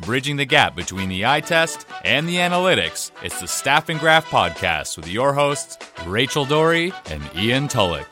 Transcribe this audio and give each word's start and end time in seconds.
Bridging 0.00 0.36
the 0.36 0.44
gap 0.44 0.76
between 0.76 1.08
the 1.08 1.26
eye 1.26 1.40
test 1.40 1.84
and 2.04 2.28
the 2.28 2.36
analytics, 2.36 3.10
it's 3.20 3.40
the 3.40 3.48
Staff 3.48 3.88
and 3.88 3.98
Graph 3.98 4.26
Podcast 4.26 4.96
with 4.96 5.08
your 5.08 5.32
hosts, 5.32 5.76
Rachel 6.06 6.44
Doerrie 6.44 6.92
and 7.10 7.20
Ian 7.34 7.66
Tulloch. 7.66 8.08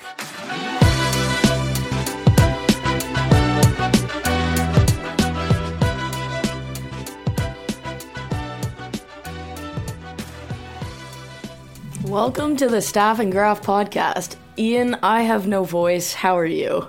Welcome 12.03 12.57
to 12.57 12.69
the 12.69 12.83
Staff 12.83 13.21
and 13.21 13.31
Graph 13.31 13.63
Podcast. 13.63 14.35
Ian, 14.59 14.97
I 15.05 15.23
have 15.23 15.47
no 15.47 15.63
voice. 15.63 16.15
How 16.15 16.37
are 16.37 16.47
you? 16.47 16.89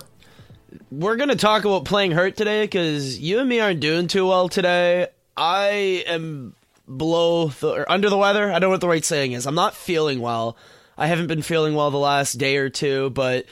We're 0.90 1.16
going 1.16 1.28
to 1.28 1.36
talk 1.36 1.66
about 1.66 1.84
playing 1.84 2.12
hurt 2.12 2.34
today 2.34 2.64
because 2.64 3.18
you 3.18 3.40
and 3.40 3.48
me 3.48 3.60
aren't 3.60 3.80
doing 3.80 4.08
too 4.08 4.26
well 4.26 4.48
today. 4.48 5.08
I 5.36 6.02
am 6.06 6.54
below 6.96 7.48
the, 7.48 7.68
or 7.68 7.92
under 7.92 8.08
the 8.08 8.16
weather. 8.16 8.50
I 8.50 8.52
don't 8.52 8.62
know 8.62 8.70
what 8.70 8.80
the 8.80 8.88
right 8.88 9.04
saying 9.04 9.32
is. 9.32 9.46
I'm 9.46 9.54
not 9.54 9.74
feeling 9.74 10.20
well. 10.20 10.56
I 10.96 11.06
haven't 11.06 11.26
been 11.26 11.42
feeling 11.42 11.74
well 11.74 11.90
the 11.90 11.98
last 11.98 12.38
day 12.38 12.56
or 12.56 12.70
two, 12.70 13.10
but 13.10 13.44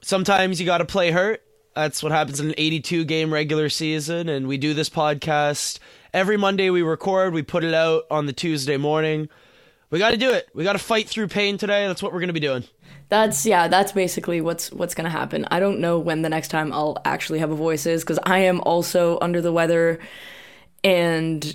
sometimes 0.00 0.60
you 0.60 0.64
got 0.66 0.78
to 0.78 0.86
play 0.86 1.10
hurt. 1.10 1.42
That's 1.74 2.02
what 2.02 2.10
happens 2.10 2.40
in 2.40 2.48
an 2.48 2.54
82 2.56 3.04
game 3.04 3.34
regular 3.34 3.68
season. 3.68 4.30
And 4.30 4.48
we 4.48 4.56
do 4.56 4.72
this 4.72 4.88
podcast 4.88 5.78
every 6.14 6.38
Monday. 6.38 6.70
We 6.70 6.80
record, 6.80 7.34
we 7.34 7.42
put 7.42 7.64
it 7.64 7.74
out 7.74 8.04
on 8.10 8.24
the 8.24 8.32
Tuesday 8.32 8.78
morning. 8.78 9.28
We 9.90 9.98
got 9.98 10.12
to 10.12 10.16
do 10.16 10.30
it. 10.30 10.48
We 10.54 10.64
got 10.64 10.72
to 10.72 10.78
fight 10.78 11.06
through 11.06 11.28
pain 11.28 11.58
today. 11.58 11.86
That's 11.86 12.02
what 12.02 12.14
we're 12.14 12.20
going 12.20 12.28
to 12.28 12.32
be 12.32 12.40
doing. 12.40 12.64
That's 13.12 13.44
yeah, 13.44 13.68
that's 13.68 13.92
basically 13.92 14.40
what's 14.40 14.72
what's 14.72 14.94
going 14.94 15.04
to 15.04 15.10
happen. 15.10 15.44
I 15.50 15.60
don't 15.60 15.80
know 15.80 15.98
when 15.98 16.22
the 16.22 16.30
next 16.30 16.48
time 16.48 16.72
I'll 16.72 16.96
actually 17.04 17.40
have 17.40 17.50
a 17.50 17.54
voice 17.54 17.84
is 17.84 18.02
cuz 18.04 18.18
I 18.22 18.38
am 18.38 18.62
also 18.62 19.18
under 19.20 19.42
the 19.42 19.52
weather 19.52 19.98
and 20.82 21.54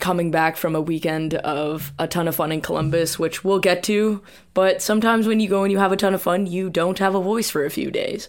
coming 0.00 0.32
back 0.32 0.56
from 0.56 0.74
a 0.74 0.80
weekend 0.80 1.34
of 1.34 1.92
a 2.00 2.08
ton 2.08 2.26
of 2.26 2.34
fun 2.34 2.50
in 2.50 2.60
Columbus, 2.60 3.16
which 3.16 3.44
we'll 3.44 3.60
get 3.60 3.84
to, 3.84 4.24
but 4.54 4.82
sometimes 4.82 5.28
when 5.28 5.38
you 5.38 5.48
go 5.48 5.62
and 5.62 5.70
you 5.70 5.78
have 5.78 5.92
a 5.92 5.96
ton 5.96 6.14
of 6.14 6.22
fun, 6.22 6.48
you 6.48 6.68
don't 6.68 6.98
have 6.98 7.14
a 7.14 7.20
voice 7.20 7.48
for 7.48 7.64
a 7.64 7.70
few 7.70 7.92
days. 7.92 8.28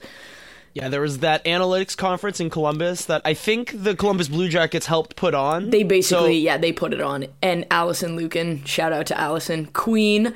Yeah, 0.76 0.90
there 0.90 1.02
was 1.02 1.18
that 1.20 1.44
analytics 1.46 1.98
conference 1.98 2.40
in 2.40 2.52
Columbus 2.52 3.06
that 3.06 3.24
I 3.26 3.34
think 3.34 3.74
the 3.74 3.96
Columbus 3.96 4.28
Blue 4.28 4.48
Jackets 4.48 4.86
helped 4.86 5.16
put 5.16 5.34
on. 5.34 5.72
They 5.72 5.82
basically, 5.82 6.24
so, 6.24 6.28
yeah, 6.28 6.60
they 6.60 6.72
put 6.72 6.94
it 6.94 7.02
on. 7.02 7.26
And 7.42 7.66
Alison 7.72 8.16
Lukan, 8.16 8.64
shout 8.68 8.94
out 8.94 9.08
to 9.08 9.20
Alison, 9.20 9.66
Queen, 9.66 10.36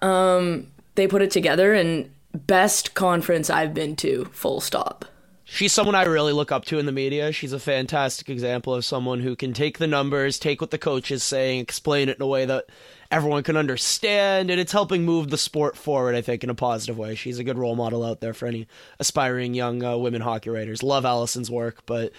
um, 0.00 0.66
they 1.00 1.08
put 1.08 1.22
it 1.22 1.30
together 1.30 1.72
and 1.72 2.10
best 2.34 2.94
conference 2.94 3.50
I've 3.50 3.74
been 3.74 3.96
to, 3.96 4.26
full 4.26 4.60
stop. 4.60 5.06
She's 5.44 5.72
someone 5.72 5.96
I 5.96 6.04
really 6.04 6.32
look 6.32 6.52
up 6.52 6.64
to 6.66 6.78
in 6.78 6.86
the 6.86 6.92
media. 6.92 7.32
She's 7.32 7.52
a 7.52 7.58
fantastic 7.58 8.28
example 8.28 8.72
of 8.72 8.84
someone 8.84 9.18
who 9.18 9.34
can 9.34 9.52
take 9.52 9.78
the 9.78 9.88
numbers, 9.88 10.38
take 10.38 10.60
what 10.60 10.70
the 10.70 10.78
coach 10.78 11.10
is 11.10 11.24
saying, 11.24 11.58
explain 11.58 12.08
it 12.08 12.18
in 12.18 12.22
a 12.22 12.26
way 12.26 12.44
that 12.44 12.66
everyone 13.10 13.42
can 13.42 13.56
understand, 13.56 14.48
and 14.48 14.60
it's 14.60 14.70
helping 14.70 15.04
move 15.04 15.28
the 15.28 15.36
sport 15.36 15.76
forward, 15.76 16.14
I 16.14 16.20
think, 16.20 16.44
in 16.44 16.50
a 16.50 16.54
positive 16.54 16.96
way. 16.96 17.16
She's 17.16 17.40
a 17.40 17.44
good 17.44 17.58
role 17.58 17.74
model 17.74 18.04
out 18.04 18.20
there 18.20 18.32
for 18.32 18.46
any 18.46 18.68
aspiring 19.00 19.54
young 19.54 19.82
uh, 19.82 19.96
women 19.96 20.20
hockey 20.20 20.50
writers. 20.50 20.84
Love 20.84 21.04
Alison's 21.04 21.50
work, 21.50 21.84
but 21.84 22.12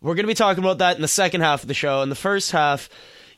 we're 0.00 0.16
going 0.16 0.24
to 0.24 0.28
be 0.28 0.34
talking 0.34 0.64
about 0.64 0.78
that 0.78 0.96
in 0.96 1.02
the 1.02 1.08
second 1.08 1.42
half 1.42 1.62
of 1.62 1.68
the 1.68 1.74
show. 1.74 2.02
In 2.02 2.08
the 2.08 2.16
first 2.16 2.50
half, 2.50 2.88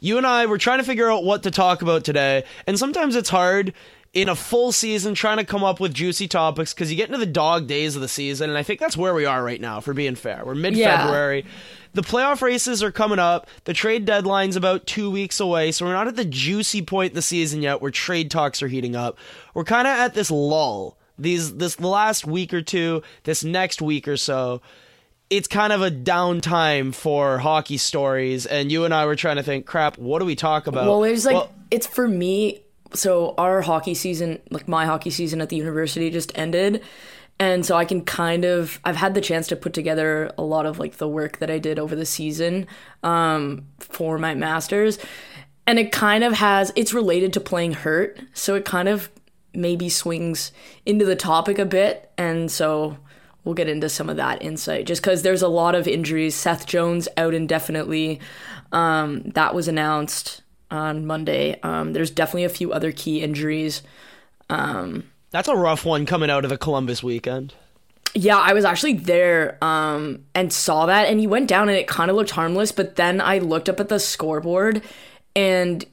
you 0.00 0.16
and 0.16 0.26
I 0.26 0.46
were 0.46 0.56
trying 0.56 0.78
to 0.78 0.84
figure 0.84 1.10
out 1.10 1.24
what 1.24 1.42
to 1.42 1.50
talk 1.50 1.82
about 1.82 2.04
today, 2.04 2.44
and 2.66 2.78
sometimes 2.78 3.14
it's 3.14 3.28
hard 3.28 3.74
in 4.14 4.28
a 4.28 4.36
full 4.36 4.70
season 4.70 5.14
trying 5.14 5.38
to 5.38 5.44
come 5.44 5.64
up 5.64 5.80
with 5.80 5.92
juicy 5.92 6.28
topics 6.28 6.72
because 6.72 6.90
you 6.90 6.96
get 6.96 7.08
into 7.08 7.18
the 7.18 7.26
dog 7.26 7.66
days 7.66 7.96
of 7.96 8.02
the 8.02 8.08
season, 8.08 8.48
and 8.48 8.56
I 8.56 8.62
think 8.62 8.78
that's 8.78 8.96
where 8.96 9.12
we 9.12 9.26
are 9.26 9.42
right 9.42 9.60
now, 9.60 9.80
for 9.80 9.92
being 9.92 10.14
fair. 10.14 10.42
We're 10.46 10.54
mid 10.54 10.76
February. 10.76 11.40
Yeah. 11.40 11.50
The 11.94 12.02
playoff 12.02 12.40
races 12.40 12.82
are 12.82 12.92
coming 12.92 13.18
up. 13.18 13.48
The 13.64 13.72
trade 13.72 14.04
deadline's 14.04 14.56
about 14.56 14.86
two 14.86 15.10
weeks 15.10 15.40
away, 15.40 15.72
so 15.72 15.84
we're 15.84 15.92
not 15.92 16.08
at 16.08 16.16
the 16.16 16.24
juicy 16.24 16.82
point 16.82 17.10
in 17.10 17.14
the 17.16 17.22
season 17.22 17.60
yet 17.60 17.82
where 17.82 17.90
trade 17.90 18.30
talks 18.30 18.62
are 18.62 18.68
heating 18.68 18.96
up. 18.96 19.18
We're 19.52 19.64
kind 19.64 19.86
of 19.86 19.96
at 19.96 20.14
this 20.14 20.30
lull. 20.30 20.96
These 21.18 21.56
this 21.56 21.80
last 21.80 22.26
week 22.26 22.52
or 22.52 22.62
two, 22.62 23.02
this 23.24 23.44
next 23.44 23.80
week 23.80 24.08
or 24.08 24.16
so, 24.16 24.62
it's 25.30 25.46
kind 25.46 25.72
of 25.72 25.82
a 25.82 25.90
downtime 25.90 26.92
for 26.92 27.38
hockey 27.38 27.76
stories. 27.76 28.46
And 28.46 28.70
you 28.72 28.84
and 28.84 28.92
I 28.92 29.06
were 29.06 29.16
trying 29.16 29.36
to 29.36 29.44
think, 29.44 29.64
crap, 29.64 29.96
what 29.96 30.18
do 30.18 30.24
we 30.24 30.34
talk 30.34 30.66
about? 30.66 30.86
Well, 30.86 31.04
it's 31.04 31.24
like 31.24 31.34
well, 31.34 31.52
it's 31.70 31.86
for 31.86 32.08
me. 32.08 32.63
So 32.94 33.34
our 33.36 33.60
hockey 33.62 33.94
season, 33.94 34.40
like 34.50 34.68
my 34.68 34.86
hockey 34.86 35.10
season 35.10 35.40
at 35.40 35.48
the 35.48 35.56
university, 35.56 36.10
just 36.10 36.32
ended. 36.36 36.82
And 37.40 37.66
so 37.66 37.76
I 37.76 37.84
can 37.84 38.04
kind 38.04 38.44
of 38.44 38.78
I've 38.84 38.96
had 38.96 39.14
the 39.14 39.20
chance 39.20 39.48
to 39.48 39.56
put 39.56 39.72
together 39.72 40.30
a 40.38 40.42
lot 40.42 40.66
of 40.66 40.78
like 40.78 40.98
the 40.98 41.08
work 41.08 41.38
that 41.38 41.50
I 41.50 41.58
did 41.58 41.78
over 41.78 41.96
the 41.96 42.06
season 42.06 42.66
um, 43.02 43.66
for 43.80 44.18
my 44.18 44.34
masters, 44.34 44.98
and 45.66 45.78
it 45.78 45.90
kind 45.90 46.22
of 46.22 46.34
has 46.34 46.72
it's 46.76 46.94
related 46.94 47.32
to 47.32 47.40
playing 47.40 47.72
hurt, 47.72 48.20
so 48.34 48.54
it 48.54 48.64
kind 48.64 48.88
of 48.88 49.10
maybe 49.52 49.88
swings 49.88 50.52
into 50.86 51.04
the 51.04 51.16
topic 51.16 51.58
a 51.58 51.64
bit, 51.64 52.08
and 52.16 52.52
so 52.52 52.98
we'll 53.42 53.54
get 53.54 53.68
into 53.68 53.88
some 53.88 54.08
of 54.08 54.16
that 54.16 54.40
insight 54.40 54.86
just 54.86 55.02
because 55.02 55.22
there's 55.22 55.42
a 55.42 55.48
lot 55.48 55.74
of 55.74 55.88
injuries. 55.88 56.36
Seth 56.36 56.66
Jones 56.66 57.08
out 57.16 57.34
indefinitely, 57.34 58.20
um, 58.70 59.22
that 59.34 59.56
was 59.56 59.66
announced 59.66 60.43
on 60.70 61.06
Monday. 61.06 61.58
Um, 61.62 61.92
there's 61.92 62.10
definitely 62.10 62.44
a 62.44 62.48
few 62.48 62.72
other 62.72 62.92
key 62.92 63.22
injuries. 63.22 63.82
Um, 64.50 65.10
that's 65.30 65.48
a 65.48 65.56
rough 65.56 65.84
one 65.84 66.06
coming 66.06 66.30
out 66.30 66.44
of 66.44 66.50
the 66.50 66.58
Columbus 66.58 67.02
weekend. 67.02 67.54
Yeah, 68.14 68.38
I 68.38 68.52
was 68.52 68.64
actually 68.64 68.94
there 68.94 69.58
um, 69.62 70.24
and 70.34 70.52
saw 70.52 70.86
that, 70.86 71.08
and 71.08 71.18
he 71.18 71.26
went 71.26 71.48
down, 71.48 71.68
and 71.68 71.76
it 71.76 71.88
kind 71.88 72.10
of 72.10 72.16
looked 72.16 72.30
harmless. 72.30 72.70
But 72.70 72.94
then 72.96 73.20
I 73.20 73.38
looked 73.38 73.68
up 73.68 73.80
at 73.80 73.88
the 73.88 73.98
scoreboard, 73.98 74.82
and 75.34 75.84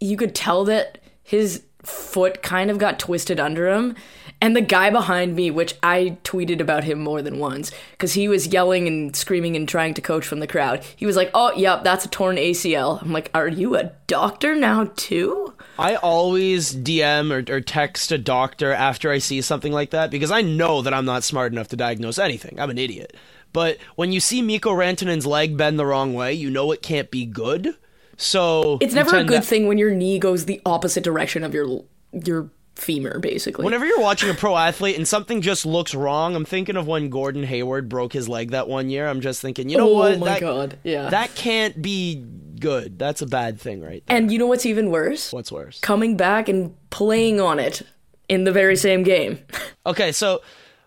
you 0.00 0.16
could 0.16 0.34
tell 0.34 0.64
that 0.64 0.98
his 1.22 1.62
foot 1.82 2.42
kind 2.42 2.70
of 2.70 2.78
got 2.78 2.98
twisted 2.98 3.38
under 3.38 3.68
him. 3.68 3.96
And 4.42 4.56
the 4.56 4.60
guy 4.60 4.90
behind 4.90 5.36
me, 5.36 5.52
which 5.52 5.76
I 5.84 6.18
tweeted 6.24 6.60
about 6.60 6.82
him 6.82 6.98
more 6.98 7.22
than 7.22 7.38
once, 7.38 7.70
because 7.92 8.14
he 8.14 8.26
was 8.26 8.48
yelling 8.48 8.88
and 8.88 9.14
screaming 9.14 9.54
and 9.54 9.68
trying 9.68 9.94
to 9.94 10.00
coach 10.00 10.26
from 10.26 10.40
the 10.40 10.48
crowd. 10.48 10.84
He 10.96 11.06
was 11.06 11.14
like, 11.14 11.30
"Oh, 11.32 11.52
yep, 11.54 11.84
that's 11.84 12.04
a 12.04 12.08
torn 12.08 12.38
ACL." 12.38 13.00
I'm 13.00 13.12
like, 13.12 13.30
"Are 13.34 13.46
you 13.46 13.76
a 13.76 13.92
doctor 14.08 14.56
now 14.56 14.90
too?" 14.96 15.54
I 15.78 15.94
always 15.94 16.74
DM 16.74 17.30
or, 17.30 17.54
or 17.54 17.60
text 17.60 18.10
a 18.10 18.18
doctor 18.18 18.72
after 18.72 19.12
I 19.12 19.18
see 19.18 19.40
something 19.42 19.72
like 19.72 19.90
that 19.90 20.10
because 20.10 20.32
I 20.32 20.42
know 20.42 20.82
that 20.82 20.92
I'm 20.92 21.04
not 21.04 21.22
smart 21.22 21.52
enough 21.52 21.68
to 21.68 21.76
diagnose 21.76 22.18
anything. 22.18 22.58
I'm 22.58 22.70
an 22.70 22.78
idiot. 22.78 23.16
But 23.52 23.78
when 23.94 24.10
you 24.10 24.18
see 24.18 24.42
Mikko 24.42 24.72
Rantanen's 24.72 25.24
leg 25.24 25.56
bend 25.56 25.78
the 25.78 25.86
wrong 25.86 26.14
way, 26.14 26.32
you 26.32 26.50
know 26.50 26.72
it 26.72 26.82
can't 26.82 27.12
be 27.12 27.26
good. 27.26 27.76
So 28.16 28.78
it's 28.80 28.94
never 28.94 29.16
a 29.16 29.24
good 29.24 29.44
thing 29.44 29.68
when 29.68 29.78
your 29.78 29.94
knee 29.94 30.18
goes 30.18 30.46
the 30.46 30.60
opposite 30.66 31.04
direction 31.04 31.44
of 31.44 31.54
your 31.54 31.84
your 32.12 32.50
femur, 32.76 33.18
basically. 33.18 33.64
Whenever 33.64 33.86
you're 33.86 34.00
watching 34.00 34.30
a 34.30 34.34
pro 34.34 34.56
athlete 34.56 34.96
and 34.96 35.06
something 35.06 35.40
just 35.40 35.66
looks 35.66 35.94
wrong, 35.94 36.34
I'm 36.34 36.44
thinking 36.44 36.76
of 36.76 36.86
when 36.86 37.10
Gordon 37.10 37.42
Hayward 37.44 37.88
broke 37.88 38.12
his 38.12 38.28
leg 38.28 38.50
that 38.50 38.68
one 38.68 38.90
year. 38.90 39.06
I'm 39.06 39.20
just 39.20 39.40
thinking, 39.40 39.68
you 39.68 39.76
know 39.76 39.90
oh 39.90 39.94
what? 39.94 40.14
Oh 40.14 40.18
my 40.18 40.26
that, 40.26 40.40
god, 40.40 40.78
yeah. 40.82 41.10
That 41.10 41.34
can't 41.34 41.80
be 41.80 42.24
good. 42.58 42.98
That's 42.98 43.22
a 43.22 43.26
bad 43.26 43.60
thing, 43.60 43.80
right 43.82 44.02
there. 44.06 44.16
And 44.16 44.32
you 44.32 44.38
know 44.38 44.46
what's 44.46 44.66
even 44.66 44.90
worse? 44.90 45.32
What's 45.32 45.52
worse? 45.52 45.80
Coming 45.80 46.16
back 46.16 46.48
and 46.48 46.74
playing 46.90 47.40
on 47.40 47.58
it 47.58 47.82
in 48.28 48.44
the 48.44 48.52
very 48.52 48.76
same 48.76 49.02
game. 49.02 49.38
okay, 49.86 50.12
so 50.12 50.42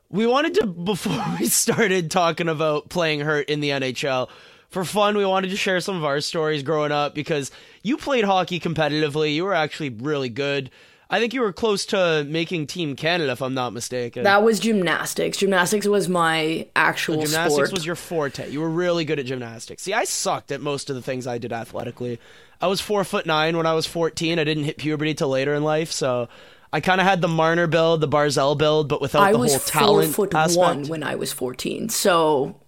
we 0.09 0.25
wanted 0.25 0.55
to 0.55 0.67
before 0.67 1.23
we 1.39 1.47
started 1.47 2.11
talking 2.11 2.49
about 2.49 2.89
playing 2.89 3.21
hurt 3.21 3.49
in 3.49 3.59
the 3.59 3.69
NHL 3.69 4.29
for 4.75 4.83
fun, 4.83 5.15
we 5.15 5.25
wanted 5.25 5.51
to 5.51 5.55
share 5.55 5.79
some 5.79 5.95
of 5.95 6.03
our 6.03 6.19
stories 6.19 6.61
growing 6.61 6.91
up 6.91 7.15
because 7.15 7.49
you 7.81 7.95
played 7.95 8.25
hockey 8.25 8.59
competitively. 8.59 9.33
You 9.33 9.45
were 9.45 9.53
actually 9.53 9.87
really 9.87 10.27
good. 10.27 10.69
I 11.09 11.19
think 11.19 11.33
you 11.33 11.41
were 11.41 11.53
close 11.53 11.85
to 11.87 12.25
making 12.27 12.67
Team 12.67 12.95
Canada, 12.95 13.31
if 13.31 13.41
I'm 13.41 13.53
not 13.53 13.73
mistaken. 13.73 14.23
That 14.23 14.43
was 14.43 14.59
gymnastics. 14.59 15.37
Gymnastics 15.37 15.85
was 15.85 16.09
my 16.09 16.67
actual 16.75 17.15
so 17.15 17.21
gymnastics 17.25 17.53
sport. 17.53 17.71
was 17.73 17.85
your 17.85 17.95
forte. 17.95 18.49
You 18.49 18.61
were 18.61 18.69
really 18.69 19.05
good 19.05 19.19
at 19.19 19.25
gymnastics. 19.27 19.83
See, 19.83 19.93
I 19.93 20.05
sucked 20.05 20.51
at 20.51 20.61
most 20.61 20.89
of 20.89 20.95
the 20.95 21.01
things 21.01 21.27
I 21.27 21.37
did 21.37 21.53
athletically. 21.53 22.19
I 22.59 22.67
was 22.67 22.81
four 22.81 23.03
foot 23.03 23.25
nine 23.25 23.55
when 23.55 23.65
I 23.65 23.73
was 23.73 23.85
14. 23.85 24.39
I 24.39 24.43
didn't 24.43 24.63
hit 24.63 24.77
puberty 24.77 25.13
till 25.13 25.29
later 25.29 25.53
in 25.53 25.63
life, 25.63 25.91
so 25.91 26.27
I 26.73 26.79
kind 26.81 26.99
of 26.99 27.05
had 27.05 27.21
the 27.21 27.27
Marner 27.27 27.67
build, 27.67 28.01
the 28.01 28.07
Barzal 28.07 28.57
build, 28.57 28.89
but 28.89 28.99
without 29.01 29.23
I 29.23 29.31
the 29.31 29.37
whole 29.37 29.47
talent. 29.47 29.75
I 29.75 29.91
was 30.07 30.15
four 30.15 30.25
foot 30.25 30.33
aspect. 30.35 30.57
one 30.57 30.87
when 30.87 31.03
I 31.03 31.15
was 31.15 31.31
14, 31.31 31.89
so 31.89 32.59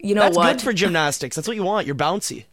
you 0.00 0.14
know 0.14 0.22
That's 0.22 0.36
what? 0.36 0.52
good 0.52 0.62
for 0.62 0.72
gymnastics. 0.72 1.36
That's 1.36 1.46
what 1.46 1.56
you 1.56 1.62
want. 1.62 1.86
You're 1.86 1.96
bouncy. 1.96 2.46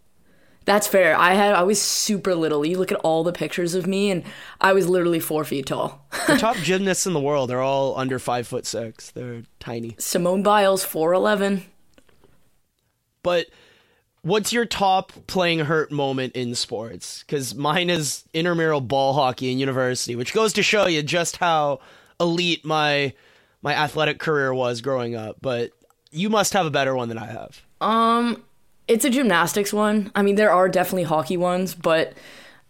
That's 0.66 0.88
fair. 0.88 1.18
I 1.18 1.34
had 1.34 1.54
I 1.56 1.64
was 1.64 1.82
super 1.82 2.36
little. 2.36 2.64
You 2.66 2.78
look 2.78 2.92
at 2.92 3.00
all 3.00 3.24
the 3.24 3.34
pictures 3.34 3.74
of 3.74 3.88
me, 3.88 4.12
and 4.12 4.24
I 4.60 4.74
was 4.74 4.88
literally 4.88 5.20
four 5.20 5.44
feet 5.44 5.66
tall. 5.66 6.06
the 6.28 6.38
top 6.40 6.56
gymnasts 6.58 7.08
in 7.08 7.14
the 7.14 7.20
world 7.20 7.50
are 7.50 7.62
all 7.62 7.98
under 7.98 8.20
five 8.20 8.48
foot 8.48 8.66
six. 8.66 9.10
They're 9.12 9.44
tiny. 9.60 9.96
Simone 9.98 10.44
Biles, 10.44 10.84
four 10.84 11.14
eleven. 11.14 11.64
But 13.24 13.48
what's 14.22 14.54
your 14.54 14.66
top 14.66 15.12
playing 15.28 15.60
hurt 15.60 15.92
moment 15.92 16.36
in 16.36 16.54
sports? 16.56 17.24
Because 17.24 17.56
mine 17.56 17.90
is 17.90 18.24
intramural 18.34 18.82
ball 18.82 19.14
hockey 19.14 19.52
in 19.52 19.60
university, 19.60 20.16
which 20.16 20.34
goes 20.34 20.54
to 20.54 20.64
show 20.64 20.86
you 20.86 21.02
just 21.02 21.38
how 21.38 21.80
elite 22.20 22.64
my 22.64 23.14
my 23.64 23.74
athletic 23.74 24.20
career 24.20 24.54
was 24.54 24.82
growing 24.82 25.16
up. 25.16 25.38
But 25.42 25.72
you 26.12 26.30
must 26.30 26.54
have 26.54 26.66
a 26.66 26.72
better 26.72 26.96
one 26.96 27.10
than 27.10 27.18
I 27.18 27.26
have. 27.28 27.62
Um, 27.80 28.44
It's 28.88 29.06
a 29.06 29.10
gymnastics 29.10 29.72
one. 29.72 30.12
I 30.16 30.22
mean, 30.22 30.36
there 30.36 30.52
are 30.52 30.68
definitely 30.68 31.04
hockey 31.04 31.38
ones, 31.38 31.76
but 31.76 32.14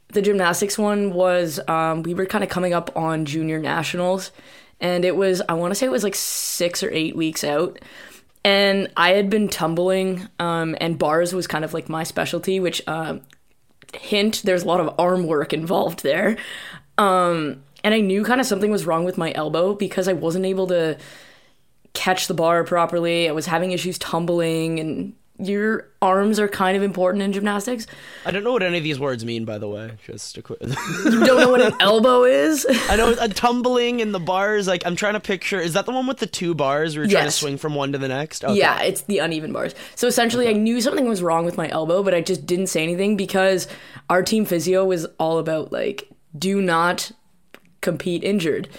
the 0.10 0.22
gymnastics 0.22 0.78
one 0.78 1.14
was 1.14 1.60
um, 1.68 2.04
we 2.04 2.14
were 2.14 2.26
kind 2.26 2.44
of 2.44 2.50
coming 2.50 2.74
up 2.74 2.96
on 2.96 3.26
junior 3.26 3.60
nationals, 3.60 4.32
and 4.80 5.06
it 5.06 5.16
was 5.16 5.42
I 5.48 5.54
want 5.54 5.72
to 5.72 5.76
say 5.76 5.86
it 5.86 5.92
was 5.92 6.04
like 6.04 6.16
six 6.16 6.84
or 6.84 6.92
eight 6.92 7.16
weeks 7.16 7.44
out, 7.44 7.80
and 8.44 8.92
I 8.98 9.12
had 9.12 9.30
been 9.30 9.48
tumbling, 9.48 10.28
um, 10.40 10.76
and 10.80 11.00
bars 11.00 11.34
was 11.34 11.48
kind 11.48 11.66
of 11.66 11.74
like 11.74 11.90
my 11.90 12.04
specialty, 12.04 12.60
which 12.60 12.86
um, 12.88 13.22
hint 13.94 14.42
there's 14.44 14.64
a 14.64 14.68
lot 14.68 14.80
of 14.80 14.94
arm 15.00 15.26
work 15.26 15.54
involved 15.54 16.04
there, 16.04 16.38
um, 16.98 17.64
and 17.84 17.94
I 17.94 18.02
knew 18.02 18.24
kind 18.24 18.42
of 18.42 18.48
something 18.48 18.70
was 18.70 18.86
wrong 18.86 19.06
with 19.06 19.18
my 19.18 19.32
elbow 19.34 19.76
because 19.76 20.08
I 20.08 20.14
wasn't 20.14 20.46
able 20.46 20.68
to 20.68 20.98
catch 21.94 22.28
the 22.28 22.34
bar 22.34 22.64
properly. 22.64 23.28
I 23.28 23.32
was 23.32 23.46
having 23.46 23.72
issues 23.72 23.98
tumbling 23.98 24.80
and 24.80 25.14
your 25.42 25.90
arms 26.02 26.40
are 26.40 26.48
kind 26.48 26.76
of 26.78 26.84
important 26.84 27.24
in 27.24 27.32
gymnastics. 27.32 27.88
I 28.26 28.32
don't 28.32 28.44
know 28.44 28.52
what 28.52 28.64
any 28.64 28.78
of 28.78 28.84
these 28.84 29.00
words 29.00 29.24
mean, 29.26 29.46
by 29.46 29.58
the 29.58 29.68
way. 29.68 29.92
Just 30.06 30.38
a 30.38 30.42
quick. 30.42 30.60
You 30.62 31.26
don't 31.26 31.40
know 31.40 31.50
what 31.50 31.62
an 31.62 31.74
elbow 31.80 32.24
is? 32.24 32.66
I 32.90 32.96
know 32.96 33.16
a 33.20 33.28
tumbling 33.28 34.00
in 34.00 34.12
the 34.12 34.20
bars. 34.20 34.68
Like 34.68 34.86
I'm 34.86 34.96
trying 34.96 35.14
to 35.14 35.20
picture. 35.20 35.60
Is 35.60 35.74
that 35.74 35.86
the 35.86 35.92
one 35.92 36.08
with 36.08 36.18
the 36.18 36.28
two 36.28 36.54
bars? 36.54 36.96
Where 36.96 37.06
you're 37.06 37.12
trying 37.12 37.26
to 37.26 37.32
swing 37.32 37.58
from 37.58 37.76
one 37.76 37.92
to 37.92 37.98
the 37.98 38.08
next. 38.08 38.44
Okay. 38.44 38.58
Yeah, 38.58 38.82
it's 38.82 39.02
the 39.02 39.20
uneven 39.20 39.52
bars. 39.54 39.76
So 39.96 40.08
essentially, 40.08 40.48
I 40.48 40.54
knew 40.54 40.82
something 40.82 41.08
was 41.08 41.22
wrong 41.22 41.46
with 41.46 41.58
my 41.58 41.70
elbow, 41.70 42.04
but 42.04 42.14
I 42.14 42.22
just 42.22 42.46
didn't 42.46 42.68
say 42.68 42.84
anything 42.84 43.18
because 43.18 43.68
our 44.10 44.24
team 44.24 44.46
physio 44.46 44.86
was 44.86 45.06
all 45.20 45.40
about 45.40 45.72
like, 45.72 46.10
do 46.38 46.62
not 46.62 47.12
compete 47.82 48.24
injured. 48.24 48.70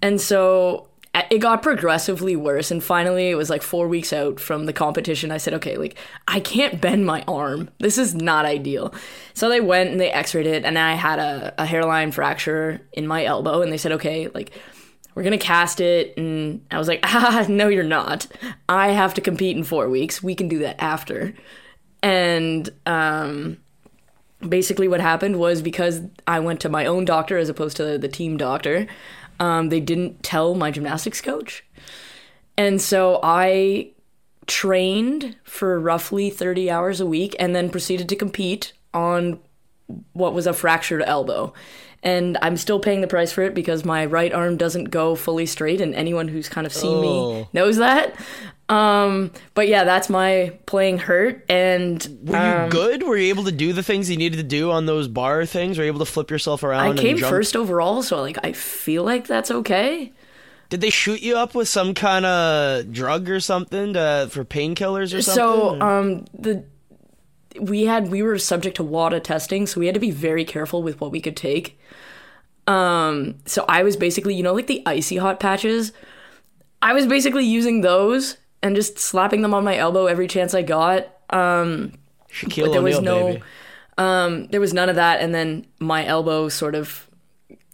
And 0.00 0.20
so 0.20 0.88
it 1.14 1.38
got 1.38 1.62
progressively 1.62 2.36
worse. 2.36 2.70
And 2.70 2.82
finally, 2.82 3.28
it 3.28 3.34
was 3.34 3.50
like 3.50 3.62
four 3.62 3.86
weeks 3.86 4.12
out 4.12 4.40
from 4.40 4.64
the 4.64 4.72
competition. 4.72 5.30
I 5.30 5.36
said, 5.36 5.54
okay, 5.54 5.76
like, 5.76 5.96
I 6.26 6.40
can't 6.40 6.80
bend 6.80 7.04
my 7.04 7.22
arm. 7.28 7.68
This 7.78 7.98
is 7.98 8.14
not 8.14 8.46
ideal. 8.46 8.94
So 9.34 9.48
they 9.48 9.60
went 9.60 9.90
and 9.90 10.00
they 10.00 10.10
x 10.10 10.34
rayed 10.34 10.46
it, 10.46 10.64
and 10.64 10.78
I 10.78 10.94
had 10.94 11.18
a, 11.18 11.54
a 11.58 11.66
hairline 11.66 12.12
fracture 12.12 12.80
in 12.92 13.06
my 13.06 13.24
elbow. 13.24 13.60
And 13.60 13.70
they 13.70 13.78
said, 13.78 13.92
okay, 13.92 14.28
like, 14.28 14.52
we're 15.14 15.22
gonna 15.22 15.36
cast 15.36 15.80
it 15.80 16.16
and 16.16 16.64
i 16.70 16.78
was 16.78 16.88
like 16.88 17.00
ah 17.04 17.44
no 17.48 17.68
you're 17.68 17.84
not 17.84 18.26
i 18.68 18.88
have 18.88 19.12
to 19.12 19.20
compete 19.20 19.56
in 19.56 19.62
four 19.62 19.88
weeks 19.88 20.22
we 20.22 20.34
can 20.34 20.48
do 20.48 20.60
that 20.60 20.80
after 20.80 21.34
and 22.02 22.70
um 22.86 23.58
basically 24.48 24.88
what 24.88 25.00
happened 25.00 25.38
was 25.38 25.60
because 25.60 26.00
i 26.26 26.40
went 26.40 26.60
to 26.60 26.68
my 26.68 26.86
own 26.86 27.04
doctor 27.04 27.36
as 27.36 27.48
opposed 27.48 27.76
to 27.76 27.98
the 27.98 28.08
team 28.08 28.36
doctor 28.36 28.86
um, 29.40 29.68
they 29.68 29.80
didn't 29.80 30.22
tell 30.22 30.54
my 30.54 30.70
gymnastics 30.70 31.20
coach 31.20 31.64
and 32.56 32.80
so 32.80 33.20
i 33.22 33.90
trained 34.46 35.36
for 35.44 35.78
roughly 35.78 36.30
30 36.30 36.70
hours 36.70 37.00
a 37.00 37.06
week 37.06 37.36
and 37.38 37.54
then 37.54 37.70
proceeded 37.70 38.08
to 38.08 38.16
compete 38.16 38.72
on 38.92 39.38
what 40.12 40.34
was 40.34 40.46
a 40.46 40.52
fractured 40.52 41.02
elbow. 41.02 41.52
And 42.04 42.36
I'm 42.42 42.56
still 42.56 42.80
paying 42.80 43.00
the 43.00 43.06
price 43.06 43.30
for 43.30 43.42
it 43.42 43.54
because 43.54 43.84
my 43.84 44.04
right 44.06 44.32
arm 44.32 44.56
doesn't 44.56 44.84
go 44.90 45.14
fully 45.14 45.46
straight, 45.46 45.80
and 45.80 45.94
anyone 45.94 46.26
who's 46.28 46.48
kind 46.48 46.66
of 46.66 46.72
seen 46.72 46.96
Oh. 46.96 47.02
me 47.42 47.48
knows 47.52 47.76
that. 47.76 48.14
Um, 48.68 49.30
but 49.54 49.68
yeah, 49.68 49.84
that's 49.84 50.08
my 50.08 50.58
playing 50.66 50.98
hurt. 50.98 51.44
And 51.48 52.02
Were 52.24 52.64
you 52.64 52.70
good? 52.70 53.02
Were 53.02 53.16
you 53.16 53.28
able 53.28 53.44
to 53.44 53.52
do 53.52 53.72
the 53.72 53.82
things 53.82 54.10
you 54.10 54.16
needed 54.16 54.38
to 54.38 54.42
do 54.42 54.70
on 54.70 54.86
those 54.86 55.08
bar 55.08 55.44
things? 55.46 55.78
Were 55.78 55.84
you 55.84 55.88
able 55.90 55.98
to 56.04 56.10
flip 56.10 56.30
yourself 56.30 56.62
around? 56.64 56.98
I 56.98 57.00
came 57.00 57.18
first 57.18 57.54
overall, 57.54 58.02
so 58.02 58.20
like 58.20 58.38
I 58.42 58.52
feel 58.52 59.04
like 59.04 59.26
that's 59.26 59.50
okay. 59.50 60.12
Did 60.70 60.80
they 60.80 60.88
shoot 60.90 61.20
you 61.20 61.36
up 61.36 61.54
with 61.54 61.68
some 61.68 61.92
kind 61.92 62.24
of 62.24 62.90
drug 62.90 63.28
or 63.28 63.40
something 63.40 63.92
to, 63.92 64.28
for 64.30 64.42
painkillers 64.42 65.14
or 65.16 65.20
something? 65.20 65.34
So 65.34 65.80
um, 65.82 66.24
the 66.32 66.64
we 67.60 67.84
had 67.84 68.10
we 68.10 68.22
were 68.22 68.38
subject 68.38 68.76
to 68.76 68.84
WADA 68.84 69.20
testing, 69.20 69.66
so 69.66 69.80
we 69.80 69.86
had 69.86 69.94
to 69.94 70.00
be 70.00 70.10
very 70.10 70.44
careful 70.44 70.82
with 70.82 71.00
what 71.00 71.10
we 71.10 71.20
could 71.20 71.36
take. 71.36 71.78
Um, 72.66 73.36
so 73.44 73.64
I 73.68 73.82
was 73.82 73.96
basically, 73.96 74.34
you 74.34 74.42
know, 74.42 74.54
like 74.54 74.66
the 74.66 74.82
icy 74.86 75.16
hot 75.16 75.40
patches. 75.40 75.92
I 76.80 76.92
was 76.92 77.06
basically 77.06 77.44
using 77.44 77.80
those 77.80 78.36
and 78.62 78.76
just 78.76 78.98
slapping 78.98 79.42
them 79.42 79.54
on 79.54 79.64
my 79.64 79.76
elbow 79.76 80.06
every 80.06 80.28
chance 80.28 80.54
I 80.54 80.62
got. 80.62 81.08
Um, 81.30 81.92
Shaquille 82.30 82.66
but 82.66 82.72
there 82.72 82.82
was 82.82 82.98
O'Neal, 82.98 83.14
no, 83.14 83.26
baby. 83.26 83.42
um, 83.98 84.46
there 84.48 84.60
was 84.60 84.72
none 84.72 84.88
of 84.88 84.96
that, 84.96 85.20
and 85.20 85.34
then 85.34 85.66
my 85.78 86.06
elbow 86.06 86.48
sort 86.48 86.74
of 86.74 87.08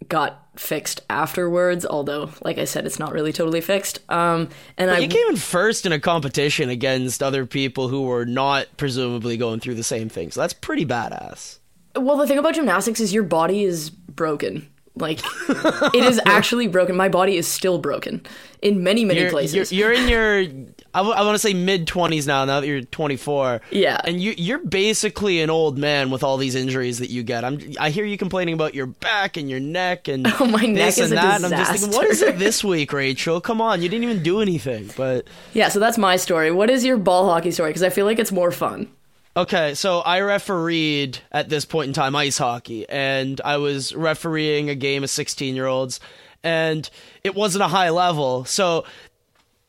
got 0.09 0.47
fixed 0.57 1.01
afterwards. 1.09 1.87
Although, 1.87 2.31
like 2.43 2.59
I 2.59 2.65
said, 2.65 2.87
it's 2.87 2.99
not 2.99 3.13
really 3.13 3.33
totally 3.33 3.61
fixed. 3.61 4.01
Um, 4.11 4.49
and 4.77 4.91
I 4.91 4.99
You 4.99 5.09
came 5.09 5.29
in 5.29 5.37
first 5.37 5.87
in 5.87 5.93
a 5.93 6.01
competition 6.01 6.69
against 6.69 7.23
other 7.23 7.47
people 7.47 7.89
who 7.89 8.03
were 8.03 8.25
not 8.25 8.67
presumably 8.77 9.37
going 9.37 9.61
through 9.61 9.75
the 9.75 9.83
same 9.83 10.09
thing. 10.09 10.31
So 10.31 10.41
that's 10.41 10.55
pretty 10.55 10.87
badass. 10.87 11.59
Well, 11.97 12.17
the 12.17 12.27
thing 12.27 12.39
about 12.39 12.55
gymnastics 12.55 13.01
is 13.01 13.13
your 13.13 13.25
body 13.25 13.65
is 13.65 13.91
broken. 13.91 14.69
Like, 14.99 15.21
it 15.49 16.05
is 16.05 16.21
actually 16.27 16.69
broken. 16.69 16.97
My 16.97 17.09
body 17.09 17.37
is 17.37 17.47
still 17.47 17.79
broken 17.79 18.25
in 18.63 18.83
many, 18.83 19.05
many 19.05 19.21
You're, 19.21 19.31
places. 19.31 19.73
you're, 19.73 19.93
you're 19.93 20.03
in 20.03 20.09
your, 20.09 20.67
I, 20.95 21.03
want 21.03 21.35
to 21.35 21.39
say 21.39 21.55
mid 21.55 21.87
20s 21.87 22.27
now, 22.27 22.45
now 22.45 22.61
that 22.61 22.67
you're 22.67 22.83
24. 22.83 23.61
Yeah. 23.71 24.01
And 24.05 24.21
you, 24.21 24.35
you're 24.37 24.59
basically 24.59 25.41
an 25.41 25.51
old 25.51 25.79
man 25.79 26.11
with 26.11 26.23
all 26.23 26.37
these 26.37 26.55
injuries 26.55 26.99
that 26.99 27.11
you 27.11 27.23
get. 27.23 27.45
I'm, 27.45 27.61
I 27.79 27.91
hear 27.91 28.05
you 28.05 28.19
complaining 28.19 28.55
about 28.55 28.75
your 28.75 28.87
back 28.87 29.37
and 29.37 29.49
your 29.49 29.61
neck 29.61 30.09
and 30.09 30.27
Oh, 30.41 30.47
my 30.47 30.63
neck 30.63 30.87
this 30.87 30.99
is 30.99 31.11
and 31.11 31.19
that. 31.19 31.37
And 31.37 31.47
I'm 31.47 31.51
just 31.53 31.73
thinking, 31.73 31.97
what 31.97 32.07
is 32.07 32.23
it 32.23 32.39
this 32.39 32.65
week, 32.65 32.93
Rachel? 32.93 33.41
Come 33.41 33.61
on, 33.61 33.83
you 33.83 33.89
didn't 33.89 34.05
even 34.05 34.23
do 34.23 34.41
anything. 34.41 34.91
But 34.97 35.29
yeah, 35.53 35.69
so 35.69 35.79
that's 35.79 35.99
my 35.99 36.17
story. 36.17 36.51
What 36.51 36.71
is 36.71 36.85
your 36.85 36.97
ball 36.97 37.29
hockey 37.29 37.51
story? 37.51 37.71
Because 37.71 37.83
I 37.83 37.91
feel 37.91 38.07
like 38.07 38.19
it's 38.19 38.33
more 38.33 38.51
fun. 38.51 38.89
Okay, 39.39 39.75
so 39.75 40.01
I 40.01 40.19
refereed 40.23 41.21
at 41.31 41.49
this 41.49 41.65
point 41.65 41.87
in 41.87 41.93
time 41.95 42.17
ice 42.17 42.39
hockey, 42.39 42.89
and 42.89 43.41
I 43.45 43.59
was 43.59 43.95
refereeing 43.95 44.69
a 44.69 44.75
game 44.75 45.05
of 45.05 45.11
16 45.11 45.55
year 45.55 45.67
olds, 45.67 46.01
and 46.43 46.91
it 47.23 47.37
wasn't 47.37 47.63
a 47.63 47.69
high 47.69 47.91
level. 47.91 48.45
So 48.47 48.85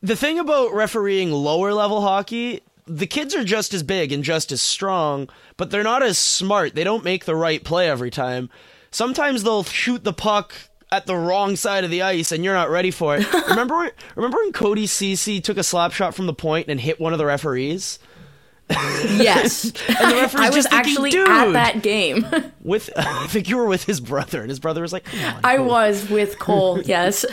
the 0.01 0.15
thing 0.15 0.39
about 0.39 0.73
refereeing 0.73 1.31
lower 1.31 1.71
level 1.71 2.01
hockey, 2.01 2.61
the 2.87 3.05
kids 3.05 3.35
are 3.35 3.43
just 3.43 3.71
as 3.75 3.83
big 3.83 4.11
and 4.11 4.23
just 4.23 4.51
as 4.51 4.59
strong, 4.59 5.29
but 5.55 5.69
they're 5.69 5.83
not 5.83 6.01
as 6.01 6.17
smart. 6.17 6.73
They 6.73 6.83
don't 6.83 7.03
make 7.03 7.25
the 7.25 7.35
right 7.35 7.63
play 7.63 7.91
every 7.91 8.09
time. 8.09 8.49
Sometimes 8.89 9.43
they'll 9.43 9.61
shoot 9.61 10.03
the 10.03 10.13
puck 10.13 10.55
at 10.91 11.05
the 11.05 11.15
wrong 11.15 11.55
side 11.55 11.83
of 11.83 11.91
the 11.91 12.01
ice 12.01 12.31
and 12.31 12.43
you're 12.43 12.55
not 12.55 12.71
ready 12.71 12.89
for 12.89 13.17
it. 13.17 13.31
remember 13.47 13.91
remember 14.15 14.37
when 14.39 14.51
Cody 14.51 14.87
Cece 14.87 15.43
took 15.43 15.57
a 15.57 15.63
slap 15.63 15.91
shot 15.91 16.15
from 16.15 16.25
the 16.25 16.33
point 16.33 16.69
and 16.69 16.79
hit 16.79 16.99
one 16.99 17.13
of 17.13 17.19
the 17.19 17.27
referees? 17.27 17.99
Yes. 18.69 19.71
And 19.99 20.11
the 20.11 20.15
referee's 20.15 20.41
I 20.41 20.55
was 20.55 20.67
thinking, 20.67 20.79
actually 20.79 21.17
at 21.17 21.51
that 21.53 21.81
game. 21.81 22.25
with 22.63 22.89
I 22.97 23.27
think 23.27 23.49
you 23.49 23.57
were 23.57 23.65
with 23.65 23.83
his 23.83 23.99
brother, 23.99 24.41
and 24.41 24.49
his 24.49 24.59
brother 24.59 24.81
was 24.81 24.93
like, 24.93 25.05
"Come 25.05 25.35
on." 25.35 25.41
I 25.43 25.59
was 25.59 26.09
with 26.09 26.39
Cole, 26.39 26.81
yes. 26.81 27.25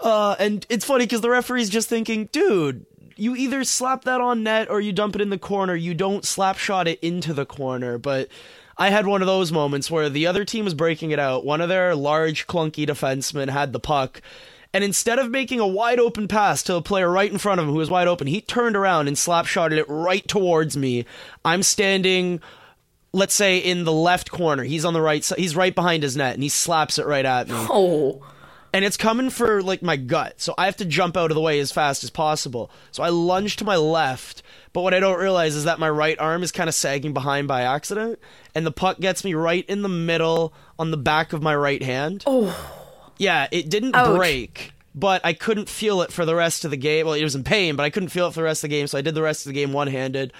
Uh, 0.00 0.34
and 0.38 0.66
it's 0.68 0.84
funny 0.84 1.04
because 1.04 1.20
the 1.20 1.30
referee's 1.30 1.70
just 1.70 1.88
thinking, 1.88 2.28
dude, 2.32 2.84
you 3.16 3.36
either 3.36 3.62
slap 3.64 4.04
that 4.04 4.20
on 4.20 4.42
net 4.42 4.68
or 4.68 4.80
you 4.80 4.92
dump 4.92 5.14
it 5.14 5.20
in 5.20 5.30
the 5.30 5.38
corner. 5.38 5.74
You 5.74 5.94
don't 5.94 6.24
slap 6.24 6.58
shot 6.58 6.88
it 6.88 6.98
into 7.00 7.32
the 7.32 7.46
corner. 7.46 7.98
But 7.98 8.28
I 8.76 8.90
had 8.90 9.06
one 9.06 9.22
of 9.22 9.26
those 9.26 9.52
moments 9.52 9.90
where 9.90 10.08
the 10.08 10.26
other 10.26 10.44
team 10.44 10.64
was 10.64 10.74
breaking 10.74 11.12
it 11.12 11.18
out. 11.18 11.44
One 11.44 11.60
of 11.60 11.68
their 11.68 11.94
large, 11.94 12.46
clunky 12.46 12.86
defensemen 12.86 13.48
had 13.48 13.72
the 13.72 13.80
puck. 13.80 14.20
And 14.74 14.82
instead 14.82 15.18
of 15.18 15.30
making 15.30 15.60
a 15.60 15.66
wide 15.66 15.98
open 16.00 16.28
pass 16.28 16.62
to 16.64 16.76
a 16.76 16.82
player 16.82 17.10
right 17.10 17.30
in 17.30 17.38
front 17.38 17.60
of 17.60 17.66
him 17.66 17.72
who 17.72 17.78
was 17.78 17.90
wide 17.90 18.08
open, 18.08 18.26
he 18.26 18.40
turned 18.40 18.74
around 18.76 19.06
and 19.06 19.18
slap 19.18 19.44
shotted 19.46 19.78
it 19.78 19.86
right 19.88 20.26
towards 20.26 20.76
me. 20.78 21.04
I'm 21.44 21.62
standing, 21.62 22.40
let's 23.12 23.34
say, 23.34 23.58
in 23.58 23.84
the 23.84 23.92
left 23.92 24.30
corner. 24.30 24.62
He's 24.64 24.86
on 24.86 24.94
the 24.94 25.02
right 25.02 25.22
side. 25.22 25.38
He's 25.38 25.54
right 25.54 25.74
behind 25.74 26.02
his 26.02 26.16
net, 26.16 26.34
and 26.34 26.42
he 26.42 26.48
slaps 26.48 26.98
it 26.98 27.04
right 27.06 27.24
at 27.26 27.48
me 27.48 27.54
Oh. 27.68 28.24
and 28.72 28.82
it's 28.82 28.96
coming 28.96 29.28
for 29.28 29.62
like 29.62 29.82
my 29.82 29.96
gut. 29.96 30.40
So 30.40 30.54
I 30.56 30.64
have 30.64 30.76
to 30.78 30.86
jump 30.86 31.18
out 31.18 31.30
of 31.30 31.34
the 31.34 31.42
way 31.42 31.60
as 31.60 31.70
fast 31.70 32.02
as 32.02 32.08
possible. 32.08 32.70
So 32.92 33.02
I 33.02 33.10
lunge 33.10 33.56
to 33.56 33.66
my 33.66 33.76
left, 33.76 34.42
but 34.72 34.80
what 34.80 34.94
I 34.94 35.00
don't 35.00 35.20
realize 35.20 35.54
is 35.54 35.64
that 35.64 35.80
my 35.80 35.90
right 35.90 36.18
arm 36.18 36.42
is 36.42 36.50
kind 36.50 36.68
of 36.70 36.74
sagging 36.74 37.12
behind 37.12 37.46
by 37.46 37.60
accident, 37.60 38.18
and 38.54 38.64
the 38.64 38.72
puck 38.72 39.00
gets 39.00 39.22
me 39.22 39.34
right 39.34 39.66
in 39.68 39.82
the 39.82 39.88
middle 39.90 40.54
on 40.78 40.90
the 40.92 40.96
back 40.96 41.34
of 41.34 41.42
my 41.42 41.54
right 41.54 41.82
hand. 41.82 42.24
Oh. 42.26 42.78
Yeah, 43.22 43.46
it 43.52 43.70
didn't 43.70 43.94
Ouch. 43.94 44.16
break, 44.16 44.72
but 44.96 45.24
I 45.24 45.32
couldn't 45.32 45.68
feel 45.68 46.02
it 46.02 46.12
for 46.12 46.24
the 46.26 46.34
rest 46.34 46.64
of 46.64 46.72
the 46.72 46.76
game. 46.76 47.06
Well, 47.06 47.14
it 47.14 47.22
was 47.22 47.36
in 47.36 47.44
pain, 47.44 47.76
but 47.76 47.84
I 47.84 47.90
couldn't 47.90 48.08
feel 48.08 48.26
it 48.26 48.32
for 48.32 48.40
the 48.40 48.44
rest 48.44 48.64
of 48.64 48.70
the 48.70 48.76
game, 48.76 48.88
so 48.88 48.98
I 48.98 49.00
did 49.00 49.14
the 49.14 49.22
rest 49.22 49.46
of 49.46 49.50
the 49.50 49.54
game 49.54 49.72
one-handed. 49.72 50.32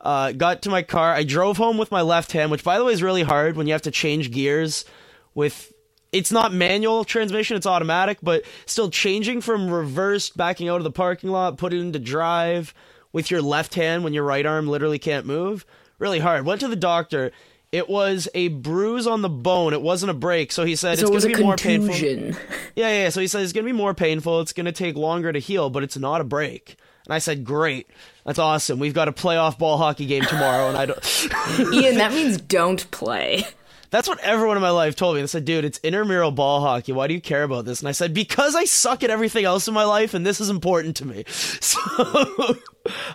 Uh, 0.00 0.32
got 0.32 0.62
to 0.62 0.70
my 0.70 0.82
car. 0.82 1.12
I 1.12 1.22
drove 1.22 1.58
home 1.58 1.76
with 1.76 1.90
my 1.90 2.00
left 2.00 2.32
hand, 2.32 2.50
which 2.50 2.64
by 2.64 2.78
the 2.78 2.84
way 2.86 2.94
is 2.94 3.02
really 3.02 3.22
hard 3.22 3.56
when 3.56 3.66
you 3.66 3.74
have 3.74 3.82
to 3.82 3.90
change 3.90 4.30
gears 4.30 4.86
with 5.34 5.70
it's 6.12 6.32
not 6.32 6.50
manual 6.50 7.04
transmission, 7.04 7.58
it's 7.58 7.66
automatic, 7.66 8.16
but 8.22 8.42
still 8.64 8.88
changing 8.88 9.42
from 9.42 9.70
reversed, 9.70 10.34
backing 10.34 10.70
out 10.70 10.78
of 10.78 10.84
the 10.84 10.90
parking 10.90 11.28
lot, 11.28 11.58
put 11.58 11.74
it 11.74 11.80
into 11.80 11.98
drive 11.98 12.72
with 13.12 13.30
your 13.30 13.42
left 13.42 13.74
hand 13.74 14.02
when 14.02 14.14
your 14.14 14.24
right 14.24 14.46
arm 14.46 14.66
literally 14.66 14.98
can't 14.98 15.26
move. 15.26 15.66
Really 15.98 16.20
hard. 16.20 16.46
Went 16.46 16.62
to 16.62 16.68
the 16.68 16.74
doctor. 16.74 17.32
It 17.72 17.88
was 17.88 18.28
a 18.34 18.48
bruise 18.48 19.06
on 19.06 19.22
the 19.22 19.28
bone. 19.28 19.72
It 19.72 19.80
wasn't 19.82 20.10
a 20.10 20.14
break. 20.14 20.50
So 20.50 20.64
he 20.64 20.74
said 20.74 20.98
So 20.98 21.14
it's 21.14 21.24
it 21.24 21.28
going 21.28 21.32
to 21.34 21.38
be 21.38 21.44
more 21.44 21.56
painful. 21.56 21.88
contusion. 21.94 22.36
Yeah, 22.76 22.88
yeah. 23.04 23.08
So 23.10 23.20
he 23.20 23.26
said 23.26 23.42
it's 23.42 23.52
going 23.52 23.64
to 23.66 23.72
be 23.72 23.76
more 23.76 23.94
painful. 23.94 24.40
It's 24.40 24.52
going 24.52 24.66
to 24.66 24.72
take 24.72 24.96
longer 24.96 25.32
to 25.32 25.38
heal, 25.38 25.70
but 25.70 25.82
it's 25.82 25.96
not 25.96 26.20
a 26.20 26.24
break. 26.24 26.76
And 27.06 27.14
I 27.14 27.18
said, 27.18 27.44
"Great, 27.44 27.88
that's 28.24 28.38
awesome. 28.38 28.78
We've 28.78 28.94
got 28.94 29.08
a 29.08 29.12
playoff 29.12 29.58
ball 29.58 29.76
hockey 29.78 30.06
game 30.06 30.22
tomorrow." 30.22 30.68
And 30.68 30.76
I 30.76 30.86
don't. 30.86 31.28
Ian, 31.74 31.96
that 31.96 32.12
means 32.12 32.40
don't 32.40 32.88
play. 32.90 33.44
That's 33.90 34.08
what 34.08 34.20
everyone 34.20 34.56
in 34.56 34.62
my 34.62 34.70
life 34.70 34.94
told 34.94 35.16
me. 35.16 35.20
They 35.20 35.26
said, 35.26 35.44
dude, 35.44 35.64
it's 35.64 35.80
intramural 35.82 36.30
ball 36.30 36.60
hockey. 36.60 36.92
Why 36.92 37.08
do 37.08 37.14
you 37.14 37.20
care 37.20 37.42
about 37.42 37.64
this? 37.64 37.80
And 37.80 37.88
I 37.88 37.92
said, 37.92 38.14
because 38.14 38.54
I 38.54 38.64
suck 38.64 39.02
at 39.02 39.10
everything 39.10 39.44
else 39.44 39.66
in 39.66 39.74
my 39.74 39.84
life 39.84 40.14
and 40.14 40.24
this 40.24 40.40
is 40.40 40.48
important 40.48 40.96
to 40.96 41.06
me. 41.06 41.24
So 41.60 42.56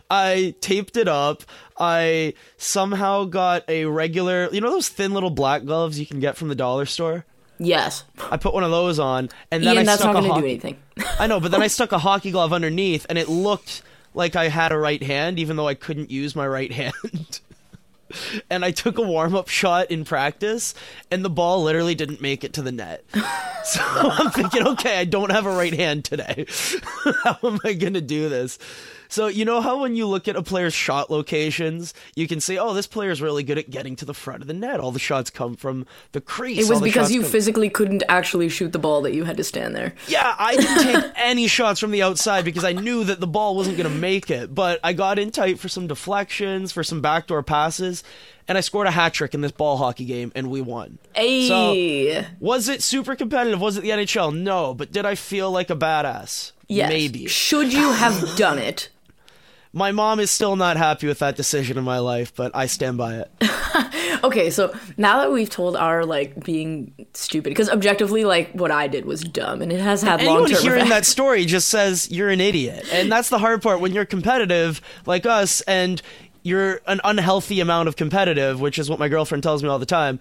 I 0.09 0.55
taped 0.61 0.97
it 0.97 1.07
up. 1.07 1.43
I 1.77 2.33
somehow 2.57 3.25
got 3.25 3.63
a 3.69 3.85
regular, 3.85 4.49
you 4.51 4.61
know, 4.61 4.69
those 4.69 4.89
thin 4.89 5.13
little 5.13 5.29
black 5.29 5.65
gloves 5.65 5.99
you 5.99 6.05
can 6.05 6.19
get 6.19 6.37
from 6.37 6.47
the 6.47 6.55
dollar 6.55 6.85
store? 6.85 7.25
Yes. 7.57 8.03
I 8.31 8.37
put 8.37 8.53
one 8.53 8.63
of 8.63 8.71
those 8.71 8.99
on 8.99 9.29
and 9.51 9.63
then 9.63 9.75
Ian, 9.75 9.77
I 9.79 9.83
that's 9.83 10.01
stuck 10.01 10.13
not 10.13 10.21
going 10.21 10.33
to 10.35 10.41
do 10.41 10.45
anything. 10.45 10.77
I 11.19 11.27
know, 11.27 11.39
but 11.39 11.51
then 11.51 11.61
I 11.61 11.67
stuck 11.75 11.91
a 11.91 11.99
hockey 11.99 12.31
glove 12.31 12.53
underneath 12.53 13.05
and 13.09 13.17
it 13.17 13.27
looked 13.29 13.81
like 14.13 14.35
I 14.35 14.47
had 14.47 14.71
a 14.71 14.77
right 14.77 15.01
hand, 15.01 15.39
even 15.39 15.55
though 15.57 15.67
I 15.67 15.75
couldn't 15.75 16.11
use 16.11 16.35
my 16.35 16.47
right 16.47 16.71
hand. 16.71 17.39
And 18.49 18.63
I 18.65 18.71
took 18.71 18.97
a 18.97 19.01
warm 19.01 19.35
up 19.35 19.49
shot 19.49 19.91
in 19.91 20.05
practice, 20.05 20.73
and 21.11 21.23
the 21.23 21.29
ball 21.29 21.63
literally 21.63 21.95
didn't 21.95 22.21
make 22.21 22.43
it 22.43 22.53
to 22.53 22.61
the 22.61 22.71
net. 22.71 23.03
So 23.65 23.81
I'm 23.81 24.29
thinking, 24.29 24.67
okay, 24.67 24.99
I 24.99 25.05
don't 25.05 25.31
have 25.31 25.47
a 25.47 25.49
right 25.49 25.73
hand 25.73 26.05
today. 26.05 26.45
how 27.23 27.39
am 27.41 27.59
I 27.63 27.73
going 27.73 27.95
to 27.95 28.01
do 28.01 28.29
this? 28.29 28.59
So, 29.09 29.27
you 29.27 29.45
know 29.45 29.61
how 29.61 29.81
when 29.81 29.95
you 29.95 30.07
look 30.07 30.27
at 30.27 30.35
a 30.35 30.41
player's 30.43 30.73
shot 30.73 31.09
locations, 31.11 31.93
you 32.15 32.27
can 32.27 32.39
say, 32.39 32.57
oh, 32.57 32.73
this 32.73 32.87
player 32.87 33.11
is 33.11 33.21
really 33.21 33.43
good 33.43 33.57
at 33.57 33.69
getting 33.69 33.95
to 33.97 34.05
the 34.05 34.13
front 34.13 34.41
of 34.41 34.47
the 34.47 34.53
net. 34.53 34.79
All 34.79 34.91
the 34.91 34.99
shots 34.99 35.29
come 35.29 35.55
from 35.55 35.85
the 36.11 36.21
crease. 36.21 36.67
It 36.67 36.69
was 36.69 36.81
because 36.81 37.11
you 37.11 37.21
come- 37.21 37.31
physically 37.31 37.69
couldn't 37.69 38.03
actually 38.09 38.49
shoot 38.49 38.71
the 38.73 38.79
ball 38.79 39.01
that 39.01 39.13
you 39.13 39.23
had 39.23 39.37
to 39.37 39.43
stand 39.43 39.75
there. 39.75 39.93
yeah, 40.07 40.35
I 40.37 40.55
didn't 40.55 40.83
take 41.03 41.11
any 41.15 41.47
shots 41.47 41.79
from 41.79 41.91
the 41.91 42.01
outside 42.03 42.45
because 42.45 42.63
I 42.63 42.73
knew 42.73 43.03
that 43.05 43.19
the 43.19 43.27
ball 43.27 43.55
wasn't 43.55 43.77
going 43.77 43.91
to 43.91 43.97
make 43.97 44.29
it. 44.29 44.53
But 44.53 44.79
I 44.83 44.93
got 44.93 45.19
in 45.19 45.31
tight 45.31 45.59
for 45.59 45.69
some 45.69 45.87
deflections, 45.87 46.71
for 46.71 46.83
some 46.83 47.01
backdoor 47.01 47.43
passes, 47.43 48.03
and 48.47 48.57
I 48.57 48.61
scored 48.61 48.87
a 48.87 48.91
hat 48.91 49.13
trick 49.13 49.33
in 49.33 49.41
this 49.41 49.51
ball 49.51 49.77
hockey 49.77 50.05
game, 50.05 50.31
and 50.35 50.49
we 50.49 50.61
won. 50.61 50.99
Hey. 51.13 52.27
Was 52.39 52.69
it 52.69 52.83
super 52.83 53.15
competitive? 53.15 53.59
Was 53.61 53.77
it 53.77 53.81
the 53.81 53.89
NHL? 53.89 54.35
No. 54.35 54.73
But 54.73 54.91
did 54.91 55.05
I 55.05 55.15
feel 55.15 55.51
like 55.51 55.69
a 55.69 55.75
badass? 55.75 56.51
yes. 56.67 56.89
Maybe. 56.89 57.27
Should 57.27 57.73
you 57.73 57.91
have 57.91 58.35
done 58.37 58.57
it? 58.59 58.89
My 59.75 59.91
mom 59.91 60.21
is 60.21 60.31
still 60.31 60.55
not 60.55 60.77
happy 60.77 61.05
with 61.05 61.19
that 61.19 61.35
decision 61.35 61.77
in 61.77 61.83
my 61.83 61.99
life, 61.99 62.33
but 62.33 62.55
I 62.55 62.65
stand 62.65 62.97
by 62.97 63.15
it. 63.17 63.31
Okay, 64.23 64.49
so 64.49 64.73
now 64.97 65.19
that 65.19 65.31
we've 65.31 65.49
told 65.49 65.75
our 65.75 66.03
like 66.03 66.43
being 66.43 66.93
stupid, 67.13 67.49
because 67.49 67.69
objectively, 67.69 68.25
like 68.25 68.51
what 68.53 68.71
I 68.71 68.87
did 68.87 69.05
was 69.05 69.21
dumb, 69.21 69.61
and 69.61 69.71
it 69.71 69.79
has 69.79 70.01
had 70.01 70.21
long 70.23 70.37
Anyone 70.37 70.49
term 70.51 70.61
hearing 70.63 70.77
effects. 70.85 70.89
that 70.89 71.05
story 71.05 71.45
just 71.45 71.67
says 71.67 72.09
you're 72.09 72.29
an 72.29 72.41
idiot. 72.41 72.87
And 72.91 73.11
that's 73.11 73.29
the 73.29 73.37
hard 73.37 73.61
part 73.61 73.81
when 73.81 73.93
you're 73.93 74.05
competitive 74.05 74.81
like 75.05 75.27
us 75.27 75.61
and 75.61 76.01
you're 76.41 76.81
an 76.87 77.01
unhealthy 77.03 77.59
amount 77.59 77.87
of 77.87 77.97
competitive, 77.97 78.59
which 78.61 78.79
is 78.79 78.89
what 78.89 78.97
my 78.97 79.09
girlfriend 79.09 79.43
tells 79.43 79.61
me 79.61 79.69
all 79.69 79.77
the 79.79 79.85
time. 79.85 80.19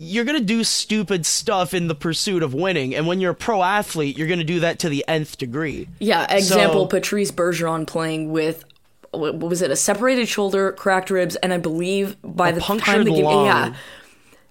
You're 0.00 0.24
going 0.24 0.38
to 0.38 0.44
do 0.44 0.62
stupid 0.62 1.26
stuff 1.26 1.74
in 1.74 1.88
the 1.88 1.94
pursuit 1.94 2.44
of 2.44 2.54
winning. 2.54 2.94
And 2.94 3.06
when 3.08 3.20
you're 3.20 3.32
a 3.32 3.34
pro 3.34 3.62
athlete, 3.62 4.16
you're 4.16 4.28
going 4.28 4.38
to 4.38 4.44
do 4.44 4.60
that 4.60 4.78
to 4.80 4.88
the 4.88 5.04
nth 5.08 5.36
degree. 5.38 5.88
Yeah, 5.98 6.32
example: 6.32 6.84
So- 6.84 6.86
Patrice 6.86 7.32
Bergeron 7.32 7.86
playing 7.86 8.30
with 8.30 8.64
what 9.10 9.38
was 9.38 9.62
it? 9.62 9.70
A 9.70 9.76
separated 9.76 10.28
shoulder, 10.28 10.72
cracked 10.72 11.10
ribs, 11.10 11.36
and 11.36 11.52
I 11.52 11.58
believe 11.58 12.16
by 12.22 12.52
the 12.52 12.60
time 12.60 13.04
the 13.04 13.10
game, 13.12 13.24
lung. 13.24 13.46
yeah, 13.46 13.74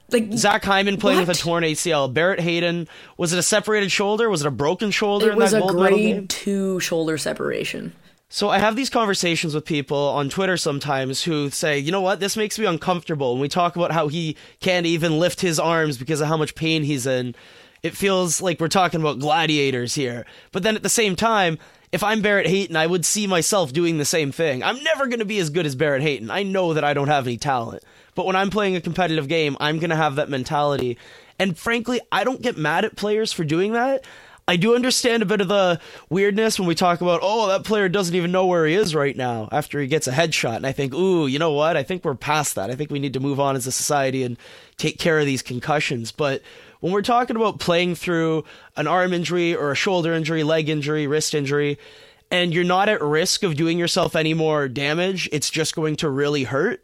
like 0.09 0.33
Zach 0.33 0.63
Hyman 0.63 0.97
playing 0.97 1.19
with 1.19 1.29
a 1.29 1.33
torn 1.33 1.63
ACL. 1.63 2.11
Barrett 2.13 2.39
Hayton, 2.39 2.87
was 3.17 3.33
it 3.33 3.39
a 3.39 3.43
separated 3.43 3.91
shoulder? 3.91 4.29
Was 4.29 4.41
it 4.41 4.47
a 4.47 4.51
broken 4.51 4.91
shoulder 4.91 5.29
it 5.29 5.33
in 5.33 5.37
was 5.37 5.51
that 5.51 5.63
a 5.63 5.67
grade 5.67 6.29
two 6.29 6.79
shoulder 6.79 7.17
separation. 7.17 7.93
So 8.29 8.49
I 8.49 8.59
have 8.59 8.75
these 8.75 8.89
conversations 8.89 9.55
with 9.55 9.63
people 9.63 9.97
on 9.97 10.29
Twitter 10.29 10.57
sometimes 10.57 11.23
who 11.23 11.49
say, 11.49 11.79
you 11.79 11.93
know 11.93 12.01
what, 12.01 12.19
this 12.19 12.35
makes 12.35 12.59
me 12.59 12.65
uncomfortable. 12.65 13.33
When 13.33 13.41
we 13.41 13.47
talk 13.47 13.77
about 13.77 13.93
how 13.93 14.09
he 14.09 14.35
can't 14.59 14.85
even 14.85 15.17
lift 15.17 15.39
his 15.39 15.59
arms 15.59 15.97
because 15.97 16.19
of 16.19 16.27
how 16.27 16.35
much 16.35 16.53
pain 16.53 16.83
he's 16.83 17.07
in, 17.07 17.35
it 17.83 17.95
feels 17.95 18.41
like 18.41 18.59
we're 18.59 18.67
talking 18.67 18.99
about 18.99 19.19
gladiators 19.19 19.95
here. 19.95 20.25
But 20.51 20.63
then 20.63 20.75
at 20.75 20.83
the 20.83 20.89
same 20.89 21.15
time, 21.15 21.57
if 21.93 22.03
I'm 22.03 22.21
Barrett 22.21 22.47
Hayton, 22.47 22.75
I 22.75 22.85
would 22.85 23.05
see 23.05 23.27
myself 23.27 23.71
doing 23.71 23.97
the 23.97 24.03
same 24.03 24.33
thing. 24.33 24.61
I'm 24.61 24.83
never 24.83 25.07
going 25.07 25.19
to 25.19 25.25
be 25.25 25.39
as 25.39 25.49
good 25.49 25.65
as 25.65 25.75
Barrett 25.75 26.01
Hayton. 26.01 26.29
I 26.29 26.43
know 26.43 26.73
that 26.73 26.83
I 26.83 26.93
don't 26.93 27.07
have 27.07 27.27
any 27.27 27.37
talent. 27.37 27.81
But 28.13 28.25
when 28.25 28.35
I'm 28.35 28.49
playing 28.49 28.75
a 28.75 28.81
competitive 28.81 29.29
game, 29.29 29.55
I'm 29.61 29.79
going 29.79 29.91
to 29.91 29.95
have 29.95 30.15
that 30.15 30.29
mentality. 30.29 30.97
And 31.39 31.57
frankly, 31.57 32.01
I 32.11 32.25
don't 32.25 32.41
get 32.41 32.57
mad 32.57 32.83
at 32.83 32.97
players 32.97 33.31
for 33.31 33.45
doing 33.45 33.71
that. 33.71 34.03
I 34.49 34.55
do 34.55 34.75
understand 34.75 35.23
a 35.23 35.25
bit 35.25 35.41
of 35.41 35.49
the 35.49 35.81
weirdness 36.09 36.57
when 36.57 36.69
we 36.69 36.75
talk 36.75 37.01
about, 37.01 37.19
oh, 37.21 37.47
that 37.47 37.65
player 37.65 37.89
doesn't 37.89 38.15
even 38.15 38.31
know 38.31 38.45
where 38.45 38.65
he 38.65 38.75
is 38.75 38.95
right 38.95 39.15
now 39.15 39.49
after 39.51 39.81
he 39.81 39.87
gets 39.87 40.07
a 40.07 40.11
headshot. 40.13 40.55
And 40.55 40.65
I 40.65 40.71
think, 40.71 40.93
ooh, 40.93 41.27
you 41.27 41.37
know 41.37 41.51
what? 41.51 41.75
I 41.75 41.83
think 41.83 42.05
we're 42.05 42.15
past 42.15 42.55
that. 42.55 42.69
I 42.69 42.75
think 42.75 42.89
we 42.89 42.99
need 42.99 43.11
to 43.13 43.19
move 43.19 43.41
on 43.41 43.57
as 43.57 43.67
a 43.67 43.73
society 43.73 44.23
and 44.23 44.37
take 44.77 44.99
care 44.99 45.19
of 45.19 45.25
these 45.25 45.41
concussions. 45.41 46.13
But 46.13 46.41
when 46.79 46.93
we're 46.93 47.01
talking 47.01 47.35
about 47.35 47.59
playing 47.59 47.95
through 47.95 48.45
an 48.77 48.87
arm 48.87 49.11
injury 49.11 49.53
or 49.53 49.71
a 49.71 49.75
shoulder 49.75 50.13
injury, 50.13 50.43
leg 50.43 50.69
injury, 50.69 51.07
wrist 51.07 51.33
injury, 51.33 51.77
and 52.31 52.53
you're 52.53 52.63
not 52.63 52.87
at 52.87 53.01
risk 53.01 53.43
of 53.43 53.55
doing 53.55 53.77
yourself 53.77 54.15
any 54.15 54.33
more 54.33 54.69
damage, 54.69 55.27
it's 55.33 55.49
just 55.49 55.75
going 55.75 55.97
to 55.97 56.09
really 56.09 56.45
hurt. 56.45 56.81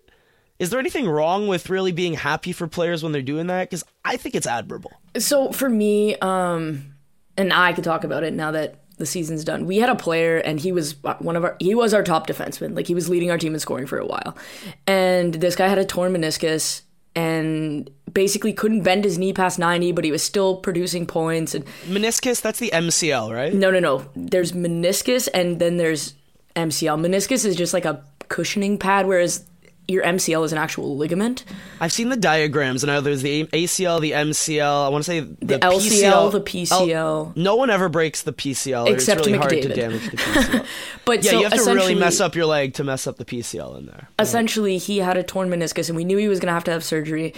Is 0.59 0.69
there 0.69 0.79
anything 0.79 1.07
wrong 1.07 1.47
with 1.47 1.69
really 1.69 1.93
being 1.93 2.15
happy 2.15 2.51
for 2.51 2.67
players 2.67 3.03
when 3.03 3.13
they're 3.13 3.21
doing 3.21 3.47
that? 3.47 3.69
Because 3.69 3.85
I 4.03 4.17
think 4.17 4.35
it's 4.35 4.47
admirable. 4.47 4.91
So 5.17 5.51
for 5.51 5.69
me, 5.69 6.15
um, 6.17 6.92
and 7.37 7.53
I 7.53 7.73
could 7.73 7.83
talk 7.83 8.03
about 8.03 8.23
it 8.23 8.33
now 8.33 8.51
that 8.51 8.79
the 8.97 9.05
season's 9.05 9.43
done. 9.43 9.65
We 9.65 9.77
had 9.77 9.89
a 9.89 9.95
player, 9.95 10.37
and 10.37 10.59
he 10.59 10.71
was 10.71 10.95
uh, 11.03 11.15
one 11.19 11.35
of 11.35 11.43
our. 11.43 11.55
He 11.59 11.75
was 11.75 11.93
our 11.93 12.03
top 12.03 12.27
defenseman. 12.27 12.75
Like 12.75 12.87
he 12.87 12.95
was 12.95 13.09
leading 13.09 13.31
our 13.31 13.37
team 13.37 13.53
in 13.53 13.59
scoring 13.59 13.87
for 13.87 13.97
a 13.97 14.05
while, 14.05 14.37
and 14.85 15.33
this 15.33 15.55
guy 15.55 15.67
had 15.67 15.77
a 15.79 15.85
torn 15.85 16.13
meniscus 16.13 16.83
and 17.15 17.89
basically 18.11 18.53
couldn't 18.53 18.81
bend 18.81 19.03
his 19.03 19.17
knee 19.17 19.33
past 19.33 19.59
90 19.59 19.91
but 19.91 20.03
he 20.03 20.11
was 20.11 20.23
still 20.23 20.57
producing 20.57 21.05
points 21.05 21.53
and 21.53 21.65
Meniscus, 21.85 22.41
that's 22.41 22.57
the 22.59 22.71
MCL, 22.73 23.31
right? 23.33 23.53
no 23.53 23.69
no 23.69 23.79
no 23.79 24.05
there's 24.15 24.51
meniscus 24.51 25.27
and 25.33 25.59
then 25.59 25.77
there's 25.77 26.15
mcl 26.55 26.99
meniscus 26.99 27.45
is 27.45 27.55
just 27.55 27.73
like 27.73 27.85
a 27.85 28.03
cushioning 28.29 28.77
pad 28.77 29.05
whereas 29.07 29.45
your 29.87 30.03
mcl 30.03 30.45
is 30.45 30.51
an 30.51 30.57
actual 30.57 30.95
ligament 30.97 31.43
I've 31.81 31.91
seen 31.91 32.07
the 32.09 32.15
diagrams, 32.15 32.83
and 32.83 32.91
now 32.93 33.01
there's 33.01 33.21
the 33.21 33.45
ACL, 33.47 33.99
the 33.99 34.11
MCL. 34.11 34.85
I 34.85 34.87
want 34.87 35.03
to 35.03 35.11
say 35.11 35.19
the, 35.19 35.45
The 35.45 35.59
LCL, 35.59 36.31
the 36.31 36.39
PCL. 36.39 37.35
no 37.35 37.55
one 37.57 37.69
ever 37.69 37.89
breaks 37.89 38.21
the 38.21 38.31
PCL. 38.31 38.89
Except 38.89 39.19
it's 39.19 39.27
really 39.27 39.37
hard 39.37 39.51
to 39.51 39.67
damage 39.73 40.09
the 40.09 40.15
PCL. 40.15 40.65
but 41.05 41.23
yeah, 41.25 41.31
so 41.31 41.37
you 41.39 41.43
have 41.43 41.53
to 41.61 41.73
really 41.73 41.95
mess 41.95 42.21
up 42.21 42.35
your 42.35 42.45
leg 42.45 42.73
to 42.75 42.85
mess 42.85 43.05
up 43.07 43.17
the 43.17 43.25
PCL 43.25 43.77
in 43.79 43.85
there. 43.87 44.07
essentially 44.19 44.77
he 44.77 44.99
had 44.99 45.17
a 45.17 45.23
torn 45.23 45.49
meniscus 45.49 45.89
and 45.89 45.97
we 45.97 46.05
knew 46.05 46.17
he 46.17 46.29
was 46.29 46.39
going 46.39 46.47
to 46.47 46.53
have 46.53 46.63
to 46.63 46.71
have 46.71 46.83
surgery 46.85 47.33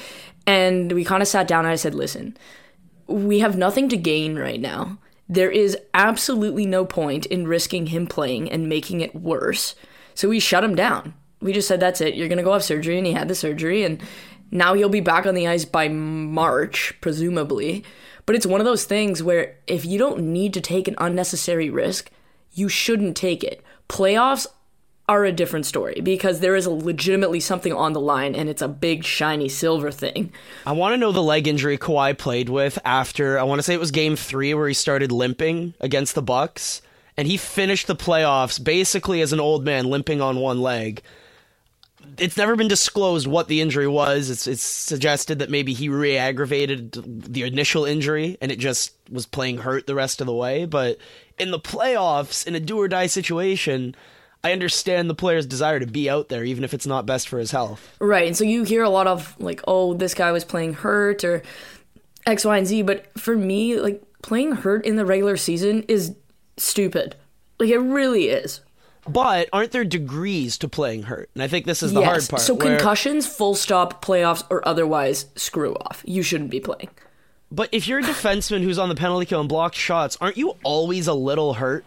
and 0.45 0.91
we 0.91 1.03
kind 1.03 1.23
of 1.23 1.27
sat 1.27 1.47
down 1.47 1.65
and 1.65 1.71
i 1.71 1.75
said 1.75 1.95
listen 1.95 2.37
we 3.07 3.39
have 3.39 3.57
nothing 3.57 3.89
to 3.89 3.97
gain 3.97 4.37
right 4.37 4.59
now 4.61 4.97
there 5.27 5.49
is 5.49 5.75
absolutely 5.95 6.65
no 6.67 6.85
point 6.85 7.25
in 7.27 7.47
risking 7.47 7.87
him 7.87 8.05
playing 8.05 8.51
and 8.51 8.69
making 8.69 9.01
it 9.01 9.15
worse 9.15 9.73
so 10.13 10.29
we 10.29 10.39
shut 10.39 10.63
him 10.63 10.75
down 10.75 11.13
we 11.41 11.53
just 11.53 11.67
said 11.67 11.79
that's 11.79 12.01
it 12.01 12.15
you're 12.15 12.27
going 12.27 12.37
to 12.37 12.43
go 12.43 12.53
have 12.53 12.63
surgery 12.63 12.97
and 12.97 13.07
he 13.07 13.13
had 13.13 13.27
the 13.27 13.35
surgery 13.35 13.83
and 13.83 14.01
now 14.51 14.73
he'll 14.73 14.89
be 14.89 15.01
back 15.01 15.25
on 15.25 15.35
the 15.35 15.47
ice 15.47 15.65
by 15.65 15.87
march 15.87 16.93
presumably 17.01 17.83
but 18.25 18.35
it's 18.35 18.45
one 18.45 18.61
of 18.61 18.65
those 18.65 18.85
things 18.85 19.21
where 19.21 19.55
if 19.67 19.85
you 19.85 19.99
don't 19.99 20.19
need 20.19 20.53
to 20.53 20.61
take 20.61 20.87
an 20.87 20.95
unnecessary 20.97 21.69
risk 21.69 22.11
you 22.53 22.69
shouldn't 22.69 23.15
take 23.15 23.43
it 23.43 23.63
playoffs 23.89 24.47
are 25.07 25.23
a 25.23 25.31
different 25.31 25.65
story 25.65 26.01
because 26.01 26.39
there 26.39 26.55
is 26.55 26.65
legitimately 26.65 27.39
something 27.39 27.73
on 27.73 27.93
the 27.93 27.99
line 27.99 28.33
and 28.33 28.49
it's 28.49 28.61
a 28.61 28.67
big 28.67 29.03
shiny 29.03 29.47
silver 29.47 29.91
thing. 29.91 30.31
I 30.65 30.71
want 30.71 30.93
to 30.93 30.97
know 30.97 31.11
the 31.11 31.21
leg 31.21 31.47
injury 31.47 31.77
Kawhi 31.77 32.17
played 32.17 32.49
with 32.49 32.79
after. 32.83 33.37
I 33.37 33.43
want 33.43 33.59
to 33.59 33.63
say 33.63 33.75
it 33.75 33.79
was 33.79 33.91
Game 33.91 34.15
Three 34.15 34.53
where 34.53 34.67
he 34.67 34.73
started 34.73 35.11
limping 35.11 35.75
against 35.79 36.15
the 36.15 36.23
Bucks, 36.23 36.81
and 37.17 37.27
he 37.27 37.37
finished 37.37 37.87
the 37.87 37.95
playoffs 37.95 38.63
basically 38.63 39.21
as 39.21 39.31
an 39.31 39.39
old 39.39 39.63
man 39.63 39.85
limping 39.85 40.21
on 40.21 40.37
one 40.37 40.59
leg. 40.59 41.03
It's 42.17 42.37
never 42.37 42.55
been 42.55 42.67
disclosed 42.67 43.27
what 43.27 43.47
the 43.47 43.61
injury 43.61 43.87
was. 43.87 44.29
It's 44.29 44.47
it's 44.47 44.63
suggested 44.63 45.39
that 45.39 45.49
maybe 45.49 45.73
he 45.73 45.89
re-aggravated 45.89 46.91
the 47.31 47.43
initial 47.43 47.85
injury 47.85 48.37
and 48.41 48.51
it 48.51 48.59
just 48.59 48.93
was 49.09 49.25
playing 49.25 49.59
hurt 49.59 49.87
the 49.87 49.95
rest 49.95 50.21
of 50.21 50.27
the 50.27 50.33
way. 50.33 50.65
But 50.65 50.97
in 51.37 51.51
the 51.51 51.59
playoffs, 51.59 52.45
in 52.47 52.55
a 52.55 52.59
do 52.59 52.79
or 52.79 52.87
die 52.87 53.07
situation, 53.07 53.95
I 54.43 54.51
understand 54.51 55.09
the 55.09 55.15
player's 55.15 55.45
desire 55.45 55.79
to 55.79 55.87
be 55.87 56.09
out 56.09 56.29
there, 56.29 56.43
even 56.43 56.63
if 56.63 56.73
it's 56.73 56.85
not 56.85 57.05
best 57.05 57.27
for 57.27 57.39
his 57.39 57.51
health. 57.51 57.95
Right. 57.99 58.27
And 58.27 58.37
so 58.37 58.43
you 58.43 58.63
hear 58.63 58.83
a 58.83 58.89
lot 58.89 59.07
of 59.07 59.35
like, 59.39 59.61
oh, 59.67 59.95
this 59.95 60.13
guy 60.13 60.31
was 60.31 60.45
playing 60.45 60.75
hurt 60.75 61.23
or 61.23 61.41
X, 62.25 62.45
Y, 62.45 62.57
and 62.57 62.67
Z. 62.67 62.83
But 62.83 63.07
for 63.19 63.35
me, 63.35 63.79
like 63.79 64.03
playing 64.21 64.53
hurt 64.57 64.85
in 64.85 64.95
the 64.95 65.05
regular 65.05 65.37
season 65.37 65.83
is 65.87 66.15
stupid. 66.57 67.15
Like 67.59 67.69
it 67.69 67.79
really 67.79 68.29
is. 68.29 68.61
But 69.07 69.49
aren't 69.53 69.71
there 69.71 69.83
degrees 69.83 70.57
to 70.59 70.67
playing 70.67 71.03
hurt? 71.03 71.29
And 71.33 71.43
I 71.43 71.47
think 71.47 71.65
this 71.65 71.83
is 71.83 71.93
the 71.93 72.03
hard 72.03 72.27
part. 72.27 72.41
So 72.41 72.53
where- 72.55 72.75
concussions, 72.75 73.27
full 73.27 73.55
stop, 73.55 74.03
playoffs, 74.03 74.43
or 74.49 74.67
otherwise, 74.67 75.27
screw 75.35 75.75
off. 75.75 76.01
You 76.05 76.23
shouldn't 76.23 76.49
be 76.49 76.59
playing. 76.59 76.89
But 77.51 77.69
if 77.71 77.87
you're 77.87 77.99
a 77.99 78.03
defenseman 78.03 78.63
who's 78.63 78.79
on 78.79 78.89
the 78.89 78.95
penalty 78.95 79.25
kill 79.27 79.39
and 79.39 79.47
blocks 79.47 79.77
shots, 79.77 80.17
aren't 80.19 80.37
you 80.37 80.55
always 80.63 81.07
a 81.07 81.13
little 81.13 81.53
hurt? 81.53 81.85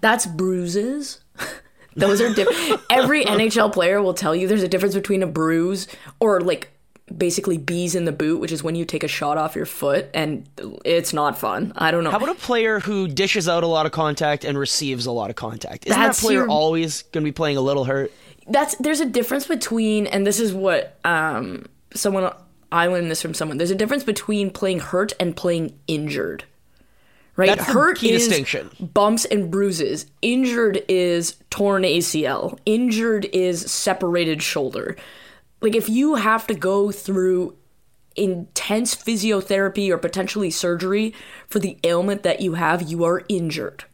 That's 0.00 0.26
bruises. 0.26 1.20
Those 1.96 2.20
are 2.20 2.32
different. 2.32 2.80
Every 2.90 3.24
NHL 3.24 3.72
player 3.72 4.00
will 4.00 4.14
tell 4.14 4.34
you 4.34 4.46
there's 4.48 4.62
a 4.62 4.68
difference 4.68 4.94
between 4.94 5.22
a 5.22 5.26
bruise 5.26 5.86
or 6.20 6.40
like 6.40 6.70
basically 7.16 7.58
bees 7.58 7.94
in 7.94 8.04
the 8.06 8.12
boot, 8.12 8.40
which 8.40 8.50
is 8.52 8.62
when 8.62 8.74
you 8.74 8.84
take 8.84 9.04
a 9.04 9.08
shot 9.08 9.36
off 9.38 9.54
your 9.54 9.66
foot 9.66 10.06
and 10.14 10.48
it's 10.84 11.12
not 11.12 11.38
fun. 11.38 11.72
I 11.76 11.90
don't 11.90 12.02
know. 12.04 12.10
How 12.10 12.16
about 12.16 12.30
a 12.30 12.34
player 12.34 12.80
who 12.80 13.08
dishes 13.08 13.48
out 13.48 13.62
a 13.62 13.66
lot 13.66 13.86
of 13.86 13.92
contact 13.92 14.44
and 14.44 14.58
receives 14.58 15.06
a 15.06 15.12
lot 15.12 15.28
of 15.30 15.36
contact? 15.36 15.86
Isn't 15.86 16.00
That's 16.00 16.20
that 16.20 16.26
player 16.26 16.38
your- 16.40 16.48
always 16.48 17.02
going 17.02 17.22
to 17.22 17.28
be 17.28 17.32
playing 17.32 17.56
a 17.56 17.60
little 17.60 17.84
hurt? 17.84 18.10
that's 18.46 18.74
there's 18.76 19.00
a 19.00 19.06
difference 19.06 19.46
between 19.46 20.06
and 20.06 20.26
this 20.26 20.38
is 20.38 20.52
what 20.52 20.98
um 21.04 21.64
someone 21.94 22.30
I 22.70 22.88
learned 22.88 23.10
this 23.10 23.22
from 23.22 23.32
someone. 23.32 23.56
There's 23.56 23.70
a 23.70 23.74
difference 23.74 24.04
between 24.04 24.50
playing 24.50 24.80
hurt 24.80 25.12
and 25.20 25.34
playing 25.36 25.78
injured. 25.86 26.44
Right? 27.36 27.48
That's 27.48 27.64
hurt 27.64 27.98
key 27.98 28.12
is 28.12 28.26
distinction. 28.28 28.70
bumps 28.80 29.24
and 29.24 29.50
bruises. 29.50 30.06
Injured 30.22 30.82
is 30.88 31.36
torn 31.50 31.82
ACL. 31.84 32.58
Injured 32.66 33.26
is 33.32 33.70
separated 33.70 34.42
shoulder. 34.42 34.96
Like 35.64 35.74
if 35.74 35.88
you 35.88 36.16
have 36.16 36.46
to 36.48 36.54
go 36.54 36.92
through 36.92 37.56
intense 38.16 38.94
physiotherapy 38.94 39.88
or 39.88 39.96
potentially 39.96 40.50
surgery 40.50 41.14
for 41.48 41.58
the 41.58 41.78
ailment 41.82 42.22
that 42.22 42.42
you 42.42 42.54
have, 42.54 42.82
you 42.82 43.02
are 43.04 43.24
injured. 43.30 43.84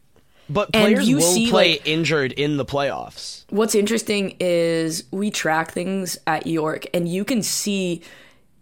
But 0.49 0.71
And 0.75 0.83
players 0.83 1.09
you 1.09 1.17
will 1.17 1.23
see, 1.23 1.49
play 1.49 1.73
like- 1.75 1.87
injured 1.87 2.33
in 2.33 2.57
the 2.57 2.65
playoffs. 2.65 3.45
What's 3.51 3.77
interesting 3.77 4.35
is 4.41 5.05
we 5.13 5.31
track 5.31 5.71
things 5.71 6.19
at 6.27 6.45
York, 6.49 6.87
and 6.93 7.09
you 7.09 7.25
can 7.25 7.41
see 7.41 8.03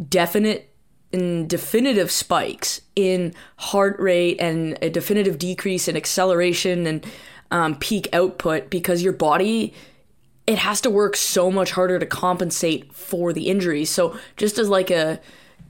definite 0.07 0.71
and 1.11 1.49
definitive 1.49 2.11
spikes 2.11 2.83
in 2.95 3.33
heart 3.57 3.99
rate 3.99 4.37
and 4.39 4.77
a 4.83 4.91
definitive 4.91 5.39
decrease 5.39 5.89
in 5.89 5.97
acceleration 5.97 6.87
and 6.87 7.07
um, 7.51 7.75
peak 7.77 8.07
output 8.13 8.69
because 8.69 9.03
your 9.03 9.15
body 9.15 9.73
it 10.49 10.57
has 10.57 10.81
to 10.81 10.89
work 10.89 11.15
so 11.15 11.51
much 11.51 11.73
harder 11.73 11.99
to 11.99 12.07
compensate 12.07 12.91
for 12.95 13.35
the 13.35 13.49
injuries. 13.49 13.91
So 13.91 14.19
just 14.39 14.57
as 14.57 14.71
like 14.71 14.91
a 14.91 15.21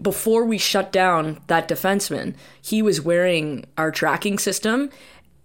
before 0.01 0.45
we 0.45 0.57
shut 0.57 0.93
down 0.93 1.41
that 1.49 1.69
defenseman, 1.69 2.37
he 2.63 2.81
was 2.81 3.01
wearing 3.01 3.65
our 3.77 3.91
tracking 3.91 4.39
system 4.39 4.91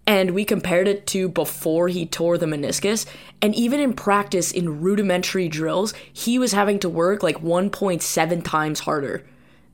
and 0.05 0.31
we 0.31 0.45
compared 0.45 0.87
it 0.87 1.07
to 1.07 1.27
before 1.29 1.87
he 1.87 2.05
tore 2.05 2.37
the 2.37 2.45
meniscus 2.45 3.07
and 3.41 3.55
even 3.55 3.79
in 3.79 3.93
practice 3.93 4.51
in 4.51 4.81
rudimentary 4.81 5.49
drills, 5.49 5.95
he 6.13 6.37
was 6.37 6.51
having 6.51 6.77
to 6.77 6.87
work 6.87 7.23
like 7.23 7.37
1.7 7.37 8.43
times 8.43 8.81
harder 8.81 9.25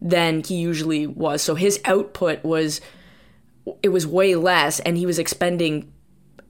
than 0.02 0.42
he 0.42 0.56
usually 0.56 1.06
was. 1.06 1.42
So 1.42 1.56
his 1.56 1.82
output 1.84 2.46
was 2.46 2.80
it 3.84 3.90
was 3.90 4.08
way 4.08 4.36
less 4.36 4.80
and 4.80 4.96
he 4.98 5.06
was 5.06 5.20
expending 5.20 5.92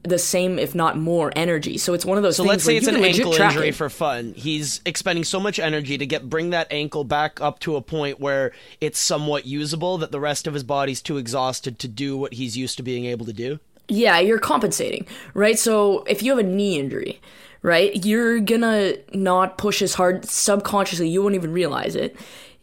the 0.04 0.18
same 0.18 0.58
if 0.58 0.74
not 0.74 0.98
more 0.98 1.32
energy. 1.36 1.78
So 1.78 1.94
it's 1.94 2.06
one 2.06 2.18
of 2.18 2.24
those 2.24 2.38
So 2.38 2.44
things 2.44 2.50
let's 2.50 2.64
say 2.64 2.78
it's 2.78 2.88
an 2.88 2.96
ankle 2.96 3.34
injury 3.34 3.72
for 3.72 3.90
fun. 3.90 4.34
He's 4.36 4.82
expending 4.86 5.24
so 5.24 5.40
much 5.40 5.60
energy 5.60 5.98
to 5.98 6.06
get 6.06 6.30
bring 6.30 6.52
that 6.52 6.68
ankle 6.72 7.04
back 7.04 7.42
up 7.42 7.60
to 7.60 7.76
a 7.76 7.82
point 7.82 8.20
where 8.20 8.52
it's 8.80 9.00
somewhat 9.00 9.46
usable 9.46 9.98
that 9.98 10.12
the 10.12 10.20
rest 10.20 10.48
of 10.48 10.54
his 10.54 10.64
body's 10.64 11.02
too 11.02 11.18
exhausted 11.18 11.80
to 11.80 11.88
do 11.88 12.18
what 12.18 12.34
he's 12.34 12.56
used 12.56 12.78
to 12.78 12.84
being 12.84 13.06
able 13.06 13.26
to 13.26 13.34
do. 13.34 13.60
Yeah, 13.88 14.20
you're 14.20 14.40
compensating, 14.40 15.08
right? 15.34 15.58
So 15.58 16.04
if 16.04 16.22
you 16.22 16.32
have 16.32 16.40
a 16.40 16.48
knee 16.48 16.80
injury, 16.80 17.20
right, 17.62 18.06
you're 18.06 18.40
gonna 18.40 18.94
not 19.14 19.58
push 19.58 19.82
as 19.82 19.96
hard 19.96 20.26
subconsciously, 20.26 21.10
you 21.10 21.22
won't 21.22 21.36
even 21.36 21.52
realize 21.52 21.96
it. 21.96 22.16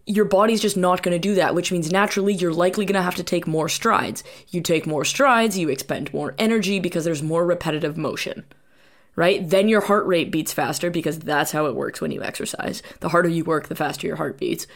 Your 0.07 0.25
body's 0.25 0.61
just 0.61 0.77
not 0.77 1.03
gonna 1.03 1.19
do 1.19 1.35
that, 1.35 1.55
which 1.55 1.73
means 1.73 1.91
naturally 1.91 2.33
you're 2.33 2.53
likely 2.53 2.85
gonna 2.85 3.03
have 3.03 3.17
to 3.17 3.25
take 3.25 3.47
more 3.47 3.69
strides. 3.69 4.23
You 4.49 4.61
take 4.61 4.87
more 4.87 5.05
strides, 5.05 5.59
you 5.59 5.69
expend 5.69 6.15
more 6.15 6.35
energy 6.39 6.81
because 6.81 7.05
there's 7.05 7.23
more 7.23 7.45
repetitive 7.45 7.97
motion. 7.97 8.45
Right? 9.17 9.49
Then 9.49 9.69
your 9.69 9.81
heart 9.81 10.07
rate 10.07 10.31
beats 10.31 10.53
faster 10.53 10.91
because 10.91 11.19
that's 11.19 11.53
how 11.53 11.67
it 11.67 11.75
works 11.75 12.01
when 12.01 12.11
you 12.11 12.23
exercise. 12.23 12.83
The 13.01 13.09
harder 13.09 13.31
you 13.31 13.45
work, 13.45 13.69
the 13.69 13.75
faster 13.75 14.07
your 14.07 14.17
heart 14.17 14.39
beats. 14.39 14.67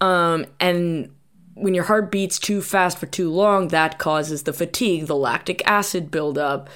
Um, 0.00 0.44
and 0.60 1.10
when 1.54 1.74
your 1.74 1.84
heart 1.84 2.10
beats 2.10 2.38
too 2.38 2.60
fast 2.60 2.98
for 2.98 3.06
too 3.06 3.30
long, 3.30 3.68
that 3.68 3.98
causes 3.98 4.42
the 4.42 4.52
fatigue, 4.52 5.06
the 5.06 5.16
lactic 5.16 5.62
acid 5.66 6.10
buildup 6.10 6.68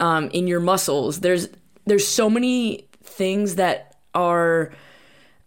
um, 0.00 0.30
in 0.30 0.46
your 0.46 0.60
muscles. 0.60 1.20
There's 1.20 1.48
there's 1.86 2.06
so 2.06 2.28
many 2.28 2.86
things 3.02 3.54
that 3.54 3.96
are 4.14 4.72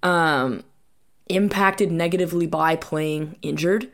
um, 0.03 0.63
impacted 1.29 1.91
negatively 1.91 2.47
by 2.47 2.75
playing 2.75 3.37
injured, 3.41 3.89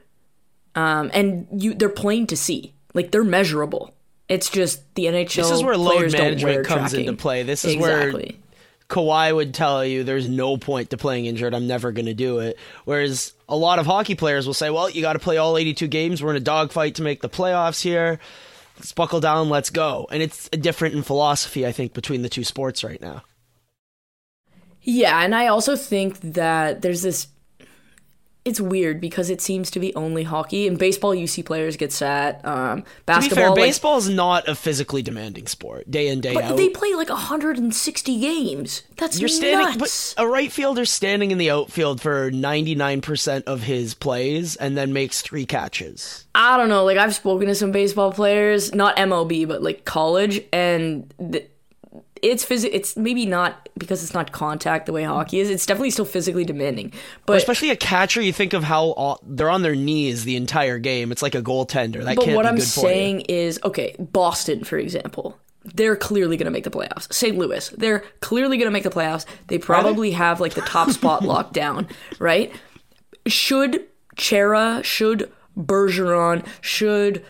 um, 0.73 1.11
and 1.13 1.47
you 1.51 1.73
they're 1.73 1.89
plain 1.89 2.27
to 2.27 2.37
see, 2.37 2.73
like 2.93 3.11
they're 3.11 3.23
measurable. 3.23 3.93
It's 4.27 4.49
just 4.49 4.81
the 4.95 5.05
NHL. 5.05 5.35
This 5.35 5.51
is 5.51 5.63
where 5.63 5.77
load 5.77 5.97
players 5.97 6.13
don't 6.13 6.21
wear 6.21 6.29
management 6.31 6.65
comes 6.65 6.91
tracking. 6.91 7.07
into 7.07 7.21
play. 7.21 7.43
This 7.43 7.63
is 7.63 7.75
exactly. 7.75 8.39
where 8.39 8.45
Kawhi 8.89 9.35
would 9.35 9.53
tell 9.53 9.85
you 9.85 10.03
there's 10.03 10.29
no 10.29 10.57
point 10.57 10.91
to 10.91 10.97
playing 10.97 11.25
injured. 11.25 11.53
I'm 11.53 11.67
never 11.67 11.91
going 11.91 12.05
to 12.05 12.13
do 12.13 12.39
it. 12.39 12.57
Whereas 12.85 13.33
a 13.49 13.55
lot 13.55 13.79
of 13.79 13.85
hockey 13.85 14.15
players 14.15 14.45
will 14.45 14.53
say, 14.53 14.69
well, 14.69 14.89
you 14.89 15.01
got 15.01 15.13
to 15.13 15.19
play 15.19 15.37
all 15.37 15.57
82 15.57 15.87
games. 15.87 16.23
We're 16.23 16.31
in 16.31 16.37
a 16.37 16.39
dogfight 16.39 16.95
to 16.95 17.01
make 17.01 17.21
the 17.21 17.29
playoffs 17.29 17.81
here. 17.81 18.19
Let's 18.77 18.91
buckle 18.91 19.19
down. 19.19 19.49
Let's 19.49 19.69
go. 19.69 20.07
And 20.11 20.21
it's 20.21 20.49
different 20.49 20.95
in 20.95 21.03
philosophy, 21.03 21.65
I 21.65 21.71
think, 21.71 21.93
between 21.93 22.21
the 22.21 22.29
two 22.29 22.43
sports 22.43 22.83
right 22.83 23.01
now. 23.01 23.23
Yeah, 24.85 25.19
and 25.21 25.33
I 25.35 25.47
also 25.47 25.75
think 25.75 26.19
that 26.21 26.81
there's 26.81 27.01
this. 27.01 27.27
It's 28.45 28.61
weird 28.61 29.01
because 29.01 29.31
it 29.31 29.41
seems 29.41 29.71
to 29.71 29.79
be 29.79 29.91
only 29.95 30.21
hockey. 30.21 30.67
and 30.67 30.77
baseball, 30.77 31.15
you 31.15 31.25
see 31.25 31.41
players 31.41 31.77
get 31.77 31.91
sat. 31.91 32.45
Um, 32.45 32.81
To 32.81 32.83
be 32.83 32.89
basketball, 33.07 33.55
fair, 33.55 33.65
baseball 33.65 33.97
is 33.97 34.07
not 34.07 34.47
a 34.47 34.53
physically 34.53 35.01
demanding 35.01 35.47
sport, 35.47 35.89
day 35.89 36.09
in, 36.09 36.21
day 36.21 36.35
but 36.35 36.43
out. 36.43 36.55
they 36.55 36.69
play 36.69 36.93
like 36.93 37.09
160 37.09 38.19
games. 38.19 38.83
That's 38.97 39.19
You're 39.19 39.29
standing, 39.29 39.79
nuts. 39.79 40.13
but 40.13 40.23
a 40.23 40.27
right 40.27 40.51
fielder 40.51 40.85
standing 40.85 41.31
in 41.31 41.39
the 41.39 41.49
outfield 41.49 42.01
for 42.01 42.29
99% 42.29 43.43
of 43.45 43.63
his 43.63 43.95
plays 43.95 44.55
and 44.55 44.77
then 44.77 44.93
makes 44.93 45.23
three 45.23 45.47
catches. 45.47 46.27
I 46.35 46.55
don't 46.57 46.69
know. 46.69 46.85
Like 46.85 46.99
I've 46.99 47.15
spoken 47.15 47.47
to 47.47 47.55
some 47.55 47.71
baseball 47.71 48.11
players, 48.11 48.75
not 48.75 48.95
MLB, 48.97 49.47
but 49.47 49.63
like 49.63 49.85
college, 49.85 50.41
and 50.53 51.11
th- 51.31 51.49
it's 52.21 52.45
phys- 52.45 52.69
It's 52.71 52.95
maybe 52.95 53.25
not 53.25 53.69
because 53.77 54.03
it's 54.03 54.13
not 54.13 54.31
contact 54.31 54.85
the 54.85 54.93
way 54.93 55.03
hockey 55.03 55.39
is. 55.39 55.49
It's 55.49 55.65
definitely 55.65 55.91
still 55.91 56.05
physically 56.05 56.45
demanding. 56.45 56.93
But 57.25 57.37
Especially 57.37 57.69
a 57.69 57.75
catcher, 57.75 58.21
you 58.21 58.33
think 58.33 58.53
of 58.53 58.63
how 58.63 58.91
all, 58.91 59.19
they're 59.23 59.49
on 59.49 59.61
their 59.61 59.75
knees 59.75 60.23
the 60.23 60.35
entire 60.35 60.79
game. 60.79 61.11
It's 61.11 61.21
like 61.21 61.35
a 61.35 61.41
goaltender. 61.41 62.03
That 62.03 62.15
but 62.15 62.27
what 62.29 62.45
I'm 62.45 62.59
saying 62.59 63.21
is, 63.21 63.59
okay, 63.63 63.95
Boston, 63.99 64.63
for 64.63 64.77
example, 64.77 65.37
they're 65.63 65.95
clearly 65.95 66.37
going 66.37 66.45
to 66.45 66.51
make 66.51 66.63
the 66.63 66.71
playoffs. 66.71 67.11
St. 67.13 67.37
Louis, 67.37 67.69
they're 67.69 68.03
clearly 68.21 68.57
going 68.57 68.67
to 68.67 68.71
make 68.71 68.83
the 68.83 68.89
playoffs. 68.89 69.25
They 69.47 69.57
probably 69.57 70.11
have 70.11 70.39
like 70.39 70.53
the 70.53 70.61
top 70.61 70.91
spot 70.91 71.23
locked 71.23 71.53
down, 71.53 71.87
right? 72.19 72.53
Should 73.27 73.85
Chara, 74.15 74.81
should 74.83 75.31
Bergeron, 75.57 76.45
should 76.61 77.25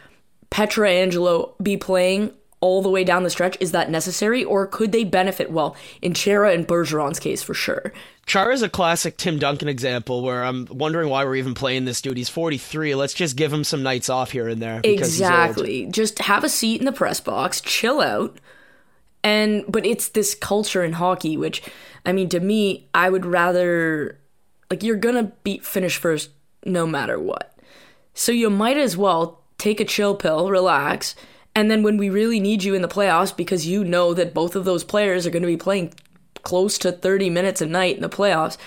Pietrangelo 0.51 1.53
be 1.61 1.77
playing 1.77 2.31
all 2.65 2.81
the 2.81 2.89
way 2.89 3.03
down 3.03 3.21
the 3.21 3.29
stretch? 3.29 3.55
Is 3.59 3.71
that 3.73 3.91
necessary, 3.91 4.43
or 4.43 4.65
could 4.65 4.91
they 4.91 5.03
benefit? 5.03 5.51
Well, 5.51 5.75
in 6.01 6.15
Chara 6.15 6.51
and 6.51 6.67
Bergeron's 6.67 7.19
case, 7.19 7.43
for 7.43 7.53
sure. 7.53 7.75
for 7.75 7.89
you. 7.89 8.01
Char 8.25 8.51
is 8.51 8.63
a 8.63 8.69
classic 8.69 9.17
Tim 9.17 9.37
Duncan 9.37 9.67
example 9.67 10.23
where 10.23 10.43
I'm 10.43 10.67
wondering 10.71 11.09
why 11.09 11.23
we're 11.23 11.35
even 11.35 11.53
playing 11.53 11.85
this 11.85 12.01
dude. 12.01 12.17
He's 12.17 12.29
43. 12.29 12.95
Let's 12.95 13.13
just 13.13 13.35
give 13.35 13.53
him 13.53 13.63
some 13.63 13.83
nights 13.83 14.09
off 14.09 14.31
here 14.31 14.47
and 14.47 14.59
there. 14.61 14.81
Because 14.81 15.17
He's 15.17 15.21
old. 15.21 15.31
Exactly. 15.31 15.85
Just 15.85 16.19
have 16.19 16.43
a 16.43 16.49
seat 16.49 16.81
in 16.81 16.85
the 16.85 16.91
press 16.91 17.19
box, 17.19 17.61
chill 17.61 18.01
out. 18.01 18.37
And 19.23 19.63
but 19.67 19.85
it's 19.85 20.09
this 20.09 20.35
culture 20.35 20.83
in 20.83 20.93
hockey 20.93 21.35
which 21.35 21.63
I 22.05 22.11
mean 22.11 22.29
to 22.29 22.39
me 22.39 22.87
I 22.93 23.09
would 23.09 23.25
rather 23.25 24.19
like 24.69 24.83
you're 24.83 24.97
to 24.97 25.31
beat 25.43 25.65
finish 25.65 25.97
first 25.97 26.29
no 26.63 26.85
matter 26.85 27.17
what. 27.19 27.57
So 28.13 28.31
you 28.31 28.51
might 28.51 28.77
as 28.77 28.95
well 28.95 29.41
take 29.57 29.79
a 29.79 29.85
chill 29.85 30.13
pill, 30.15 30.51
relax, 30.51 31.15
and 31.55 31.71
then 31.71 31.81
when 31.83 31.97
we 31.97 32.09
really 32.09 32.39
need 32.39 32.63
you 32.63 32.73
in 32.75 32.81
the 32.81 32.87
playoffs 32.87 33.35
because 33.35 33.65
you 33.65 33.83
know 33.83 34.13
that 34.13 34.33
both 34.33 34.55
of 34.55 34.65
those 34.65 34.83
players 34.83 35.25
are 35.25 35.29
going 35.29 35.43
to 35.43 35.47
be 35.47 35.57
playing 35.57 35.93
close 36.43 36.77
to 36.79 36.91
30 36.91 37.29
minutes 37.29 37.61
a 37.61 37.65
night 37.65 37.95
in 37.95 38.01
the 38.01 38.09
playoffs, 38.09 38.57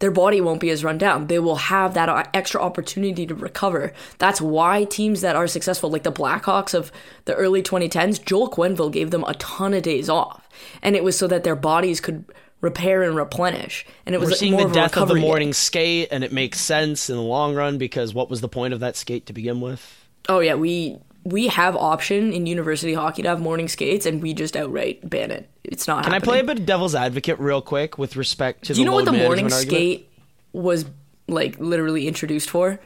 their 0.00 0.10
body 0.10 0.40
won't 0.40 0.60
be 0.60 0.70
as 0.70 0.84
run 0.84 0.96
down. 0.98 1.26
They 1.26 1.38
will 1.38 1.56
have 1.56 1.94
that 1.94 2.08
uh, 2.08 2.24
extra 2.32 2.60
opportunity 2.60 3.26
to 3.26 3.34
recover. 3.34 3.92
That's 4.18 4.40
why 4.40 4.84
teams 4.84 5.20
that 5.22 5.36
are 5.36 5.46
successful, 5.46 5.90
like 5.90 6.04
the 6.04 6.12
Blackhawks 6.12 6.72
of 6.74 6.92
the 7.24 7.34
early 7.34 7.62
2010s, 7.62 8.24
Joel 8.24 8.50
Quenneville 8.50 8.92
gave 8.92 9.10
them 9.10 9.24
a 9.24 9.34
ton 9.34 9.74
of 9.74 9.82
days 9.82 10.08
off. 10.08 10.48
And 10.82 10.94
it 10.94 11.02
was 11.02 11.18
so 11.18 11.26
that 11.26 11.44
their 11.44 11.56
bodies 11.56 12.00
could 12.00 12.24
repair 12.60 13.02
and 13.02 13.16
replenish. 13.16 13.86
And 14.06 14.14
it 14.14 14.18
was 14.18 14.28
We're 14.28 14.30
like 14.32 14.38
seeing 14.38 14.52
more 14.52 14.62
the 14.62 14.66
of 14.68 14.72
death 14.72 14.96
of 14.96 15.08
the 15.08 15.14
recovery 15.14 15.20
day. 15.20 15.26
morning 15.26 15.52
skate, 15.52 16.08
and 16.10 16.22
it 16.24 16.32
makes 16.32 16.60
sense 16.60 17.10
in 17.10 17.16
the 17.16 17.22
long 17.22 17.54
run 17.54 17.78
because 17.78 18.14
what 18.14 18.30
was 18.30 18.40
the 18.40 18.48
point 18.48 18.74
of 18.74 18.80
that 18.80 18.96
skate 18.96 19.26
to 19.26 19.32
begin 19.32 19.60
with? 19.60 20.06
Oh 20.28 20.40
yeah, 20.40 20.54
we 20.54 20.98
we 21.28 21.48
have 21.48 21.76
option 21.76 22.32
in 22.32 22.46
university 22.46 22.94
hockey 22.94 23.22
to 23.22 23.28
have 23.28 23.40
morning 23.40 23.68
skates, 23.68 24.06
and 24.06 24.22
we 24.22 24.32
just 24.32 24.56
outright 24.56 25.08
ban 25.08 25.30
it. 25.30 25.48
It's 25.64 25.86
not. 25.86 26.04
Can 26.04 26.14
I 26.14 26.18
play 26.20 26.40
a 26.40 26.44
bit 26.44 26.60
of 26.60 26.66
devil's 26.66 26.94
advocate 26.94 27.38
real 27.38 27.60
quick 27.60 27.98
with 27.98 28.16
respect 28.16 28.64
to 28.64 28.74
the 28.74 28.76
morning 28.76 28.76
skate? 28.76 28.76
Do 28.76 28.80
you 28.80 28.84
know 28.84 28.94
what 28.94 29.04
the 29.04 29.24
morning 29.28 29.52
argument? 29.52 29.68
skate 29.68 30.10
was 30.52 30.86
like 31.26 31.58
literally 31.58 32.08
introduced 32.08 32.48
for? 32.48 32.80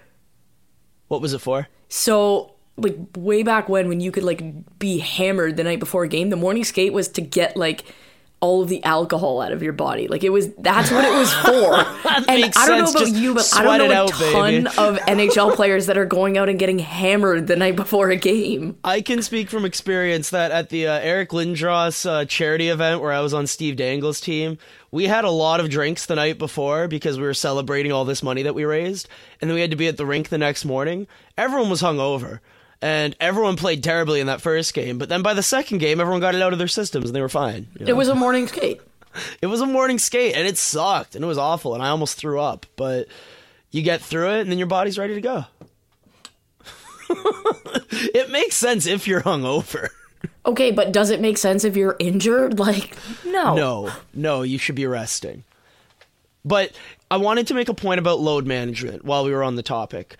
What 1.08 1.20
was 1.20 1.32
it 1.32 1.38
for? 1.38 1.68
So 1.88 2.54
like 2.76 2.96
way 3.16 3.42
back 3.42 3.68
when 3.68 3.88
when 3.88 4.00
you 4.00 4.10
could 4.10 4.24
like 4.24 4.42
be 4.78 4.98
hammered 4.98 5.56
the 5.56 5.64
night 5.64 5.78
before 5.78 6.04
a 6.04 6.08
game, 6.08 6.30
the 6.30 6.36
morning 6.36 6.64
skate 6.64 6.92
was 6.92 7.08
to 7.08 7.20
get 7.20 7.56
like 7.56 7.84
all 8.42 8.60
of 8.60 8.68
the 8.68 8.82
alcohol 8.84 9.40
out 9.40 9.52
of 9.52 9.62
your 9.62 9.72
body. 9.72 10.08
Like 10.08 10.24
it 10.24 10.30
was 10.30 10.52
that's 10.58 10.90
what 10.90 11.04
it 11.04 11.12
was 11.16 11.32
for. 11.32 11.78
and 12.28 12.52
I 12.56 12.66
don't 12.66 12.84
know 12.84 12.90
about 12.90 12.98
Just 13.00 13.14
you, 13.14 13.34
but 13.34 13.48
I 13.54 13.78
don't 13.78 13.88
know 13.88 13.94
a 13.94 14.04
out, 14.04 14.10
ton 14.10 14.64
baby. 14.64 14.66
of 14.76 14.98
NHL 14.98 15.54
players 15.54 15.86
that 15.86 15.96
are 15.96 16.04
going 16.04 16.36
out 16.36 16.48
and 16.48 16.58
getting 16.58 16.80
hammered 16.80 17.46
the 17.46 17.56
night 17.56 17.76
before 17.76 18.10
a 18.10 18.16
game. 18.16 18.76
I 18.82 19.00
can 19.00 19.22
speak 19.22 19.48
from 19.48 19.64
experience 19.64 20.30
that 20.30 20.50
at 20.50 20.70
the 20.70 20.88
uh, 20.88 20.98
Eric 20.98 21.30
Lindros 21.30 22.04
uh, 22.04 22.24
charity 22.24 22.68
event 22.68 23.00
where 23.00 23.12
I 23.12 23.20
was 23.20 23.32
on 23.32 23.46
Steve 23.46 23.76
Dangle's 23.76 24.20
team, 24.20 24.58
we 24.90 25.06
had 25.06 25.24
a 25.24 25.30
lot 25.30 25.60
of 25.60 25.70
drinks 25.70 26.06
the 26.06 26.16
night 26.16 26.36
before 26.38 26.88
because 26.88 27.18
we 27.18 27.24
were 27.24 27.34
celebrating 27.34 27.92
all 27.92 28.04
this 28.04 28.24
money 28.24 28.42
that 28.42 28.56
we 28.56 28.64
raised, 28.64 29.08
and 29.40 29.48
then 29.48 29.54
we 29.54 29.60
had 29.60 29.70
to 29.70 29.76
be 29.76 29.86
at 29.86 29.96
the 29.96 30.04
rink 30.04 30.28
the 30.28 30.36
next 30.36 30.64
morning. 30.64 31.06
Everyone 31.38 31.70
was 31.70 31.80
hungover, 31.80 32.40
and 32.82 33.16
everyone 33.20 33.56
played 33.56 33.82
terribly 33.82 34.20
in 34.20 34.26
that 34.26 34.42
first 34.42 34.74
game. 34.74 34.98
But 34.98 35.08
then 35.08 35.22
by 35.22 35.32
the 35.34 35.42
second 35.42 35.78
game, 35.78 36.00
everyone 36.00 36.20
got 36.20 36.34
it 36.34 36.42
out 36.42 36.52
of 36.52 36.58
their 36.58 36.68
systems 36.68 37.06
and 37.06 37.14
they 37.14 37.20
were 37.22 37.28
fine. 37.28 37.68
you 37.78 37.86
know? 37.86 37.90
It 37.90 37.96
was 37.96 38.08
a 38.08 38.14
morning 38.14 38.46
skate. 38.48 38.80
It 39.42 39.46
was 39.48 39.60
a 39.60 39.66
morning 39.66 39.98
skate 39.98 40.34
and 40.34 40.48
it 40.48 40.56
sucked 40.56 41.14
and 41.14 41.22
it 41.22 41.28
was 41.28 41.36
awful 41.36 41.74
and 41.74 41.82
I 41.82 41.90
almost 41.90 42.16
threw 42.16 42.40
up, 42.40 42.64
but 42.76 43.08
you 43.70 43.82
get 43.82 44.00
through 44.00 44.30
it 44.30 44.40
and 44.40 44.50
then 44.50 44.56
your 44.56 44.66
body's 44.66 44.98
ready 44.98 45.12
to 45.14 45.20
go. 45.20 45.44
it 47.90 48.30
makes 48.30 48.56
sense 48.56 48.86
if 48.86 49.06
you're 49.06 49.20
hungover. 49.20 49.88
Okay, 50.46 50.70
but 50.70 50.92
does 50.92 51.10
it 51.10 51.20
make 51.20 51.36
sense 51.36 51.62
if 51.64 51.76
you're 51.76 51.96
injured? 51.98 52.58
Like, 52.58 52.96
no. 53.24 53.54
No, 53.54 53.92
no, 54.14 54.42
you 54.42 54.56
should 54.56 54.74
be 54.76 54.86
resting. 54.86 55.44
But 56.44 56.72
I 57.10 57.16
wanted 57.16 57.48
to 57.48 57.54
make 57.54 57.68
a 57.68 57.74
point 57.74 57.98
about 58.00 58.18
load 58.20 58.46
management 58.46 59.04
while 59.04 59.24
we 59.24 59.32
were 59.32 59.42
on 59.44 59.54
the 59.56 59.62
topic. 59.62 60.16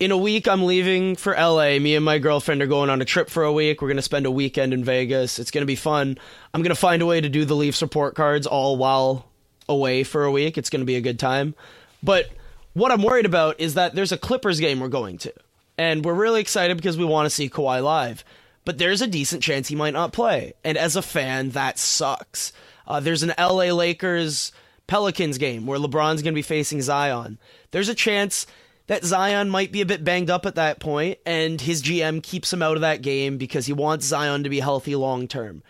In 0.00 0.10
a 0.10 0.16
week, 0.16 0.48
I'm 0.48 0.64
leaving 0.64 1.14
for 1.14 1.34
LA. 1.34 1.78
Me 1.78 1.94
and 1.94 2.04
my 2.04 2.18
girlfriend 2.18 2.60
are 2.62 2.66
going 2.66 2.90
on 2.90 3.00
a 3.00 3.04
trip 3.04 3.30
for 3.30 3.44
a 3.44 3.52
week. 3.52 3.80
We're 3.80 3.88
going 3.88 3.96
to 3.96 4.02
spend 4.02 4.26
a 4.26 4.30
weekend 4.30 4.74
in 4.74 4.82
Vegas. 4.82 5.38
It's 5.38 5.52
going 5.52 5.62
to 5.62 5.66
be 5.66 5.76
fun. 5.76 6.18
I'm 6.52 6.62
going 6.62 6.74
to 6.74 6.80
find 6.80 7.00
a 7.00 7.06
way 7.06 7.20
to 7.20 7.28
do 7.28 7.44
the 7.44 7.54
Leafs 7.54 7.80
report 7.80 8.16
cards 8.16 8.44
all 8.44 8.76
while 8.76 9.28
away 9.68 10.02
for 10.02 10.24
a 10.24 10.32
week. 10.32 10.58
It's 10.58 10.68
going 10.68 10.80
to 10.80 10.86
be 10.86 10.96
a 10.96 11.00
good 11.00 11.20
time. 11.20 11.54
But 12.02 12.28
what 12.72 12.90
I'm 12.90 13.04
worried 13.04 13.24
about 13.24 13.60
is 13.60 13.74
that 13.74 13.94
there's 13.94 14.10
a 14.10 14.18
Clippers 14.18 14.58
game 14.58 14.80
we're 14.80 14.88
going 14.88 15.16
to. 15.18 15.32
And 15.78 16.04
we're 16.04 16.14
really 16.14 16.40
excited 16.40 16.76
because 16.76 16.98
we 16.98 17.04
want 17.04 17.26
to 17.26 17.30
see 17.30 17.48
Kawhi 17.48 17.80
live. 17.80 18.24
But 18.64 18.78
there's 18.78 19.00
a 19.00 19.06
decent 19.06 19.44
chance 19.44 19.68
he 19.68 19.76
might 19.76 19.92
not 19.92 20.12
play. 20.12 20.54
And 20.64 20.76
as 20.76 20.96
a 20.96 21.02
fan, 21.02 21.50
that 21.50 21.78
sucks. 21.78 22.52
Uh, 22.84 22.98
there's 22.98 23.22
an 23.22 23.34
LA 23.38 23.66
Lakers 23.66 24.50
Pelicans 24.88 25.38
game 25.38 25.66
where 25.66 25.78
LeBron's 25.78 26.22
going 26.22 26.34
to 26.34 26.38
be 26.38 26.42
facing 26.42 26.82
Zion. 26.82 27.38
There's 27.70 27.88
a 27.88 27.94
chance 27.94 28.46
that 28.86 29.04
Zion 29.04 29.48
might 29.48 29.72
be 29.72 29.80
a 29.80 29.86
bit 29.86 30.04
banged 30.04 30.30
up 30.30 30.44
at 30.46 30.56
that 30.56 30.78
point, 30.78 31.18
and 31.24 31.60
his 31.60 31.82
GM 31.82 32.22
keeps 32.22 32.52
him 32.52 32.62
out 32.62 32.76
of 32.76 32.82
that 32.82 33.02
game 33.02 33.38
because 33.38 33.66
he 33.66 33.72
wants 33.72 34.06
Zion 34.06 34.42
to 34.42 34.50
be 34.50 34.60
healthy 34.60 34.94
long 34.94 35.26
term. 35.26 35.62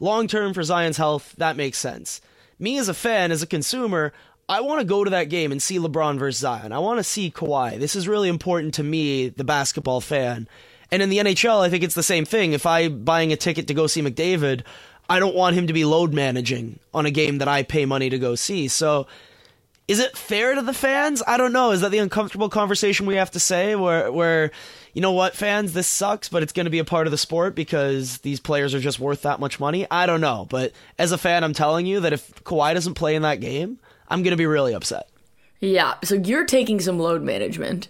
Long 0.00 0.28
term 0.28 0.54
for 0.54 0.62
Zion's 0.62 0.98
health, 0.98 1.34
that 1.38 1.56
makes 1.56 1.78
sense. 1.78 2.20
Me 2.58 2.78
as 2.78 2.88
a 2.88 2.94
fan, 2.94 3.32
as 3.32 3.42
a 3.42 3.46
consumer, 3.46 4.12
I 4.48 4.60
want 4.60 4.80
to 4.80 4.86
go 4.86 5.04
to 5.04 5.10
that 5.10 5.28
game 5.28 5.52
and 5.52 5.62
see 5.62 5.78
LeBron 5.78 6.18
versus 6.18 6.40
Zion. 6.40 6.72
I 6.72 6.78
want 6.78 6.98
to 6.98 7.04
see 7.04 7.30
Kawhi. 7.30 7.78
This 7.78 7.96
is 7.96 8.08
really 8.08 8.28
important 8.28 8.74
to 8.74 8.82
me, 8.82 9.28
the 9.28 9.44
basketball 9.44 10.00
fan. 10.00 10.48
And 10.90 11.02
in 11.02 11.10
the 11.10 11.18
NHL, 11.18 11.60
I 11.60 11.68
think 11.68 11.84
it's 11.84 11.94
the 11.94 12.02
same 12.02 12.24
thing. 12.24 12.52
If 12.52 12.64
I'm 12.64 13.04
buying 13.04 13.32
a 13.32 13.36
ticket 13.36 13.66
to 13.68 13.74
go 13.74 13.86
see 13.86 14.02
McDavid, 14.02 14.62
I 15.08 15.18
don't 15.20 15.34
want 15.34 15.56
him 15.56 15.66
to 15.66 15.72
be 15.72 15.84
load 15.84 16.14
managing 16.14 16.78
on 16.94 17.06
a 17.06 17.10
game 17.10 17.38
that 17.38 17.48
I 17.48 17.62
pay 17.62 17.84
money 17.84 18.08
to 18.10 18.18
go 18.18 18.34
see. 18.34 18.68
So 18.68 19.06
is 19.88 19.98
it 19.98 20.16
fair 20.16 20.54
to 20.54 20.62
the 20.62 20.74
fans? 20.74 21.22
I 21.26 21.38
don't 21.38 21.52
know. 21.52 21.72
Is 21.72 21.80
that 21.80 21.90
the 21.90 21.98
uncomfortable 21.98 22.50
conversation 22.50 23.06
we 23.06 23.16
have 23.16 23.30
to 23.32 23.40
say 23.40 23.74
where 23.74 24.12
where 24.12 24.50
you 24.92 25.02
know 25.02 25.12
what, 25.12 25.36
fans, 25.36 25.72
this 25.72 25.86
sucks, 25.86 26.28
but 26.28 26.42
it's 26.42 26.52
going 26.52 26.64
to 26.64 26.70
be 26.70 26.78
a 26.78 26.84
part 26.84 27.06
of 27.06 27.10
the 27.10 27.18
sport 27.18 27.54
because 27.54 28.18
these 28.18 28.40
players 28.40 28.74
are 28.74 28.80
just 28.80 28.98
worth 28.98 29.22
that 29.22 29.38
much 29.38 29.60
money? 29.60 29.86
I 29.90 30.06
don't 30.06 30.20
know, 30.20 30.46
but 30.48 30.72
as 30.98 31.12
a 31.12 31.18
fan, 31.18 31.44
I'm 31.44 31.52
telling 31.52 31.86
you 31.86 32.00
that 32.00 32.12
if 32.12 32.42
Kawhi 32.44 32.74
doesn't 32.74 32.94
play 32.94 33.14
in 33.14 33.22
that 33.22 33.40
game, 33.40 33.78
I'm 34.08 34.22
going 34.22 34.32
to 34.32 34.36
be 34.36 34.46
really 34.46 34.74
upset. 34.74 35.08
Yeah, 35.60 35.94
so 36.04 36.14
you're 36.14 36.46
taking 36.46 36.80
some 36.80 36.98
load 36.98 37.22
management. 37.22 37.88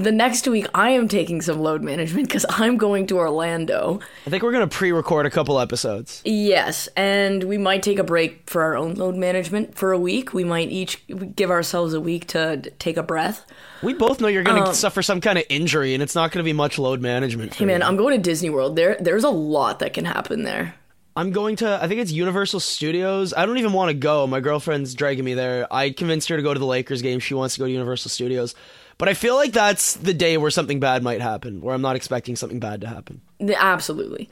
The 0.00 0.12
next 0.12 0.48
week, 0.48 0.66
I 0.72 0.90
am 0.90 1.08
taking 1.08 1.42
some 1.42 1.60
load 1.60 1.82
management 1.82 2.26
because 2.26 2.46
I'm 2.48 2.78
going 2.78 3.06
to 3.08 3.18
Orlando. 3.18 4.00
I 4.26 4.30
think 4.30 4.42
we're 4.42 4.52
going 4.52 4.66
to 4.66 4.74
pre-record 4.74 5.26
a 5.26 5.30
couple 5.30 5.60
episodes. 5.60 6.22
Yes, 6.24 6.88
and 6.96 7.44
we 7.44 7.58
might 7.58 7.82
take 7.82 7.98
a 7.98 8.02
break 8.02 8.48
for 8.48 8.62
our 8.62 8.76
own 8.78 8.94
load 8.94 9.14
management 9.14 9.74
for 9.74 9.92
a 9.92 9.98
week. 9.98 10.32
We 10.32 10.42
might 10.42 10.70
each 10.70 11.06
give 11.36 11.50
ourselves 11.50 11.92
a 11.92 12.00
week 12.00 12.28
to 12.28 12.62
take 12.78 12.96
a 12.96 13.02
breath. 13.02 13.44
We 13.82 13.92
both 13.92 14.22
know 14.22 14.28
you're 14.28 14.42
going 14.42 14.62
to 14.62 14.70
um, 14.70 14.74
suffer 14.74 15.02
some 15.02 15.20
kind 15.20 15.36
of 15.36 15.44
injury 15.50 15.92
and 15.92 16.02
it's 16.02 16.14
not 16.14 16.32
going 16.32 16.42
to 16.42 16.48
be 16.48 16.54
much 16.54 16.78
load 16.78 17.02
management. 17.02 17.52
For 17.52 17.58
Hey 17.58 17.64
man, 17.66 17.82
you. 17.82 17.86
I'm 17.86 17.98
going 17.98 18.16
to 18.16 18.22
Disney 18.22 18.48
World. 18.48 18.76
There, 18.76 18.96
there's 19.00 19.24
a 19.24 19.30
lot 19.30 19.80
that 19.80 19.92
can 19.92 20.06
happen 20.06 20.44
there. 20.44 20.76
I'm 21.14 21.32
going 21.32 21.56
to, 21.56 21.78
I 21.82 21.88
think 21.88 22.00
it's 22.00 22.12
Universal 22.12 22.60
Studios. 22.60 23.34
I 23.34 23.44
don't 23.44 23.58
even 23.58 23.74
want 23.74 23.90
to 23.90 23.94
go. 23.94 24.26
My 24.26 24.40
girlfriend's 24.40 24.94
dragging 24.94 25.24
me 25.24 25.34
there. 25.34 25.70
I 25.70 25.90
convinced 25.90 26.30
her 26.30 26.36
to 26.36 26.42
go 26.42 26.54
to 26.54 26.60
the 26.60 26.64
Lakers 26.64 27.02
game. 27.02 27.18
She 27.18 27.34
wants 27.34 27.56
to 27.56 27.58
go 27.58 27.66
to 27.66 27.70
Universal 27.70 28.10
Studios. 28.10 28.54
But 29.00 29.08
I 29.08 29.14
feel 29.14 29.34
like 29.34 29.52
that's 29.52 29.94
the 29.94 30.12
day 30.12 30.36
where 30.36 30.50
something 30.50 30.78
bad 30.78 31.02
might 31.02 31.22
happen, 31.22 31.62
where 31.62 31.74
I'm 31.74 31.80
not 31.80 31.96
expecting 31.96 32.36
something 32.36 32.60
bad 32.60 32.82
to 32.82 32.86
happen. 32.86 33.22
Absolutely. 33.40 34.28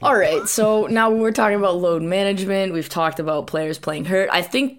All 0.00 0.16
right, 0.16 0.48
so 0.48 0.86
now 0.86 1.10
we're 1.10 1.32
talking 1.32 1.58
about 1.58 1.78
load 1.78 2.02
management. 2.02 2.72
We've 2.72 2.88
talked 2.88 3.18
about 3.18 3.48
players 3.48 3.80
playing 3.80 4.04
hurt. 4.04 4.28
I 4.32 4.40
think 4.40 4.78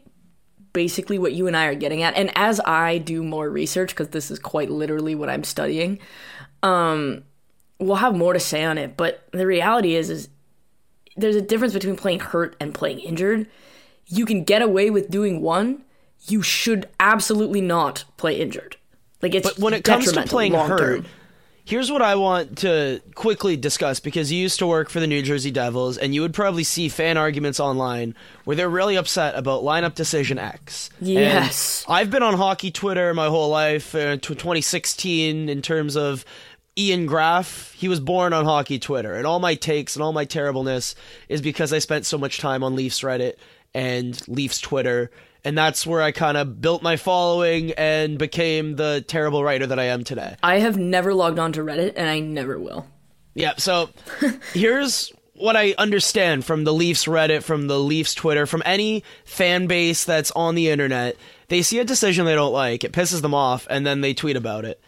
basically 0.72 1.20
what 1.20 1.34
you 1.34 1.48
and 1.48 1.58
I 1.58 1.66
are 1.66 1.76
getting 1.76 2.04
at, 2.04 2.16
and 2.16 2.32
as 2.38 2.62
I 2.62 3.00
do 3.00 3.22
more 3.22 3.50
research, 3.50 3.90
because 3.90 4.08
this 4.10 4.32
is 4.32 4.40
quite 4.40 4.70
literally 4.72 5.14
what 5.14 5.30
I'm 5.30 5.44
studying, 5.44 6.00
um, 6.62 7.26
we'll 7.80 7.98
have 7.98 8.16
more 8.16 8.32
to 8.32 8.40
say 8.40 8.64
on 8.64 8.78
it. 8.78 8.96
But 8.96 9.28
the 9.34 9.46
reality 9.46 9.96
is, 9.96 10.10
is 10.10 10.30
there's 11.18 11.36
a 11.36 11.42
difference 11.42 11.74
between 11.74 11.98
playing 11.98 12.22
hurt 12.22 12.56
and 12.62 12.74
playing 12.74 13.00
injured. 13.00 13.48
You 14.06 14.26
can 14.26 14.46
get 14.46 14.62
away 14.62 14.90
with 14.90 15.10
doing 15.10 15.42
one. 15.42 15.84
You 16.28 16.42
should 16.42 16.88
absolutely 16.98 17.60
not 17.60 18.06
play 18.16 18.40
injured. 18.40 18.78
Like 19.24 19.34
it's 19.34 19.50
But 19.50 19.60
when 19.60 19.74
it 19.74 19.84
comes 19.84 20.12
to 20.12 20.22
playing 20.24 20.54
long-term. 20.54 20.78
hurt, 20.78 21.06
here's 21.66 21.90
what 21.90 22.02
I 22.02 22.16
want 22.16 22.60
to 22.60 23.02
quickly 23.16 23.56
discuss 23.58 24.00
because 24.02 24.32
you 24.32 24.38
used 24.38 24.60
to 24.60 24.68
work 24.68 24.90
for 24.90 25.00
the 25.00 25.08
New 25.08 25.22
Jersey 25.24 25.50
Devils 25.50 25.98
and 25.98 26.14
you 26.14 26.22
would 26.22 26.34
probably 26.34 26.66
see 26.66 26.90
fan 26.90 27.18
arguments 27.18 27.60
online 27.60 28.16
where 28.44 28.56
they're 28.58 28.70
really 28.70 28.98
upset 28.98 29.36
about 29.36 29.64
lineup 29.64 29.96
decision 29.96 30.38
X. 30.38 30.90
And 31.00 31.08
Yes. 31.10 31.86
I've 31.88 32.12
been 32.12 32.22
on 32.22 32.36
hockey 32.36 32.70
Twitter 32.70 33.14
my 33.14 33.28
whole 33.28 33.50
life, 33.50 33.96
uh, 33.96 34.18
to 34.18 34.36
2016 34.36 35.48
in 35.50 35.62
terms 35.62 35.96
of 35.96 36.26
Ian 36.78 37.06
Graff, 37.06 37.74
he 37.78 37.88
was 37.88 38.00
born 38.00 38.34
on 38.34 38.46
hockey 38.46 38.80
Twitter, 38.80 39.14
and 39.14 39.28
all 39.28 39.40
my 39.40 39.54
takes 39.56 39.96
and 39.96 40.02
all 40.04 40.12
my 40.12 40.26
terribleness 40.26 40.96
is 41.30 41.40
because 41.40 41.72
I 41.72 41.78
spent 41.80 42.06
so 42.08 42.18
much 42.18 42.40
time 42.40 42.64
on 42.64 42.76
Leafs 42.76 43.02
Reddit 43.02 43.34
and 43.76 44.20
Leafs 44.28 44.60
Twitter, 44.60 45.12
and 45.44 45.58
that's 45.58 45.86
where 45.86 46.02
I 46.02 46.12
kind 46.12 46.38
of 46.38 46.62
built 46.62 46.82
my 46.82 46.96
following 46.96 47.72
and 47.72 48.18
became 48.18 48.76
the 48.76 49.04
terrible 49.08 49.44
writer 49.44 49.68
that 49.68 49.80
I 49.80 49.86
am 49.86 50.04
today. 50.04 50.36
I 50.42 50.60
have 50.60 50.78
never 50.78 51.14
logged 51.14 51.40
on 51.40 51.52
to 51.54 51.62
Reddit, 51.62 51.94
and 51.96 52.10
I 52.10 52.20
never 52.20 52.58
will. 52.60 52.88
Yeah, 53.34 53.54
so 53.58 53.90
here's 54.54 55.12
what 55.34 55.58
I 55.58 55.76
understand 55.78 56.46
from 56.46 56.64
the 56.64 56.74
Leafs 56.74 57.06
Reddit, 57.06 57.44
from 57.44 57.68
the 57.68 57.80
Leafs 57.80 58.14
Twitter, 58.14 58.46
from 58.46 58.64
any 58.66 59.04
fan 59.26 59.68
base 59.68 60.06
that's 60.06 60.32
on 60.32 60.56
the 60.56 60.70
internet. 60.70 61.18
They 61.50 61.62
see 61.62 61.80
a 61.80 61.86
decision 61.86 62.26
they 62.26 62.36
don't 62.36 62.54
like, 62.54 62.84
it 62.84 62.94
pisses 62.94 63.22
them 63.22 63.34
off, 63.34 63.68
and 63.70 63.86
then 63.86 64.02
they 64.02 64.14
tweet 64.14 64.38
about 64.38 64.66
it. 64.66 64.82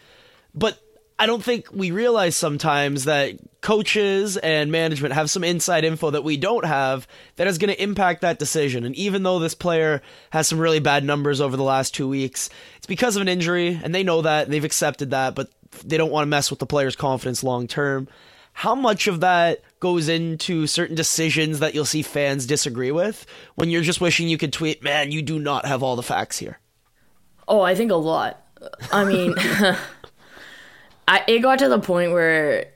But 0.54 0.80
I 1.18 1.26
don't 1.26 1.42
think 1.42 1.68
we 1.72 1.90
realize 1.92 2.36
sometimes 2.36 3.04
that 3.04 3.36
coaches 3.62 4.36
and 4.36 4.70
management 4.70 5.14
have 5.14 5.30
some 5.30 5.42
inside 5.42 5.84
info 5.84 6.10
that 6.10 6.24
we 6.24 6.36
don't 6.36 6.66
have 6.66 7.08
that 7.36 7.46
is 7.46 7.58
going 7.58 7.72
to 7.72 7.82
impact 7.82 8.20
that 8.20 8.38
decision. 8.38 8.84
And 8.84 8.94
even 8.96 9.22
though 9.22 9.38
this 9.38 9.54
player 9.54 10.02
has 10.30 10.46
some 10.46 10.58
really 10.58 10.78
bad 10.78 11.04
numbers 11.04 11.40
over 11.40 11.56
the 11.56 11.62
last 11.62 11.94
two 11.94 12.06
weeks, 12.06 12.50
it's 12.76 12.86
because 12.86 13.16
of 13.16 13.22
an 13.22 13.28
injury, 13.28 13.80
and 13.82 13.94
they 13.94 14.04
know 14.04 14.22
that, 14.22 14.44
and 14.44 14.52
they've 14.52 14.62
accepted 14.62 15.10
that, 15.10 15.34
but 15.34 15.50
they 15.84 15.96
don't 15.96 16.12
want 16.12 16.22
to 16.22 16.30
mess 16.30 16.50
with 16.50 16.58
the 16.58 16.66
player's 16.66 16.96
confidence 16.96 17.42
long 17.42 17.66
term. 17.66 18.08
How 18.52 18.74
much 18.74 19.06
of 19.06 19.20
that 19.20 19.62
goes 19.80 20.08
into 20.08 20.66
certain 20.66 20.96
decisions 20.96 21.58
that 21.58 21.74
you'll 21.74 21.84
see 21.84 22.02
fans 22.02 22.46
disagree 22.46 22.90
with 22.90 23.26
when 23.54 23.68
you're 23.68 23.82
just 23.82 24.00
wishing 24.00 24.28
you 24.28 24.38
could 24.38 24.52
tweet, 24.52 24.82
man, 24.82 25.12
you 25.12 25.22
do 25.22 25.38
not 25.38 25.66
have 25.66 25.82
all 25.82 25.96
the 25.96 26.02
facts 26.02 26.38
here? 26.38 26.58
Oh, 27.48 27.60
I 27.60 27.74
think 27.74 27.90
a 27.90 27.96
lot. 27.96 28.42
I 28.92 29.04
mean, 29.04 29.34
I, 31.08 31.24
it 31.26 31.40
got 31.40 31.58
to 31.60 31.68
the 31.68 31.78
point 31.78 32.12
where 32.12 32.66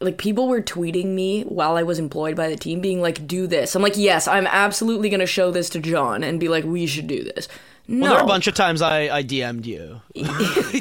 like 0.00 0.18
people 0.18 0.48
were 0.48 0.60
tweeting 0.60 1.06
me 1.06 1.42
while 1.42 1.76
I 1.76 1.82
was 1.82 1.98
employed 1.98 2.36
by 2.36 2.48
the 2.48 2.56
team, 2.56 2.80
being 2.80 3.00
like, 3.00 3.26
"Do 3.26 3.46
this." 3.46 3.74
I'm 3.74 3.82
like, 3.82 3.96
"Yes, 3.96 4.28
I'm 4.28 4.46
absolutely 4.46 5.08
gonna 5.08 5.26
show 5.26 5.50
this 5.50 5.70
to 5.70 5.78
John 5.78 6.22
and 6.22 6.38
be 6.38 6.48
like, 6.48 6.64
we 6.64 6.86
should 6.86 7.06
do 7.06 7.22
this." 7.24 7.48
No, 7.88 8.02
Well, 8.02 8.10
there 8.10 8.20
are 8.20 8.24
a 8.24 8.26
bunch 8.26 8.48
of 8.48 8.54
times 8.54 8.82
I, 8.82 9.16
I 9.18 9.22
DM'd 9.22 9.64
you. 9.64 10.00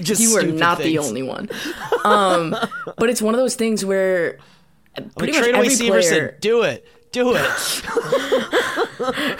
just 0.01 0.21
you 0.21 0.33
were 0.33 0.43
not 0.43 0.79
the 0.79 0.97
only 0.97 1.21
one. 1.21 1.49
Um, 2.03 2.55
but 2.97 3.09
it's 3.09 3.21
one 3.21 3.35
of 3.35 3.39
those 3.39 3.55
things 3.55 3.85
where 3.85 4.39
pretty 5.15 5.33
much 5.33 5.41
Trade 5.41 5.55
away 5.55 5.67
every 5.67 5.87
player. 5.87 6.37
Do 6.41 6.63
it. 6.63 6.87
Do 7.11 7.33
it. 7.35 7.83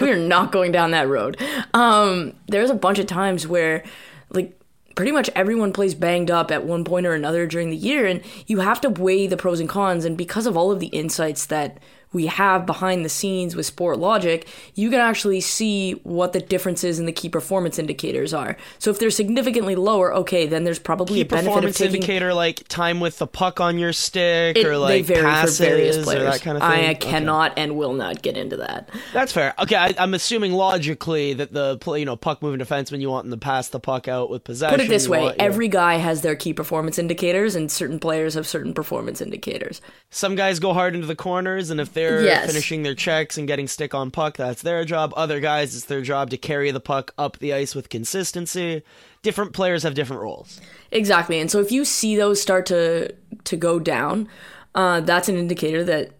we 0.00 0.10
are 0.10 0.16
not 0.16 0.52
going 0.52 0.72
down 0.72 0.92
that 0.92 1.08
road. 1.08 1.40
Um, 1.74 2.34
there's 2.46 2.70
a 2.70 2.74
bunch 2.74 2.98
of 2.98 3.06
times 3.06 3.46
where, 3.46 3.84
like, 4.30 4.58
pretty 4.96 5.12
much 5.12 5.30
everyone 5.36 5.72
plays 5.72 5.94
banged 5.94 6.30
up 6.30 6.50
at 6.50 6.64
one 6.64 6.82
point 6.82 7.06
or 7.06 7.14
another 7.14 7.46
during 7.46 7.70
the 7.70 7.76
year 7.76 8.06
and 8.06 8.20
you 8.46 8.58
have 8.58 8.80
to 8.80 8.90
weigh 8.90 9.28
the 9.28 9.36
pros 9.36 9.60
and 9.60 9.68
cons 9.68 10.04
and 10.04 10.16
because 10.16 10.46
of 10.46 10.56
all 10.56 10.72
of 10.72 10.80
the 10.80 10.86
insights 10.88 11.46
that 11.46 11.78
we 12.16 12.26
have 12.26 12.64
behind 12.64 13.04
the 13.04 13.08
scenes 13.08 13.54
with 13.54 13.74
Sportlogiq 13.76 14.44
you 14.74 14.90
can 14.90 14.98
actually 15.00 15.40
see 15.40 15.92
what 16.02 16.32
the 16.32 16.40
differences 16.40 16.98
in 16.98 17.04
the 17.04 17.12
key 17.12 17.28
performance 17.28 17.78
indicators 17.78 18.32
are 18.32 18.56
so 18.78 18.90
if 18.90 18.98
they're 18.98 19.10
significantly 19.10 19.76
lower 19.76 20.12
okay 20.14 20.46
then 20.46 20.64
there's 20.64 20.78
probably 20.78 21.16
Key 21.16 21.20
a 21.20 21.24
benefit 21.26 21.46
performance 21.46 21.78
taking 21.78 21.96
indicator 21.96 22.32
like 22.32 22.66
time 22.68 23.00
with 23.00 23.18
the 23.18 23.26
puck 23.26 23.60
on 23.60 23.78
your 23.78 23.92
stick 23.92 24.56
it, 24.56 24.64
or 24.66 24.78
like 24.78 25.06
they 25.06 25.14
vary 25.14 25.22
passes 25.26 25.60
or 25.98 26.02
players 26.02 26.24
that 26.24 26.40
kind 26.40 26.56
of 26.56 26.62
thing. 26.62 26.70
i 26.72 26.86
Okay. 26.86 26.94
cannot 26.94 27.52
and 27.58 27.76
will 27.76 27.92
not 27.92 28.22
get 28.22 28.36
into 28.36 28.56
that 28.56 28.88
That's 29.12 29.32
fair. 29.32 29.54
Okay, 29.58 29.76
I, 29.76 29.94
I'm 29.98 30.14
assuming 30.14 30.52
logically 30.52 31.34
that 31.34 31.52
the 31.52 31.76
play, 31.78 32.00
you 32.00 32.06
know 32.06 32.16
puck 32.16 32.40
moving 32.42 32.60
defenseman 32.64 33.00
you 33.00 33.10
want 33.10 33.26
in 33.26 33.30
to 33.30 33.36
pass 33.36 33.68
the 33.68 33.80
puck 33.80 34.08
out 34.08 34.30
with 34.30 34.44
possession. 34.44 34.78
put 34.78 34.84
it 34.84 34.88
this 34.88 35.08
way 35.08 35.22
want 35.22 35.36
every 35.38 35.68
guy 35.68 35.96
has 35.96 36.22
their 36.22 36.34
key 36.34 36.54
performance 36.54 36.98
indicators 36.98 37.54
and 37.54 37.70
certain 37.70 37.98
players 37.98 38.34
have 38.34 38.46
certain 38.46 38.72
performance 38.72 39.20
indicators 39.20 39.82
some 40.10 40.34
guys 40.34 40.58
go 40.60 40.72
hard 40.72 40.94
into 40.94 41.06
the 41.06 41.16
corners, 41.16 41.70
and 41.70 41.80
if 41.80 41.92
they're 41.92 42.05
Yes. 42.22 42.46
finishing 42.46 42.82
their 42.82 42.94
checks 42.94 43.38
and 43.38 43.46
getting 43.46 43.68
stick 43.68 43.94
on 43.94 44.10
puck, 44.10 44.36
that's 44.36 44.62
their 44.62 44.84
job. 44.84 45.12
Other 45.16 45.40
guys, 45.40 45.74
it's 45.74 45.86
their 45.86 46.02
job 46.02 46.30
to 46.30 46.36
carry 46.36 46.70
the 46.70 46.80
puck 46.80 47.12
up 47.18 47.38
the 47.38 47.52
ice 47.52 47.74
with 47.74 47.88
consistency. 47.88 48.82
Different 49.22 49.52
players 49.52 49.82
have 49.82 49.94
different 49.94 50.22
roles. 50.22 50.60
Exactly. 50.90 51.40
And 51.40 51.50
so 51.50 51.60
if 51.60 51.72
you 51.72 51.84
see 51.84 52.16
those 52.16 52.40
start 52.40 52.66
to 52.66 53.14
to 53.44 53.56
go 53.56 53.78
down, 53.78 54.28
uh, 54.74 55.00
that's 55.00 55.28
an 55.28 55.36
indicator 55.36 55.84
that 55.84 56.10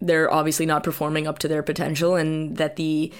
they're 0.00 0.32
obviously 0.32 0.66
not 0.66 0.82
performing 0.82 1.26
up 1.26 1.38
to 1.40 1.48
their 1.48 1.62
potential 1.62 2.16
and 2.16 2.56
that 2.56 2.76
the 2.76 3.12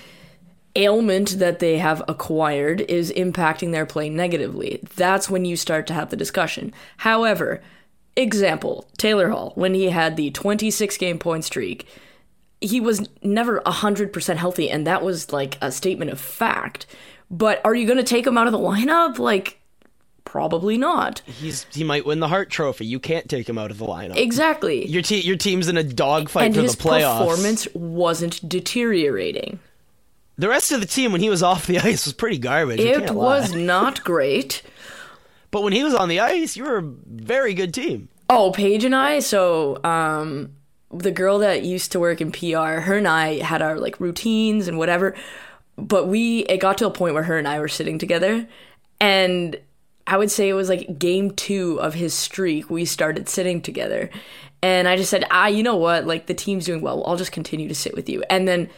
ailment 0.74 1.38
that 1.38 1.58
they 1.58 1.78
have 1.78 2.02
acquired 2.08 2.80
is 2.82 3.12
impacting 3.12 3.72
their 3.72 3.86
play 3.86 4.08
negatively. 4.08 4.80
That's 4.96 5.28
when 5.28 5.44
you 5.44 5.56
start 5.56 5.86
to 5.88 5.94
have 5.94 6.10
the 6.10 6.16
discussion. 6.16 6.72
However, 6.98 7.62
example, 8.16 8.88
Taylor 8.96 9.30
Hall, 9.30 9.52
when 9.54 9.74
he 9.74 9.90
had 9.90 10.16
the 10.16 10.30
26 10.30 10.96
game 10.96 11.18
point 11.18 11.44
streak, 11.44 11.86
he 12.62 12.80
was 12.80 13.08
never 13.22 13.60
100% 13.66 14.36
healthy 14.36 14.70
and 14.70 14.86
that 14.86 15.02
was 15.02 15.32
like 15.32 15.58
a 15.60 15.70
statement 15.72 16.10
of 16.10 16.20
fact. 16.20 16.86
But 17.30 17.60
are 17.64 17.74
you 17.74 17.86
going 17.86 17.98
to 17.98 18.04
take 18.04 18.26
him 18.26 18.36
out 18.38 18.46
of 18.46 18.52
the 18.52 18.58
lineup? 18.58 19.18
Like 19.18 19.58
probably 20.24 20.78
not. 20.78 21.20
He's 21.26 21.66
he 21.72 21.84
might 21.84 22.06
win 22.06 22.20
the 22.20 22.28
Hart 22.28 22.48
Trophy. 22.50 22.86
You 22.86 22.98
can't 23.00 23.28
take 23.28 23.48
him 23.48 23.58
out 23.58 23.70
of 23.70 23.78
the 23.78 23.86
lineup. 23.86 24.16
Exactly. 24.16 24.86
your 24.86 25.02
te- 25.02 25.20
your 25.20 25.36
team's 25.36 25.68
in 25.68 25.76
a 25.76 25.82
dogfight 25.82 26.46
and 26.46 26.54
for 26.54 26.60
his 26.62 26.76
the 26.76 26.82
playoffs. 26.82 27.18
performance 27.18 27.68
wasn't 27.74 28.46
deteriorating. 28.48 29.58
The 30.38 30.48
rest 30.48 30.72
of 30.72 30.80
the 30.80 30.86
team, 30.86 31.12
when 31.12 31.20
he 31.20 31.28
was 31.28 31.42
off 31.50 31.66
the 31.66 31.78
ice, 31.78 32.06
was 32.06 32.14
pretty 32.14 32.38
garbage. 32.38 32.80
It 32.80 33.10
was 33.10 33.52
not 33.52 34.02
great. 34.04 34.62
but 35.50 35.62
when 35.62 35.72
he 35.74 35.84
was 35.84 35.94
on 35.94 36.08
the 36.08 36.20
ice, 36.20 36.56
you 36.56 36.64
were 36.64 36.78
a 36.78 36.82
very 36.82 37.52
good 37.54 37.74
team. 37.74 38.08
Oh, 38.30 38.50
Paige 38.52 38.84
and 38.84 38.94
I, 38.94 39.18
so 39.18 39.82
um 39.84 40.52
the 40.92 41.10
girl 41.10 41.38
that 41.38 41.62
used 41.62 41.92
to 41.92 42.00
work 42.00 42.20
in 42.20 42.32
PR, 42.32 42.80
her 42.80 42.96
and 42.96 43.08
I 43.08 43.38
had 43.38 43.62
our 43.62 43.78
like 43.78 44.00
routines 44.00 44.68
and 44.68 44.78
whatever. 44.78 45.14
But 45.76 46.06
we 46.06 46.40
it 46.40 46.58
got 46.58 46.78
to 46.78 46.86
a 46.86 46.90
point 46.90 47.14
where 47.14 47.22
her 47.24 47.38
and 47.38 47.48
I 47.48 47.58
were 47.58 47.68
sitting 47.68 47.98
together 47.98 48.46
and 49.00 49.58
I 50.06 50.16
would 50.16 50.30
say 50.30 50.48
it 50.48 50.54
was 50.54 50.68
like 50.68 50.98
game 50.98 51.30
2 51.30 51.80
of 51.80 51.94
his 51.94 52.12
streak 52.12 52.68
we 52.68 52.84
started 52.84 53.28
sitting 53.28 53.60
together. 53.60 54.10
And 54.62 54.86
I 54.86 54.96
just 54.96 55.10
said, 55.10 55.24
"Ah, 55.30 55.48
you 55.48 55.62
know 55.62 55.76
what? 55.76 56.06
Like 56.06 56.26
the 56.26 56.34
team's 56.34 56.66
doing 56.66 56.82
well. 56.82 57.02
I'll 57.06 57.16
just 57.16 57.32
continue 57.32 57.68
to 57.68 57.74
sit 57.74 57.94
with 57.94 58.08
you." 58.08 58.22
And 58.30 58.46
then 58.46 58.68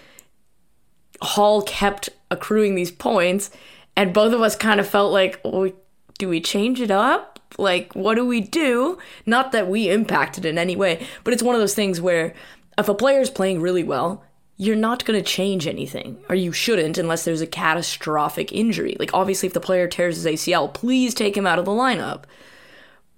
Hall 1.21 1.63
kept 1.63 2.11
accruing 2.31 2.75
these 2.75 2.91
points, 2.91 3.51
and 3.97 4.13
both 4.13 4.33
of 4.33 4.41
us 4.41 4.57
kind 4.57 4.81
of 4.81 4.89
felt 4.89 5.13
like, 5.13 5.41
well, 5.45 5.71
do 6.19 6.29
we 6.29 6.41
change 6.41 6.81
it 6.81 6.91
up? 6.91 7.41
Like, 7.59 7.95
what 7.95 8.15
do 8.15 8.27
we 8.27 8.41
do? 8.41 8.99
Not 9.27 9.53
that 9.53 9.69
we 9.69 9.91
impacted 9.91 10.45
in 10.45 10.59
any 10.59 10.77
way, 10.77 11.07
but 11.23 11.33
it's 11.33 11.43
one 11.43 11.55
of 11.55 11.61
those 11.61 11.75
things 11.75 12.01
where 12.01 12.35
if 12.79 12.89
a 12.89 12.95
player 12.95 13.21
is 13.21 13.31
playing 13.31 13.61
really 13.61 13.85
well, 13.85 14.25
you're 14.57 14.77
not 14.77 15.05
going 15.05 15.21
to 15.21 15.29
change 15.29 15.67
anything, 15.67 16.17
or 16.29 16.37
you 16.37 16.53
shouldn't 16.53 16.99
unless 16.99 17.25
there's 17.25 17.41
a 17.41 17.47
catastrophic 17.47 18.53
injury. 18.53 18.97
Like, 18.99 19.13
obviously, 19.13 19.49
if 19.49 19.53
the 19.53 19.61
player 19.61 19.89
tears 19.89 20.23
his 20.23 20.27
ACL, 20.27 20.73
please 20.73 21.13
take 21.13 21.37
him 21.37 21.47
out 21.47 21.59
of 21.59 21.65
the 21.65 21.73
lineup. 21.73 22.25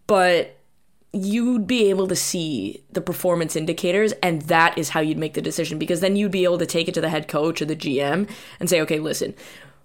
But 0.07 0.57
you'd 1.13 1.67
be 1.67 1.89
able 1.91 2.09
to 2.09 2.17
see 2.17 2.83
the 2.93 3.01
performance 3.01 3.57
indicators 3.57 4.13
and 4.23 4.43
that 4.43 4.77
is 4.77 4.91
how 4.91 5.01
you'd 5.01 5.17
make 5.17 5.35
the 5.35 5.41
decision 5.41 5.79
because 5.79 6.01
then 6.01 6.15
you'd 6.17 6.31
be 6.31 6.45
able 6.45 6.59
to 6.59 6.67
take 6.67 6.89
it 6.89 6.95
to 6.95 7.01
the 7.01 7.09
head 7.09 7.27
coach 7.27 7.63
or 7.63 7.65
the 7.65 7.77
GM 7.77 8.29
and 8.61 8.69
say 8.69 8.81
okay 8.83 8.99
listen 8.99 9.33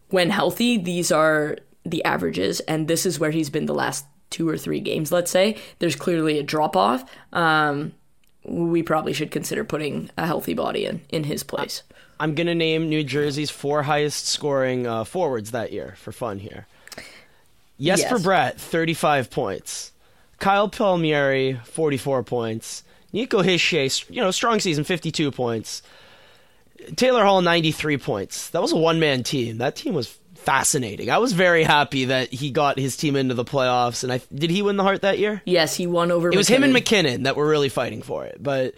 when 0.10 0.30
healthy 0.30 0.78
these 0.78 1.10
are 1.10 1.58
the 1.86 2.04
averages 2.04 2.60
and 2.62 2.88
this 2.88 3.06
is 3.06 3.20
where 3.20 3.32
he's 3.32 3.50
been 3.50 3.65
the 3.65 3.74
last 3.74 4.06
two 4.30 4.48
or 4.48 4.58
three 4.58 4.80
games 4.80 5.12
let's 5.12 5.32
say 5.32 5.58
there's 5.80 5.96
clearly 5.96 6.38
a 6.39 6.44
drop 6.44 6.76
off 6.76 7.04
um, 7.34 7.91
we 8.44 8.82
probably 8.84 9.13
should 9.13 9.32
consider 9.32 9.63
putting 9.63 10.10
a 10.17 10.26
healthy 10.26 10.54
body 10.54 10.86
in 10.86 11.02
in 11.10 11.24
his 11.24 11.44
place 11.44 11.84
I'm 12.20 12.36
gonna 12.36 12.54
name 12.54 12.88
New 12.88 13.04
Jersey's 13.04 13.50
four 13.50 13.82
highest 13.82 14.28
scoring 14.28 14.86
uh, 14.86 15.06
forwards 15.06 15.50
that 15.52 15.72
year 15.72 15.96
for 15.98 16.12
fun 16.12 16.38
here. 16.38 16.67
Yes, 17.80 18.02
Yes. 18.02 18.22
Brett, 18.22 18.62
35 18.62 19.32
points. 19.32 19.91
Kyle 20.38 20.70
Palmieri, 20.70 21.60
44 21.65 22.22
points. 22.22 22.84
Nico 23.12 23.41
Hischier, 23.41 24.08
you 24.08 24.22
know, 24.22 24.30
strong 24.30 24.60
season, 24.60 24.84
52 24.84 25.32
points. 25.32 25.82
Taylor 26.96 27.24
Hall, 27.24 27.41
93 27.41 27.98
points. 27.98 28.52
That 28.52 28.62
was 28.62 28.72
a 28.72 28.78
one 28.78 29.00
man 29.00 29.24
team. 29.24 29.58
That 29.58 29.76
team 29.76 29.96
was 29.96 30.15
fascinating. 30.43 31.10
I 31.10 31.19
was 31.19 31.34
very 31.34 31.63
happy 31.63 32.06
that 32.06 32.34
he 32.34 32.51
got 32.51 32.77
his 32.80 32.97
team 32.97 33.15
into 33.15 33.34
the 33.34 33.45
playoffs. 33.45 34.04
And 34.04 34.12
I 34.12 34.21
did 34.34 34.49
he 34.49 34.62
win 34.62 34.77
the 34.77 34.84
Hart 34.84 35.01
that 35.04 35.19
year? 35.19 35.41
yes 35.45 35.75
he 35.75 35.88
won 35.88 36.12
over 36.12 36.30
It 36.30 36.38
was 36.38 36.47
him 36.47 36.63
and 36.63 36.73
MacKinnon. 36.73 37.04
MacKinnon 37.06 37.23
that 37.23 37.36
were 37.36 37.47
really 37.47 37.69
fighting 37.69 38.01
for 38.01 38.25
it. 38.25 38.41
But 38.41 38.75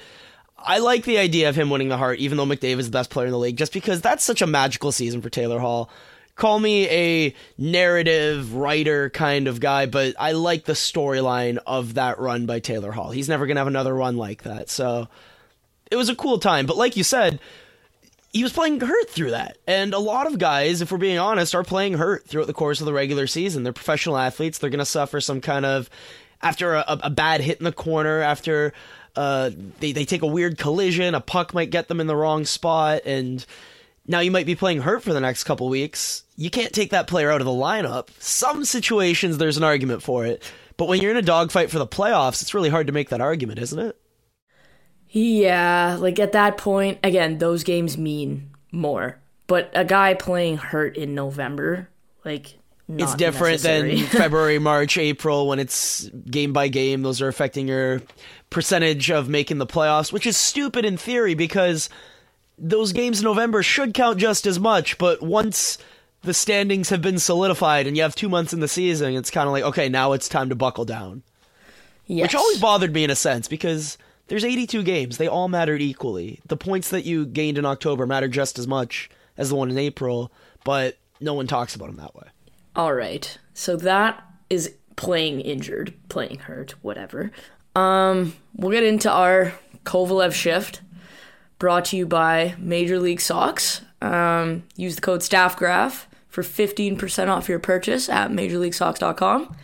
I 0.58 0.80
like 0.80 1.04
the 1.04 1.17
idea 1.17 1.49
of 1.49 1.56
him 1.56 1.69
winning 1.69 1.89
the 1.89 1.97
Hart, 1.97 2.19
even 2.19 2.38
though 2.38 2.45
McDavid 2.45 2.80
is 2.80 2.88
the 2.88 2.91
best 2.91 3.10
player 3.10 3.28
in 3.28 3.32
the 3.32 3.38
league, 3.39 3.58
just 3.58 3.73
because 3.73 4.02
that's 4.02 4.23
such 4.23 4.41
a 4.41 4.47
magical 4.47 4.91
season 4.91 5.21
for 5.21 5.30
Taylor 5.30 5.60
Hall. 5.60 5.89
Call 6.36 6.60
me 6.60 6.88
a 6.89 7.36
narrative 7.60 8.56
writer 8.56 9.10
kind 9.12 9.47
of 9.47 9.60
guy, 9.60 9.86
but 9.86 10.15
I 10.19 10.32
like 10.32 10.65
the 10.65 10.73
storyline 10.73 11.60
of 11.67 11.95
that 11.95 12.17
run 12.17 12.45
by 12.47 12.60
Taylor 12.60 12.91
Hall. 12.91 13.12
He's 13.12 13.30
never 13.30 13.45
going 13.45 13.56
to 13.56 13.60
have 13.60 13.67
another 13.67 13.93
run 13.93 14.17
like 14.17 14.43
that. 14.43 14.69
So 14.69 15.10
it 15.91 15.95
was 15.95 16.10
a 16.10 16.15
cool 16.15 16.39
time. 16.39 16.65
But 16.65 16.78
like 16.78 16.97
you 16.97 17.04
said, 17.04 17.39
he 18.34 18.43
was 18.43 18.52
playing 18.52 18.80
hurt 18.80 19.10
through 19.10 19.32
that. 19.32 19.60
And 19.67 19.93
a 19.93 20.00
lot 20.00 20.28
of 20.28 20.39
guys, 20.39 20.82
if 20.82 20.91
we're 20.91 20.98
being 20.98 21.19
honest, 21.19 21.54
are 21.54 21.63
playing 21.63 21.93
hurt 21.93 22.26
throughout 22.28 22.48
the 22.48 22.54
course 22.54 22.82
of 22.82 22.86
the 22.86 22.93
regular 22.93 23.28
season. 23.28 23.63
They're 23.63 23.72
professional 23.72 24.17
athletes. 24.17 24.58
They're 24.58 24.72
going 24.72 24.80
to 24.80 24.86
suffer 24.86 25.22
some 25.22 25.39
kind 25.39 25.65
of, 25.65 25.89
after 26.41 26.74
a, 26.74 26.84
a 26.88 27.10
bad 27.12 27.41
hit 27.41 27.60
in 27.60 27.63
the 27.63 27.72
corner, 27.72 28.22
after 28.22 28.74
uh, 29.15 29.52
they, 29.80 29.91
they 29.91 30.04
take 30.04 30.24
a 30.24 30.28
weird 30.28 30.58
collision, 30.58 31.13
a 31.13 31.22
puck 31.22 31.54
might 31.54 31.69
get 31.69 31.88
them 31.88 32.00
in 32.00 32.08
the 32.08 32.15
wrong 32.15 32.46
spot, 32.46 33.02
and 33.06 33.46
now 34.08 34.19
you 34.19 34.32
might 34.32 34.48
be 34.48 34.56
playing 34.56 34.82
hurt 34.82 35.04
for 35.04 35.13
the 35.13 35.22
next 35.22 35.43
couple 35.43 35.69
weeks. 35.69 36.24
You 36.36 36.50
can't 36.50 36.74
take 36.74 36.89
that 36.89 37.08
player 37.08 37.32
out 37.32 37.39
of 37.39 37.46
the 37.46 37.52
lineup. 37.52 38.10
Some 38.19 38.65
situations, 38.65 39.38
there's 39.38 39.58
an 39.58 39.63
argument 39.63 40.02
for 40.02 40.26
it. 40.26 40.41
But 40.76 40.88
when 40.88 41.02
you're 41.02 41.12
in 41.12 41.17
a 41.17 41.22
dogfight 41.22 41.69
for 41.69 41.78
the 41.78 41.88
playoffs, 41.88 42.41
it's 42.41 42.56
really 42.56 42.69
hard 42.69 42.88
to 42.88 42.93
make 42.93 43.10
that 43.10 43.22
argument, 43.22 43.60
isn't 43.60 43.78
it? 43.78 43.96
Yeah, 45.15 45.97
like 45.99 46.19
at 46.19 46.32
that 46.32 46.58
point, 46.58 46.97
again, 47.04 47.38
those 47.38 47.63
games 47.63 47.97
mean 47.99 48.49
more. 48.71 49.19
But 49.45 49.69
a 49.76 49.86
guy 49.86 50.15
playing 50.15 50.58
hurt 50.58 50.97
in 50.97 51.13
November, 51.13 51.88
like, 52.26 52.58
not 52.88 53.04
it's 53.04 53.15
different 53.15 53.63
necessary. 53.63 53.95
than 53.97 54.06
February, 54.08 54.58
March, 54.58 54.97
April 54.97 55.47
when 55.47 55.60
it's 55.60 56.10
game 56.30 56.52
by 56.52 56.67
game. 56.67 57.04
Those 57.04 57.21
are 57.21 57.28
affecting 57.28 57.67
your 57.67 58.02
percentage 58.49 59.12
of 59.12 59.30
making 59.30 59.60
the 59.60 59.67
playoffs, 59.67 60.12
which 60.12 60.26
is 60.26 60.36
stupid 60.36 60.84
in 60.84 60.97
theory 60.97 61.36
because 61.36 61.89
those 62.58 62.91
games 62.91 63.19
in 63.19 63.26
November 63.26 63.62
should 63.62 63.93
count 63.93 64.17
just 64.17 64.47
as 64.47 64.60
much. 64.60 64.97
But 64.97 65.21
once 65.21 65.78
the 66.23 66.34
standings 66.34 66.89
have 66.89 67.04
been 67.04 67.19
solidified 67.19 67.86
and 67.86 67.95
you 67.95 68.02
have 68.02 68.15
two 68.15 68.30
months 68.30 68.52
in 68.52 68.62
the 68.62 68.67
season, 68.67 69.13
it's 69.15 69.30
kind 69.30 69.45
of 69.47 69.52
like, 69.54 69.63
okay, 69.63 69.89
now 69.89 70.13
it's 70.13 70.28
time 70.28 70.49
to 70.49 70.56
buckle 70.56 70.86
down. 70.86 71.21
yes. 72.08 72.23
Which 72.23 72.36
always 72.36 72.60
bothered 72.60 72.93
me 72.93 73.04
in 73.04 73.12
a 73.12 73.15
sense 73.15 73.47
because 73.47 73.97
there's 74.27 74.45
82 74.45 74.83
games. 74.83 75.17
They 75.17 75.27
all 75.27 75.47
mattered 75.47 75.81
equally. 75.81 76.39
The 76.47 76.57
points 76.57 76.89
that 76.89 77.05
you 77.05 77.25
gained 77.25 77.57
in 77.57 77.65
October 77.65 78.05
matter 78.05 78.27
just 78.27 78.57
as 78.57 78.67
much 78.67 79.09
as 79.38 79.49
the 79.49 79.55
one 79.55 79.69
in 79.69 79.77
April, 79.77 80.31
but 80.63 80.97
no 81.19 81.33
one 81.33 81.47
talks 81.47 81.75
about 81.75 81.88
them 81.88 81.97
that 81.97 82.15
way. 82.15 82.27
All 82.75 82.93
right. 82.93 83.38
So 83.53 83.75
that 83.77 84.23
is 84.49 84.73
playing 84.95 85.41
injured, 85.41 85.93
playing 86.09 86.39
hurt, 86.39 86.75
whatever. 86.81 87.31
Um, 87.75 88.33
we'll 88.55 88.71
get 88.71 88.83
into 88.83 89.12
our 89.12 89.53
Kovalev 89.86 90.33
shift 90.33 90.81
brought 91.59 91.86
to 91.86 91.97
you 91.97 92.05
by 92.05 92.55
Major 92.57 92.99
League 92.99 93.21
Socks. 93.21 93.81
Um, 94.01 94.63
use 94.75 94.95
the 94.95 95.01
code 95.01 95.21
StaffGraph 95.21 96.05
for 96.27 96.43
15% 96.43 97.27
off 97.29 97.47
your 97.47 97.59
purchase 97.59 98.09
at 98.09 98.31
MajorLeagueSocks.com. 98.31 99.55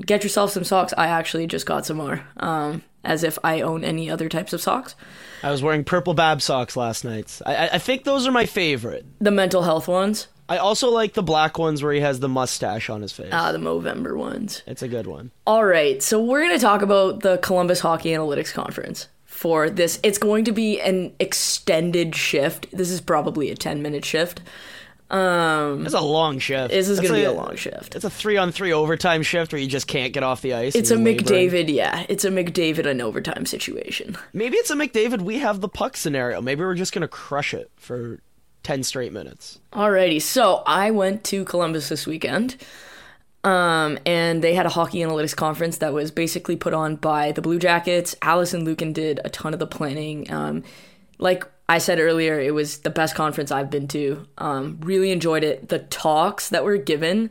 Get 0.00 0.22
yourself 0.22 0.50
some 0.50 0.64
socks. 0.64 0.92
I 0.96 1.06
actually 1.08 1.46
just 1.46 1.66
got 1.66 1.86
some 1.86 1.96
more, 1.96 2.24
um, 2.36 2.82
as 3.04 3.22
if 3.24 3.38
I 3.44 3.60
own 3.60 3.84
any 3.84 4.10
other 4.10 4.28
types 4.28 4.52
of 4.52 4.60
socks. 4.60 4.94
I 5.42 5.50
was 5.50 5.62
wearing 5.62 5.84
purple 5.84 6.14
Bab 6.14 6.40
socks 6.42 6.76
last 6.76 7.04
night. 7.04 7.40
I, 7.44 7.68
I- 7.68 7.78
think 7.78 8.04
those 8.04 8.26
are 8.26 8.32
my 8.32 8.46
favorite. 8.46 9.04
The 9.20 9.30
mental 9.30 9.62
health 9.62 9.86
ones. 9.88 10.28
I 10.48 10.58
also 10.58 10.90
like 10.90 11.14
the 11.14 11.22
black 11.22 11.58
ones 11.58 11.82
where 11.82 11.92
he 11.92 12.00
has 12.00 12.20
the 12.20 12.28
mustache 12.28 12.90
on 12.90 13.00
his 13.02 13.12
face. 13.12 13.30
Ah, 13.32 13.50
the 13.52 13.58
Movember 13.58 14.16
ones. 14.16 14.62
it's 14.66 14.82
a 14.82 14.88
good 14.88 15.06
one. 15.06 15.30
All 15.46 15.64
right, 15.64 16.02
so 16.02 16.22
we're 16.22 16.40
going 16.42 16.56
to 16.58 16.62
talk 16.62 16.82
about 16.82 17.20
the 17.20 17.38
Columbus 17.38 17.80
Hockey 17.80 18.10
Analytics 18.10 18.52
Conference 18.52 19.08
for 19.24 19.70
this. 19.70 19.98
It's 20.02 20.18
going 20.18 20.44
to 20.44 20.52
be 20.52 20.80
an 20.82 21.14
extended 21.18 22.14
shift. 22.14 22.66
This 22.72 22.90
is 22.90 23.00
probably 23.00 23.50
a 23.50 23.54
10 23.54 23.80
minute 23.82 24.04
shift. 24.04 24.40
Um, 25.10 25.84
It's 25.84 25.94
a 25.94 26.00
long 26.00 26.38
shift. 26.38 26.70
this 26.70 26.88
is 26.88 26.98
going 26.98 27.12
to 27.12 27.18
be 27.20 27.24
a 27.24 27.32
long 27.32 27.56
shift. 27.56 27.94
It's 27.94 28.04
a 28.04 28.10
three 28.10 28.36
on 28.36 28.50
three 28.52 28.72
overtime 28.72 29.22
shift 29.22 29.52
where 29.52 29.60
you 29.60 29.68
just 29.68 29.86
can't 29.86 30.12
get 30.12 30.22
off 30.22 30.40
the 30.40 30.54
ice. 30.54 30.74
It's 30.74 30.90
a 30.90 30.96
laboring. 30.96 31.18
McDavid, 31.50 31.72
yeah. 31.72 32.06
It's 32.08 32.24
a 32.24 32.30
McDavid 32.30 32.86
and 32.86 33.00
overtime 33.02 33.46
situation. 33.46 34.16
Maybe 34.32 34.56
it's 34.56 34.70
a 34.70 34.74
McDavid. 34.74 35.20
We 35.22 35.38
have 35.38 35.60
the 35.60 35.68
puck 35.68 35.96
scenario. 35.96 36.40
Maybe 36.40 36.62
we're 36.62 36.74
just 36.74 36.92
gonna 36.92 37.06
crush 37.08 37.52
it 37.54 37.70
for 37.76 38.20
ten 38.62 38.82
straight 38.82 39.12
minutes. 39.12 39.60
Alrighty, 39.72 40.20
so 40.22 40.62
I 40.66 40.90
went 40.90 41.22
to 41.24 41.44
Columbus 41.44 41.90
this 41.90 42.06
weekend, 42.06 42.56
um, 43.44 43.98
and 44.06 44.42
they 44.42 44.54
had 44.54 44.64
a 44.64 44.70
hockey 44.70 45.00
analytics 45.00 45.36
conference 45.36 45.78
that 45.78 45.92
was 45.92 46.10
basically 46.10 46.56
put 46.56 46.72
on 46.72 46.96
by 46.96 47.30
the 47.32 47.42
Blue 47.42 47.58
Jackets. 47.58 48.16
Alison 48.22 48.66
Lukan 48.66 48.94
did 48.94 49.20
a 49.24 49.28
ton 49.28 49.52
of 49.52 49.58
the 49.60 49.66
planning. 49.66 50.32
Um, 50.32 50.64
like 51.18 51.44
I 51.68 51.78
said 51.78 51.98
earlier, 51.98 52.38
it 52.38 52.52
was 52.52 52.78
the 52.78 52.90
best 52.90 53.14
conference 53.14 53.50
I've 53.50 53.70
been 53.70 53.88
to. 53.88 54.26
Um, 54.36 54.78
really 54.82 55.10
enjoyed 55.10 55.44
it. 55.44 55.68
The 55.70 55.78
talks 55.78 56.50
that 56.50 56.64
were 56.64 56.76
given 56.76 57.30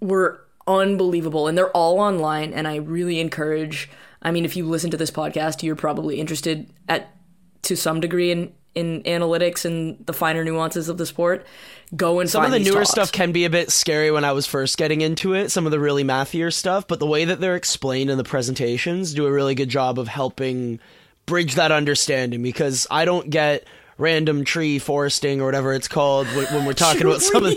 were 0.00 0.44
unbelievable, 0.66 1.48
and 1.48 1.58
they're 1.58 1.70
all 1.70 1.98
online. 1.98 2.52
And 2.52 2.68
I 2.68 2.76
really 2.76 3.18
encourage. 3.20 3.90
I 4.22 4.30
mean, 4.30 4.44
if 4.44 4.56
you 4.56 4.66
listen 4.68 4.90
to 4.92 4.96
this 4.96 5.10
podcast, 5.10 5.62
you're 5.62 5.74
probably 5.76 6.20
interested 6.20 6.70
at 6.88 7.14
to 7.62 7.76
some 7.76 8.00
degree 8.00 8.30
in 8.30 8.52
in 8.74 9.02
analytics 9.02 9.64
and 9.66 10.04
the 10.06 10.14
finer 10.14 10.44
nuances 10.44 10.88
of 10.88 10.96
the 10.96 11.04
sport. 11.04 11.46
Go 11.94 12.20
and 12.20 12.30
find 12.30 12.30
Some 12.30 12.44
of 12.44 12.52
the 12.52 12.58
newer 12.58 12.80
talks. 12.80 12.90
stuff 12.90 13.12
can 13.12 13.32
be 13.32 13.44
a 13.44 13.50
bit 13.50 13.70
scary 13.70 14.10
when 14.10 14.24
I 14.24 14.32
was 14.32 14.46
first 14.46 14.78
getting 14.78 15.02
into 15.02 15.34
it. 15.34 15.50
Some 15.50 15.66
of 15.66 15.72
the 15.72 15.80
really 15.80 16.04
mathier 16.04 16.50
stuff, 16.50 16.88
but 16.88 16.98
the 16.98 17.06
way 17.06 17.26
that 17.26 17.38
they're 17.40 17.56
explained 17.56 18.08
in 18.08 18.16
the 18.16 18.24
presentations 18.24 19.12
do 19.12 19.26
a 19.26 19.32
really 19.32 19.54
good 19.54 19.68
job 19.68 19.98
of 19.98 20.08
helping 20.08 20.80
bridge 21.26 21.54
that 21.54 21.72
understanding. 21.72 22.42
Because 22.42 22.86
I 22.90 23.04
don't 23.04 23.30
get 23.30 23.66
random 23.98 24.44
tree 24.44 24.78
foresting 24.78 25.40
or 25.40 25.46
whatever 25.46 25.72
it's 25.72 25.88
called 25.88 26.26
when 26.28 26.46
when 26.46 26.64
we're 26.64 26.72
talking 26.72 27.02
about 27.02 27.22
some 27.22 27.44
of. 27.44 27.54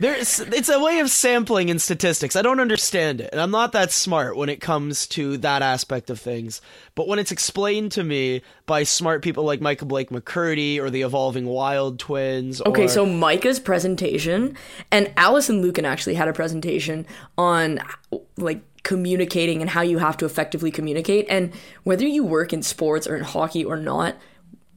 There's, 0.00 0.38
it's 0.38 0.68
a 0.68 0.78
way 0.78 1.00
of 1.00 1.10
sampling 1.10 1.70
in 1.70 1.78
statistics. 1.78 2.36
I 2.36 2.42
don't 2.42 2.60
understand 2.60 3.20
it, 3.20 3.30
and 3.32 3.40
I'm 3.40 3.50
not 3.50 3.72
that 3.72 3.90
smart 3.90 4.36
when 4.36 4.48
it 4.48 4.60
comes 4.60 5.08
to 5.08 5.36
that 5.38 5.60
aspect 5.60 6.08
of 6.08 6.20
things. 6.20 6.60
But 6.94 7.08
when 7.08 7.18
it's 7.18 7.32
explained 7.32 7.92
to 7.92 8.04
me 8.04 8.42
by 8.66 8.84
smart 8.84 9.22
people 9.22 9.44
like 9.44 9.60
Michael 9.60 9.88
Blake 9.88 10.10
McCurdy 10.10 10.78
or 10.78 10.88
the 10.88 11.02
Evolving 11.02 11.46
Wild 11.46 11.98
Twins, 11.98 12.62
Okay, 12.62 12.84
or, 12.84 12.88
so 12.88 13.06
Micah's 13.06 13.58
presentation 13.58 14.56
and 14.92 15.12
Alison 15.16 15.62
Lukan 15.62 15.84
actually 15.84 16.14
had 16.14 16.28
a 16.28 16.32
presentation 16.32 17.04
on 17.36 17.80
like 18.36 18.62
communicating 18.82 19.60
and 19.60 19.70
how 19.70 19.82
you 19.82 19.98
have 19.98 20.16
to 20.16 20.24
effectively 20.24 20.70
communicate 20.70 21.26
and 21.28 21.52
whether 21.82 22.06
you 22.06 22.24
work 22.24 22.52
in 22.52 22.62
sports 22.62 23.06
or 23.06 23.16
in 23.16 23.24
hockey 23.24 23.64
or 23.64 23.76
not 23.76 24.16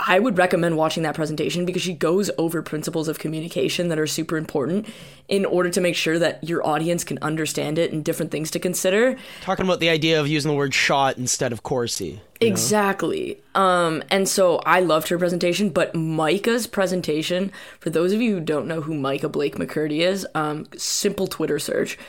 I 0.08 0.20
would 0.20 0.38
recommend 0.38 0.78
watching 0.78 1.04
that 1.04 1.16
presentation 1.16 1.66
because 1.66 1.82
she 1.82 1.94
goes 1.94 2.32
over 2.38 2.62
principles 2.62 3.08
of 3.08 3.20
communication 3.20 3.90
that 3.90 4.00
are 4.00 4.08
super 4.08 4.38
important 4.38 4.88
in 5.28 5.46
order 5.46 5.70
to 5.70 5.82
make 5.82 5.96
sure 5.96 6.18
that 6.18 6.44
your 6.44 6.66
audience 6.66 7.04
can 7.04 7.20
understand 7.22 7.78
it 7.78 7.92
and 7.92 8.04
different 8.04 8.32
things 8.32 8.50
to 8.52 8.60
consider. 8.60 9.16
talking 9.42 9.66
about 9.66 9.80
the 9.80 9.90
idea 9.90 10.20
of 10.20 10.28
using 10.28 10.50
the 10.50 10.58
word 10.58 10.74
shot 10.74 11.18
instead 11.18 11.54
of 11.54 11.64
Corsi. 11.64 12.20
Exactly. 12.40 13.40
Um, 13.54 14.04
and 14.10 14.28
so 14.28 14.58
I 14.66 14.80
loved 14.80 15.10
her 15.10 15.20
presentation, 15.20 15.70
but 15.70 15.94
Micah's 15.94 16.66
presentation, 16.66 17.52
for 17.80 17.92
those 17.92 18.12
of 18.12 18.22
you 18.22 18.34
who 18.34 18.40
don't 18.40 18.68
know 18.68 18.82
who 18.82 18.96
Micah 18.96 19.30
Blake 19.30 19.56
McCurdy 19.58 20.00
is, 20.00 20.26
um, 20.34 20.68
simple 20.76 21.28
Twitter 21.28 21.60
search. 21.60 22.00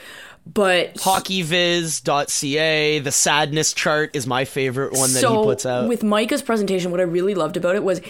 But 0.44 0.94
Hockeyviz.ca, 0.94 2.98
the 2.98 3.12
sadness 3.12 3.72
chart 3.72 4.14
is 4.14 4.26
my 4.26 4.44
favorite 4.44 4.92
one 4.92 5.12
that 5.12 5.20
so 5.20 5.40
he 5.40 5.44
puts 5.44 5.64
out. 5.64 5.88
with 5.88 6.02
Micah's 6.02 6.42
presentation, 6.42 6.90
what 6.90 7.00
I 7.00 7.04
really 7.04 7.34
loved 7.34 7.56
about 7.56 7.76
it 7.76 7.84
was 7.84 8.00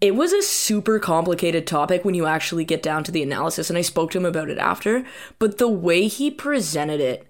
it 0.00 0.14
was 0.14 0.32
a 0.32 0.42
super 0.42 0.98
complicated 0.98 1.66
topic 1.66 2.04
when 2.04 2.14
you 2.14 2.26
actually 2.26 2.64
get 2.64 2.82
down 2.82 3.04
to 3.04 3.12
the 3.12 3.22
analysis, 3.22 3.68
and 3.68 3.76
I 3.76 3.82
spoke 3.82 4.12
to 4.12 4.18
him 4.18 4.24
about 4.24 4.48
it 4.48 4.58
after. 4.58 5.04
But 5.38 5.58
the 5.58 5.68
way 5.68 6.06
he 6.06 6.30
presented 6.30 7.00
it 7.00 7.26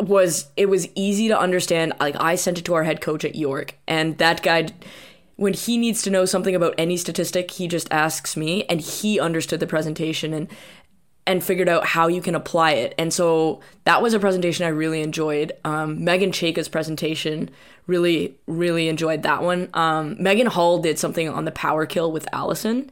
was 0.00 0.48
it 0.56 0.68
was 0.68 0.88
easy 0.94 1.28
to 1.28 1.38
understand. 1.38 1.92
Like 2.00 2.16
I 2.18 2.34
sent 2.34 2.58
it 2.58 2.64
to 2.64 2.74
our 2.74 2.84
head 2.84 3.00
coach 3.00 3.24
at 3.24 3.36
York, 3.36 3.76
and 3.86 4.18
that 4.18 4.42
guy 4.42 4.68
when 5.36 5.52
he 5.52 5.76
needs 5.76 6.02
to 6.02 6.10
know 6.10 6.24
something 6.24 6.54
about 6.54 6.74
any 6.78 6.96
statistic, 6.96 7.50
he 7.52 7.66
just 7.66 7.88
asks 7.90 8.36
me, 8.36 8.64
and 8.64 8.80
he 8.80 9.18
understood 9.18 9.60
the 9.60 9.66
presentation 9.66 10.32
and 10.32 10.48
and 11.26 11.42
figured 11.42 11.68
out 11.68 11.86
how 11.86 12.06
you 12.06 12.20
can 12.20 12.34
apply 12.34 12.72
it. 12.72 12.94
And 12.98 13.12
so 13.12 13.60
that 13.84 14.02
was 14.02 14.12
a 14.12 14.20
presentation 14.20 14.66
I 14.66 14.70
really 14.70 15.02
enjoyed. 15.02 15.52
Um, 15.64 16.04
Megan 16.04 16.32
Chayka's 16.32 16.68
presentation 16.68 17.50
really 17.86 18.38
really 18.46 18.88
enjoyed 18.88 19.22
that 19.22 19.42
one. 19.42 19.68
Um, 19.74 20.16
Megan 20.22 20.46
Hall 20.46 20.78
did 20.78 20.98
something 20.98 21.28
on 21.28 21.44
the 21.44 21.52
power 21.52 21.86
kill 21.86 22.12
with 22.12 22.26
Alison, 22.32 22.90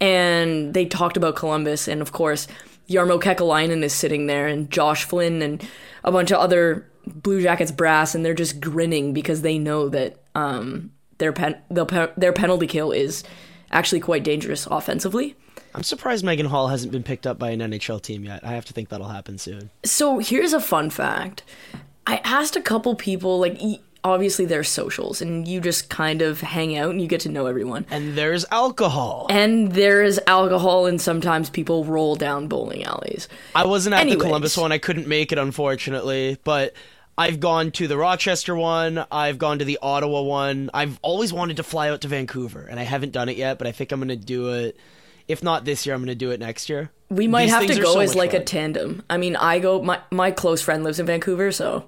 and 0.00 0.74
they 0.74 0.86
talked 0.86 1.16
about 1.16 1.36
Columbus, 1.36 1.88
and 1.88 2.00
of 2.00 2.12
course. 2.12 2.48
Jarmo 2.88 3.22
Kekalainen 3.22 3.84
is 3.84 3.94
sitting 3.94 4.26
there, 4.26 4.48
and 4.48 4.70
Josh 4.70 5.04
Flynn, 5.04 5.40
and 5.40 5.66
a 6.04 6.12
bunch 6.12 6.30
of 6.30 6.38
other 6.38 6.90
Blue 7.06 7.40
Jackets 7.40 7.72
brass, 7.72 8.14
and 8.14 8.24
they're 8.24 8.34
just 8.34 8.60
grinning 8.60 9.12
because 9.12 9.42
they 9.42 9.56
know 9.56 9.88
that 9.88 10.16
um, 10.34 10.90
their 11.18 11.32
pen 11.32 11.56
pe- 11.86 12.12
their 12.16 12.32
penalty 12.32 12.66
kill 12.66 12.90
is 12.90 13.22
actually 13.72 14.00
quite 14.00 14.22
dangerous 14.22 14.66
offensively. 14.70 15.34
I'm 15.74 15.82
surprised 15.82 16.24
Megan 16.24 16.46
Hall 16.46 16.68
hasn't 16.68 16.92
been 16.92 17.02
picked 17.02 17.26
up 17.26 17.38
by 17.38 17.50
an 17.50 17.60
NHL 17.60 18.02
team 18.02 18.24
yet. 18.24 18.44
I 18.44 18.52
have 18.52 18.66
to 18.66 18.72
think 18.72 18.90
that'll 18.90 19.08
happen 19.08 19.38
soon. 19.38 19.70
So 19.84 20.18
here's 20.18 20.52
a 20.52 20.60
fun 20.60 20.90
fact. 20.90 21.42
I 22.06 22.16
asked 22.24 22.56
a 22.56 22.60
couple 22.60 22.94
people, 22.94 23.38
like, 23.40 23.58
obviously 24.04 24.44
there's 24.44 24.68
socials, 24.68 25.22
and 25.22 25.46
you 25.48 25.60
just 25.60 25.88
kind 25.88 26.20
of 26.20 26.40
hang 26.40 26.76
out 26.76 26.90
and 26.90 27.00
you 27.00 27.06
get 27.06 27.20
to 27.20 27.28
know 27.28 27.46
everyone. 27.46 27.86
And 27.90 28.16
there's 28.16 28.44
alcohol. 28.50 29.26
And 29.30 29.72
there 29.72 30.02
is 30.02 30.20
alcohol, 30.26 30.86
and 30.86 31.00
sometimes 31.00 31.48
people 31.48 31.84
roll 31.84 32.16
down 32.16 32.48
bowling 32.48 32.84
alleys. 32.84 33.28
I 33.54 33.64
wasn't 33.64 33.94
at 33.94 34.00
Anyways. 34.02 34.18
the 34.18 34.24
Columbus 34.24 34.56
one. 34.56 34.72
I 34.72 34.78
couldn't 34.78 35.06
make 35.06 35.32
it, 35.32 35.38
unfortunately. 35.38 36.36
But 36.44 36.74
I've 37.16 37.40
gone 37.40 37.70
to 37.72 37.86
the 37.86 37.96
Rochester 37.96 38.54
one. 38.56 39.04
I've 39.12 39.38
gone 39.38 39.58
to 39.58 39.64
the 39.64 39.78
Ottawa 39.82 40.22
one. 40.22 40.70
I've 40.72 40.98
always 41.02 41.32
wanted 41.32 41.58
to 41.58 41.62
fly 41.62 41.90
out 41.90 42.00
to 42.02 42.08
Vancouver, 42.08 42.62
and 42.62 42.80
I 42.80 42.84
haven't 42.84 43.12
done 43.12 43.28
it 43.28 43.36
yet. 43.36 43.58
But 43.58 43.66
I 43.66 43.72
think 43.72 43.92
I'm 43.92 44.00
going 44.00 44.08
to 44.08 44.16
do 44.16 44.52
it. 44.52 44.76
If 45.28 45.42
not 45.42 45.64
this 45.64 45.86
year, 45.86 45.94
I'm 45.94 46.00
going 46.00 46.08
to 46.08 46.14
do 46.14 46.30
it 46.30 46.40
next 46.40 46.68
year. 46.68 46.90
We 47.10 47.28
might 47.28 47.44
These 47.44 47.52
have 47.52 47.66
to 47.66 47.80
go 47.80 47.94
so 47.94 48.00
as 48.00 48.14
like 48.14 48.32
a 48.32 48.40
tandem. 48.42 49.02
I 49.10 49.18
mean, 49.18 49.36
I 49.36 49.58
go. 49.58 49.82
My 49.82 50.00
my 50.10 50.30
close 50.30 50.62
friend 50.62 50.84
lives 50.84 50.98
in 50.98 51.06
Vancouver, 51.06 51.52
so 51.52 51.84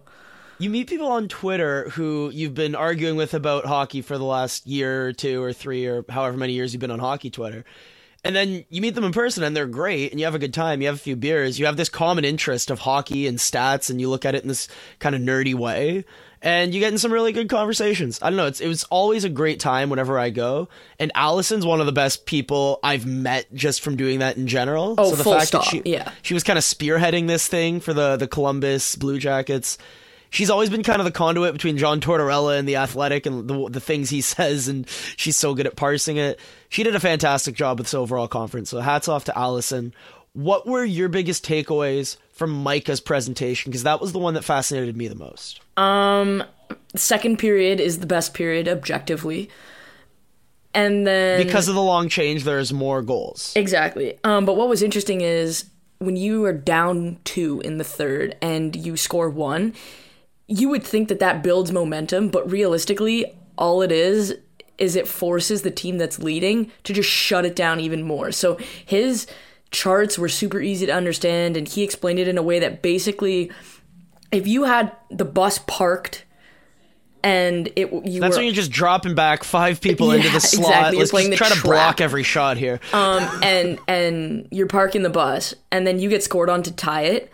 You 0.58 0.70
meet 0.70 0.88
people 0.88 1.08
on 1.08 1.28
Twitter 1.28 1.88
who 1.90 2.30
you've 2.32 2.54
been 2.54 2.74
arguing 2.74 3.16
with 3.16 3.34
about 3.34 3.64
hockey 3.64 4.02
for 4.02 4.18
the 4.18 4.24
last 4.24 4.66
year 4.66 5.08
or 5.08 5.12
two 5.12 5.42
or 5.42 5.52
three 5.52 5.86
or 5.86 6.04
however 6.08 6.36
many 6.36 6.52
years 6.52 6.72
you've 6.74 6.80
been 6.80 6.90
on 6.90 7.00
hockey 7.00 7.30
Twitter. 7.30 7.64
And 8.24 8.34
then 8.34 8.64
you 8.70 8.80
meet 8.80 8.94
them 8.94 9.04
in 9.04 9.12
person 9.12 9.44
and 9.44 9.54
they're 9.54 9.66
great 9.66 10.10
and 10.10 10.18
you 10.18 10.24
have 10.24 10.34
a 10.34 10.38
good 10.38 10.54
time. 10.54 10.80
You 10.80 10.88
have 10.88 10.96
a 10.96 10.98
few 10.98 11.14
beers. 11.14 11.58
You 11.58 11.66
have 11.66 11.76
this 11.76 11.90
common 11.90 12.24
interest 12.24 12.70
of 12.70 12.78
hockey 12.78 13.26
and 13.26 13.38
stats 13.38 13.90
and 13.90 14.00
you 14.00 14.08
look 14.08 14.24
at 14.24 14.34
it 14.34 14.42
in 14.42 14.48
this 14.48 14.66
kind 14.98 15.14
of 15.14 15.20
nerdy 15.20 15.54
way. 15.54 16.06
And 16.40 16.74
you 16.74 16.80
get 16.80 16.92
in 16.92 16.98
some 16.98 17.12
really 17.12 17.32
good 17.32 17.48
conversations. 17.48 18.18
I 18.20 18.28
don't 18.28 18.36
know. 18.36 18.46
It's, 18.46 18.60
it 18.60 18.68
was 18.68 18.84
always 18.84 19.24
a 19.24 19.30
great 19.30 19.60
time 19.60 19.88
whenever 19.88 20.18
I 20.18 20.28
go. 20.30 20.68
And 20.98 21.10
Alison's 21.14 21.64
one 21.64 21.80
of 21.80 21.86
the 21.86 21.92
best 21.92 22.26
people 22.26 22.80
I've 22.82 23.06
met 23.06 23.46
just 23.54 23.80
from 23.80 23.96
doing 23.96 24.18
that 24.18 24.36
in 24.36 24.46
general. 24.46 24.94
Oh, 24.98 25.10
so 25.10 25.16
the 25.16 25.24
full 25.24 25.32
fact 25.34 25.48
stop, 25.48 25.64
that 25.64 25.70
she, 25.70 25.82
yeah. 25.84 26.10
she 26.20 26.34
was 26.34 26.42
kind 26.42 26.58
of 26.58 26.64
spearheading 26.64 27.28
this 27.28 27.46
thing 27.46 27.80
for 27.80 27.94
the 27.94 28.16
the 28.16 28.28
Columbus 28.28 28.94
Blue 28.96 29.18
Jackets. 29.18 29.78
She's 30.34 30.50
always 30.50 30.68
been 30.68 30.82
kind 30.82 31.00
of 31.00 31.04
the 31.04 31.12
conduit 31.12 31.52
between 31.52 31.78
John 31.78 32.00
Tortorella 32.00 32.58
and 32.58 32.66
the 32.66 32.74
Athletic 32.76 33.24
and 33.24 33.48
the 33.48 33.68
the 33.70 33.80
things 33.80 34.10
he 34.10 34.20
says, 34.34 34.66
and 34.66 34.84
she's 35.16 35.36
so 35.36 35.54
good 35.54 35.66
at 35.66 35.76
parsing 35.76 36.16
it. 36.16 36.40
She 36.68 36.82
did 36.82 36.96
a 36.96 37.00
fantastic 37.00 37.54
job 37.54 37.78
with 37.78 37.86
this 37.86 37.94
overall 37.94 38.26
conference. 38.26 38.70
So 38.70 38.80
hats 38.80 39.06
off 39.06 39.24
to 39.26 39.38
Alison. 39.38 39.94
What 40.32 40.66
were 40.66 40.84
your 40.84 41.08
biggest 41.08 41.46
takeaways 41.46 42.16
from 42.32 42.50
Micah's 42.64 43.00
presentation? 43.00 43.70
Because 43.70 43.84
that 43.84 44.00
was 44.00 44.12
the 44.12 44.18
one 44.18 44.34
that 44.34 44.42
fascinated 44.42 44.96
me 44.96 45.06
the 45.06 45.14
most. 45.14 45.60
Um, 45.76 46.42
second 46.96 47.38
period 47.38 47.78
is 47.78 48.00
the 48.00 48.06
best 48.06 48.34
period 48.34 48.66
objectively. 48.66 49.48
And 50.74 51.06
then 51.06 51.46
Because 51.46 51.68
of 51.68 51.76
the 51.76 51.82
long 51.82 52.08
change, 52.08 52.42
there's 52.42 52.72
more 52.72 53.02
goals. 53.02 53.52
Exactly. 53.54 54.18
Um, 54.24 54.44
but 54.44 54.56
what 54.56 54.68
was 54.68 54.82
interesting 54.82 55.20
is 55.20 55.66
when 55.98 56.16
you 56.16 56.44
are 56.44 56.52
down 56.52 57.18
two 57.22 57.60
in 57.60 57.78
the 57.78 57.84
third 57.84 58.36
and 58.42 58.74
you 58.74 58.96
score 58.96 59.30
one, 59.30 59.74
you 60.46 60.68
would 60.68 60.84
think 60.84 61.08
that 61.08 61.20
that 61.20 61.42
builds 61.42 61.72
momentum, 61.72 62.28
but 62.28 62.50
realistically, 62.50 63.36
all 63.56 63.82
it 63.82 63.92
is 63.92 64.36
is 64.76 64.96
it 64.96 65.06
forces 65.06 65.62
the 65.62 65.70
team 65.70 65.98
that's 65.98 66.18
leading 66.18 66.70
to 66.82 66.92
just 66.92 67.08
shut 67.08 67.44
it 67.44 67.54
down 67.54 67.78
even 67.78 68.02
more. 68.02 68.32
So 68.32 68.58
his 68.84 69.26
charts 69.70 70.18
were 70.18 70.28
super 70.28 70.60
easy 70.60 70.86
to 70.86 70.92
understand, 70.92 71.56
and 71.56 71.68
he 71.68 71.82
explained 71.82 72.18
it 72.18 72.26
in 72.28 72.36
a 72.38 72.42
way 72.42 72.58
that 72.58 72.82
basically, 72.82 73.52
if 74.32 74.46
you 74.46 74.64
had 74.64 74.90
the 75.10 75.24
bus 75.24 75.60
parked 75.66 76.24
and 77.22 77.68
it 77.74 77.90
you 78.04 78.20
That's 78.20 78.34
were, 78.34 78.40
when 78.40 78.44
you're 78.44 78.54
just 78.54 78.70
dropping 78.70 79.14
back 79.14 79.44
five 79.44 79.80
people 79.80 80.12
into 80.12 80.28
the 80.28 80.40
slot. 80.40 80.68
exactly. 80.68 80.98
Let's 80.98 81.10
playing 81.10 81.30
just 81.30 81.42
the 81.42 81.48
try 81.48 81.56
to 81.56 81.62
block 81.62 82.00
every 82.00 82.22
shot 82.22 82.58
here. 82.58 82.80
um, 82.92 83.28
and 83.42 83.78
and 83.88 84.48
you're 84.50 84.66
parking 84.66 85.02
the 85.02 85.10
bus, 85.10 85.54
and 85.72 85.86
then 85.86 85.98
you 85.98 86.10
get 86.10 86.22
scored 86.22 86.50
on 86.50 86.62
to 86.64 86.72
tie 86.72 87.04
it. 87.04 87.32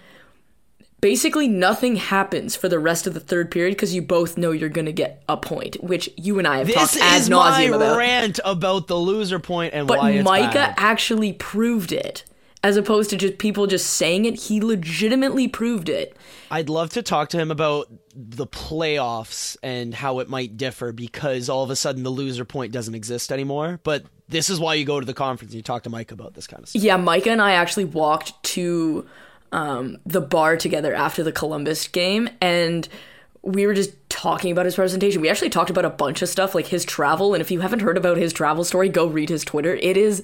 Basically, 1.01 1.48
nothing 1.48 1.96
happens 1.96 2.57
for 2.57 2.68
the 2.68 2.78
rest 2.78 3.07
of 3.07 3.14
the 3.14 3.20
third 3.20 3.51
period 3.51 3.70
because 3.70 3.94
you 3.94 4.03
both 4.03 4.36
know 4.36 4.51
you're 4.51 4.68
gonna 4.68 4.92
get 4.92 5.22
a 5.28 5.36
point, 5.36 5.82
which 5.82 6.11
you 6.16 6.38
and 6.38 6.46
I 6.46 6.59
have 6.59 6.66
this 6.66 6.76
talked 6.76 6.96
ad 6.98 7.20
is 7.22 7.30
my 7.30 7.36
nauseum 7.62 7.76
about. 7.76 7.96
rant 7.96 8.40
about 8.44 8.86
the 8.86 8.96
loser 8.96 9.38
point 9.38 9.72
and 9.72 9.86
But 9.86 9.98
why 9.98 10.11
it's 10.12 10.24
Micah 10.24 10.53
bad. 10.55 10.74
actually 10.76 11.32
proved 11.32 11.92
it, 11.92 12.24
as 12.62 12.76
opposed 12.76 13.09
to 13.11 13.16
just 13.16 13.38
people 13.38 13.66
just 13.66 13.88
saying 13.88 14.26
it. 14.26 14.34
He 14.38 14.61
legitimately 14.61 15.48
proved 15.48 15.88
it. 15.88 16.16
I'd 16.51 16.68
love 16.68 16.90
to 16.90 17.03
talk 17.03 17.30
to 17.30 17.38
him 17.38 17.51
about 17.51 17.88
the 18.14 18.46
playoffs 18.46 19.57
and 19.62 19.94
how 19.94 20.18
it 20.18 20.28
might 20.28 20.57
differ 20.57 20.92
because 20.92 21.48
all 21.48 21.62
of 21.62 21.70
a 21.70 21.76
sudden 21.76 22.03
the 22.03 22.11
loser 22.11 22.44
point 22.44 22.72
doesn't 22.72 22.94
exist 22.94 23.32
anymore. 23.32 23.80
But 23.84 24.05
this 24.28 24.51
is 24.51 24.61
why 24.61 24.74
you 24.74 24.84
go 24.84 25.01
to 25.01 25.07
the 25.07 25.14
conference 25.14 25.53
and 25.53 25.57
you 25.57 25.62
talk 25.62 25.84
to 25.84 25.90
Mike 25.90 26.12
about 26.12 26.34
this 26.34 26.46
kind 26.46 26.62
of 26.62 26.68
stuff. 26.68 26.82
Yeah, 26.82 26.96
Micah 26.96 27.30
and 27.30 27.40
I 27.40 27.53
actually 27.53 27.84
walked 27.86 28.42
to 28.42 29.07
um, 29.53 29.98
the 30.07 30.20
bar 30.20 30.57
together 30.57 30.94
after 30.94 31.22
the 31.22 31.32
Columbus 31.32 31.88
game, 31.88 32.28
and 32.40 32.88
we 33.42 33.66
were 33.66 33.74
just 33.74 33.92
talking 34.11 34.52
about 34.52 34.66
his 34.66 34.74
presentation. 34.74 35.22
We 35.22 35.30
actually 35.30 35.48
talked 35.50 35.70
about 35.70 35.86
a 35.86 35.90
bunch 35.90 36.20
of 36.20 36.28
stuff 36.28 36.54
like 36.54 36.66
his 36.66 36.84
travel, 36.84 37.32
and 37.32 37.40
if 37.40 37.50
you 37.50 37.61
haven't 37.61 37.80
heard 37.80 37.96
about 37.96 38.18
his 38.18 38.32
travel 38.34 38.64
story, 38.64 38.88
go 38.90 39.06
read 39.06 39.30
his 39.30 39.42
Twitter. 39.44 39.74
It 39.76 39.96
is 39.96 40.22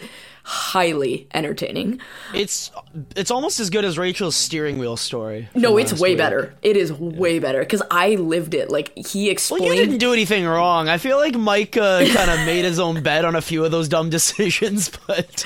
highly 0.49 1.26
entertaining. 1.34 2.01
It's 2.32 2.70
it's 3.16 3.30
almost 3.32 3.59
as 3.59 3.68
good 3.70 3.84
as 3.84 3.99
Rachel's 3.99 4.37
steering 4.37 4.78
wheel 4.78 4.97
story. 4.97 5.49
No, 5.57 5.76
it's 5.76 5.93
way 5.99 6.11
week. 6.11 6.18
better. 6.18 6.55
It 6.62 6.76
is 6.76 6.93
way 6.93 7.41
better 7.41 7.61
because 7.61 7.82
I 7.91 8.11
lived 8.14 8.55
it. 8.55 8.70
Like 8.70 8.97
he 8.97 9.24
Well, 9.24 9.32
explained. 9.32 9.64
you 9.66 9.74
didn't 9.74 9.99
do 9.99 10.12
anything 10.12 10.47
wrong. 10.47 10.89
I 10.89 10.99
feel 10.99 11.16
like 11.16 11.34
Micah 11.34 12.05
kind 12.14 12.30
of 12.30 12.47
made 12.47 12.64
his 12.64 12.78
own 12.78 13.03
bet 13.03 13.24
on 13.24 13.34
a 13.34 13.43
few 13.43 13.64
of 13.64 13.72
those 13.72 13.89
dumb 13.89 14.09
decisions, 14.16 14.91
but 15.09 15.45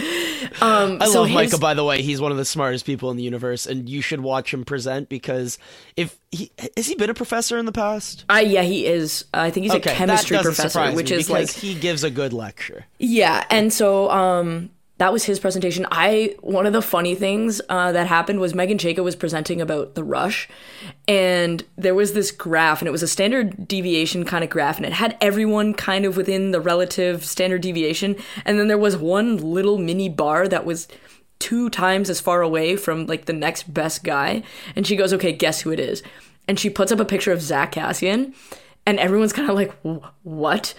um, 0.61 0.99
I 1.01 1.07
so 1.07 1.20
love 1.20 1.28
his- 1.28 1.34
Micah. 1.34 1.59
By 1.59 1.74
the 1.74 1.84
way, 1.84 2.03
he's 2.03 2.20
one 2.20 2.32
of 2.32 2.38
the 2.38 2.45
smartest 2.45 2.84
people 2.84 3.11
in 3.11 3.16
the 3.16 3.22
universe, 3.22 3.64
and 3.66 3.88
you 3.88 4.03
should 4.03 4.20
watch 4.20 4.53
him 4.53 4.64
present 4.66 5.09
because 5.09 5.59
if 5.97 6.18
he 6.30 6.51
has 6.76 6.86
he 6.86 6.95
been 6.95 7.11
a 7.11 7.14
professor 7.14 7.57
in 7.59 7.64
the 7.64 7.72
past? 7.72 8.24
Uh, 8.31 8.39
yeah, 8.39 8.62
he 8.62 8.87
is. 8.87 9.24
I 9.35 9.51
think 9.51 9.64
he's 9.64 9.72
Okay, 9.74 9.91
a 9.91 9.95
chemistry 9.95 10.39
professor, 10.39 10.93
which 10.93 11.11
is 11.11 11.28
like 11.28 11.51
he 11.51 11.74
gives 11.74 12.05
a 12.05 12.11
good 12.11 12.33
lecture. 12.33 12.87
Yeah, 12.99 13.45
and 13.51 13.72
so 13.72 14.11
um 14.11 14.70
that 14.99 15.14
was 15.14 15.24
his 15.24 15.41
presentation. 15.41 15.87
I 15.91 16.37
one 16.41 16.66
of 16.66 16.74
the 16.74 16.83
funny 16.83 17.14
things 17.14 17.61
uh, 17.70 17.91
that 17.93 18.07
happened 18.07 18.39
was 18.39 18.55
Megan 18.55 18.76
Chayka 18.76 19.03
was 19.03 19.16
presenting 19.16 19.59
about 19.61 19.95
the 19.95 20.05
rush, 20.05 20.47
and 21.09 21.64
there 21.76 21.95
was 21.95 22.12
this 22.12 22.31
graph, 22.31 22.83
and 22.83 22.87
it 22.87 22.93
was 22.93 23.03
a 23.03 23.09
standard 23.09 23.66
deviation 23.66 24.24
kind 24.26 24.45
of 24.45 24.51
graph, 24.51 24.76
and 24.76 24.85
it 24.85 24.93
had 24.93 25.16
everyone 25.22 25.72
kind 25.72 26.05
of 26.05 26.18
within 26.18 26.51
the 26.51 26.61
relative 26.61 27.24
standard 27.24 27.62
deviation, 27.62 28.14
and 28.45 28.59
then 28.59 28.68
there 28.68 28.76
was 28.76 28.95
one 28.97 29.39
little 29.39 29.78
mini 29.78 30.11
bar 30.11 30.47
that 30.47 30.66
was 30.66 30.87
two 31.39 31.70
times 31.70 32.11
as 32.11 32.20
far 32.20 32.43
away 32.43 32.76
from 32.76 33.07
like 33.07 33.24
the 33.24 33.33
next 33.33 33.72
best 33.72 34.05
guy, 34.05 34.43
and 34.76 34.87
she 34.87 34.97
goes, 34.97 35.14
"Okay, 35.14 35.33
guess 35.33 35.62
who 35.62 35.70
it 35.70 35.81
is?" 35.81 36.03
And 36.49 36.59
she 36.59 36.70
puts 36.70 36.91
up 36.91 37.01
a 37.01 37.05
picture 37.05 37.32
of 37.32 37.41
Zack 37.41 37.74
Kassian, 37.74 38.34
and 38.86 38.99
everyone's 38.99 39.32
kind 39.32 39.49
of 39.49 39.57
like, 39.57 39.72
"What?" 40.22 40.74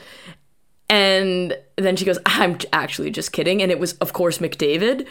And 0.92 1.58
then 1.78 1.96
she 1.96 2.04
goes, 2.04 2.20
I'm 2.26 2.58
actually 2.74 3.12
just 3.12 3.32
kidding. 3.32 3.62
And 3.62 3.72
it 3.72 3.80
was, 3.80 3.94
of 4.00 4.12
course, 4.12 4.40
McDavid. 4.40 5.08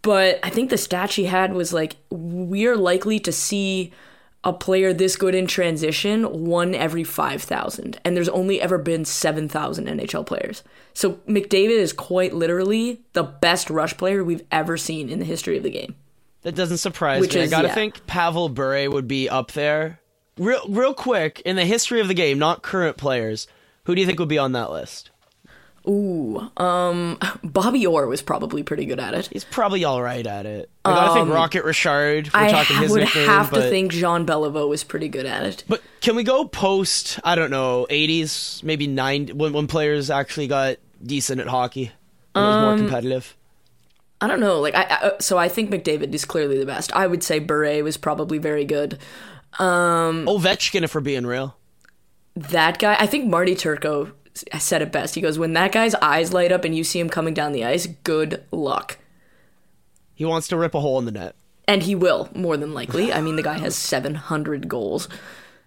But 0.00 0.40
I 0.42 0.48
think 0.48 0.70
the 0.70 0.78
stat 0.78 1.10
she 1.10 1.26
had 1.26 1.52
was 1.52 1.74
like, 1.74 1.96
we're 2.08 2.76
likely 2.76 3.18
to 3.20 3.30
see 3.30 3.92
a 4.44 4.54
player 4.54 4.94
this 4.94 5.16
good 5.16 5.34
in 5.34 5.46
transition 5.46 6.46
one 6.46 6.74
every 6.74 7.04
5,000. 7.04 8.00
And 8.02 8.16
there's 8.16 8.30
only 8.30 8.62
ever 8.62 8.78
been 8.78 9.04
7,000 9.04 9.86
NHL 9.86 10.24
players. 10.24 10.62
So 10.94 11.16
McDavid 11.28 11.68
is 11.68 11.92
quite 11.92 12.32
literally 12.32 13.02
the 13.12 13.24
best 13.24 13.68
rush 13.68 13.94
player 13.98 14.24
we've 14.24 14.46
ever 14.50 14.78
seen 14.78 15.10
in 15.10 15.18
the 15.18 15.26
history 15.26 15.58
of 15.58 15.64
the 15.64 15.70
game. 15.70 15.96
That 16.42 16.54
doesn't 16.54 16.78
surprise 16.78 17.20
Which 17.20 17.34
me. 17.34 17.42
is- 17.42 17.52
I 17.52 17.56
gotta 17.56 17.68
yeah. 17.68 17.74
think 17.74 18.06
Pavel 18.06 18.48
Bure 18.48 18.90
would 18.90 19.06
be 19.08 19.28
up 19.28 19.52
there. 19.52 20.00
Real, 20.38 20.62
real 20.68 20.94
quick 20.94 21.40
in 21.44 21.56
the 21.56 21.66
history 21.66 22.00
of 22.00 22.08
the 22.08 22.14
game, 22.14 22.38
not 22.38 22.62
current 22.62 22.96
players. 22.96 23.46
Who 23.84 23.94
do 23.94 24.00
you 24.00 24.06
think 24.06 24.18
would 24.18 24.28
be 24.28 24.38
on 24.38 24.52
that 24.52 24.70
list? 24.70 25.10
Ooh, 25.88 26.50
um, 26.58 27.18
Bobby 27.42 27.86
Orr 27.86 28.06
was 28.06 28.20
probably 28.22 28.62
pretty 28.62 28.84
good 28.84 29.00
at 29.00 29.14
it. 29.14 29.28
He's 29.32 29.44
probably 29.44 29.84
all 29.84 30.02
right 30.02 30.26
at 30.26 30.44
it. 30.46 30.70
I 30.84 30.90
gotta 30.94 31.14
think 31.14 31.28
Rocket 31.34 31.64
Richard. 31.64 32.30
We're 32.32 32.40
Um, 32.40 32.46
I 32.46 32.50
talking 32.50 32.76
his 32.76 32.90
would 32.90 33.00
nickname, 33.00 33.26
have 33.26 33.50
to 33.52 33.62
think 33.62 33.92
Jean 33.92 34.26
Beliveau 34.26 34.68
was 34.68 34.84
pretty 34.84 35.08
good 35.08 35.26
at 35.26 35.42
it. 35.44 35.64
But 35.68 35.82
can 36.00 36.16
we 36.16 36.22
go 36.22 36.44
post? 36.44 37.18
I 37.24 37.34
don't 37.34 37.50
know, 37.50 37.86
eighties, 37.90 38.60
maybe 38.62 38.86
nine, 38.86 39.28
when 39.34 39.52
when 39.52 39.66
players 39.66 40.10
actually 40.10 40.46
got 40.48 40.76
decent 41.04 41.40
at 41.40 41.48
hockey, 41.48 41.92
when 42.32 42.44
it 42.44 42.46
was 42.46 42.56
Um, 42.56 42.62
more 42.62 42.76
competitive. 42.78 43.36
I 44.20 44.26
don't 44.26 44.40
know. 44.40 44.60
Like, 44.60 44.74
I, 44.74 44.82
I 44.82 44.94
uh, 45.06 45.18
so 45.18 45.38
I 45.38 45.48
think 45.48 45.70
McDavid 45.70 46.12
is 46.14 46.24
clearly 46.24 46.58
the 46.58 46.66
best. 46.66 46.92
I 46.92 47.06
would 47.06 47.22
say 47.22 47.38
Bure 47.38 47.82
was 47.82 47.96
probably 47.96 48.38
very 48.38 48.64
good. 48.64 48.98
Um, 49.58 50.26
Ovechkin, 50.26 50.82
if 50.82 50.94
we're 50.94 51.00
being 51.00 51.26
real. 51.26 51.56
That 52.36 52.78
guy, 52.78 52.96
I 52.98 53.06
think 53.06 53.26
Marty 53.26 53.54
Turco 53.54 54.12
said 54.58 54.82
it 54.82 54.92
best. 54.92 55.14
He 55.14 55.20
goes, 55.20 55.38
"When 55.38 55.54
that 55.54 55.72
guy's 55.72 55.94
eyes 55.96 56.32
light 56.32 56.52
up 56.52 56.64
and 56.64 56.76
you 56.76 56.84
see 56.84 57.00
him 57.00 57.08
coming 57.10 57.34
down 57.34 57.52
the 57.52 57.64
ice, 57.64 57.86
good 57.86 58.44
luck." 58.52 58.98
He 60.14 60.24
wants 60.24 60.48
to 60.48 60.56
rip 60.56 60.74
a 60.74 60.80
hole 60.80 60.98
in 60.98 61.06
the 61.06 61.12
net. 61.12 61.34
And 61.66 61.82
he 61.82 61.94
will, 61.94 62.28
more 62.34 62.56
than 62.56 62.74
likely. 62.74 63.12
I 63.12 63.20
mean, 63.20 63.36
the 63.36 63.42
guy 63.42 63.58
has 63.58 63.76
700 63.76 64.68
goals. 64.68 65.08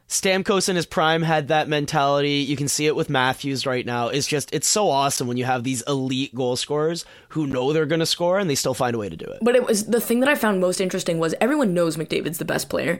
Stamkos 0.07 0.69
in 0.69 0.75
his 0.75 0.85
prime 0.85 1.23
had 1.23 1.47
that 1.47 1.67
mentality. 1.67 2.45
You 2.47 2.55
can 2.55 2.67
see 2.67 2.85
it 2.85 2.95
with 2.95 3.09
Matthews 3.09 3.65
right 3.65 3.85
now. 3.85 4.09
It's 4.09 4.27
just 4.27 4.53
it's 4.53 4.67
so 4.67 4.89
awesome 4.89 5.27
when 5.27 5.37
you 5.37 5.45
have 5.45 5.63
these 5.63 5.81
elite 5.87 6.35
goal 6.35 6.55
scorers 6.55 7.05
who 7.29 7.47
know 7.47 7.73
they're 7.73 7.85
going 7.85 7.99
to 7.99 8.05
score 8.05 8.37
and 8.37 8.49
they 8.49 8.55
still 8.55 8.73
find 8.73 8.95
a 8.95 8.99
way 8.99 9.09
to 9.09 9.15
do 9.15 9.25
it. 9.25 9.39
But 9.41 9.55
it 9.55 9.65
was 9.65 9.85
the 9.85 10.01
thing 10.01 10.19
that 10.19 10.29
I 10.29 10.35
found 10.35 10.59
most 10.59 10.79
interesting 10.79 11.19
was 11.19 11.33
everyone 11.41 11.73
knows 11.73 11.97
McDavid's 11.97 12.37
the 12.37 12.45
best 12.45 12.69
player 12.69 12.99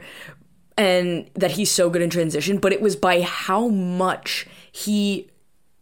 and 0.76 1.30
that 1.34 1.52
he's 1.52 1.70
so 1.70 1.88
good 1.88 2.02
in 2.02 2.10
transition, 2.10 2.58
but 2.58 2.72
it 2.72 2.80
was 2.80 2.96
by 2.96 3.22
how 3.22 3.68
much 3.68 4.46
he 4.72 5.30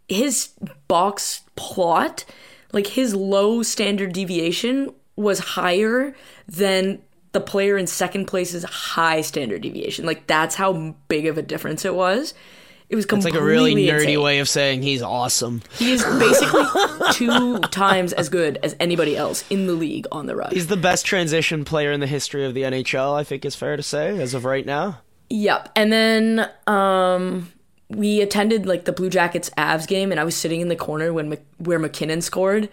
his 0.08 0.50
box 0.88 1.42
plot, 1.56 2.24
like 2.72 2.88
his 2.88 3.14
low 3.14 3.62
standard 3.62 4.12
deviation 4.12 4.92
was 5.16 5.38
higher 5.38 6.14
than 6.46 7.00
the 7.32 7.40
player 7.40 7.76
in 7.78 7.86
second 7.86 8.26
place's 8.26 8.64
high 8.64 9.20
standard 9.22 9.62
deviation. 9.62 10.04
Like 10.06 10.26
that's 10.26 10.54
how 10.54 10.94
big 11.08 11.26
of 11.26 11.38
a 11.38 11.42
difference 11.42 11.84
it 11.84 11.94
was. 11.94 12.34
It 12.88 12.96
was 12.96 13.06
It's 13.06 13.24
like 13.24 13.32
a 13.32 13.42
really 13.42 13.74
nerdy 13.74 14.00
insane. 14.00 14.20
way 14.22 14.38
of 14.40 14.48
saying 14.50 14.82
he's 14.82 15.00
awesome. 15.00 15.62
He 15.78 15.92
is 15.92 16.04
basically 16.04 16.64
two 17.12 17.58
times 17.60 18.12
as 18.12 18.28
good 18.28 18.58
as 18.62 18.76
anybody 18.78 19.16
else 19.16 19.44
in 19.48 19.66
the 19.66 19.72
league 19.72 20.06
on 20.12 20.26
the 20.26 20.36
rush. 20.36 20.52
He's 20.52 20.66
the 20.66 20.76
best 20.76 21.06
transition 21.06 21.64
player 21.64 21.90
in 21.90 22.00
the 22.00 22.06
history 22.06 22.44
of 22.44 22.52
the 22.52 22.62
NHL, 22.64 23.14
I 23.14 23.24
think 23.24 23.46
is 23.46 23.54
fair 23.54 23.78
to 23.78 23.82
say, 23.82 24.20
as 24.20 24.34
of 24.34 24.44
right 24.44 24.66
now. 24.66 25.00
Yep. 25.30 25.70
And 25.74 25.90
then 25.90 26.50
um 26.66 27.50
we 27.88 28.20
attended 28.20 28.66
like 28.66 28.84
the 28.84 28.92
Blue 28.92 29.08
Jackets 29.08 29.48
Avs 29.56 29.86
game 29.88 30.10
and 30.10 30.20
I 30.20 30.24
was 30.24 30.36
sitting 30.36 30.60
in 30.60 30.68
the 30.68 30.76
corner 30.76 31.14
when 31.14 31.30
Mc- 31.30 31.46
where 31.58 31.78
MacKinnon 31.78 32.20
scored 32.20 32.68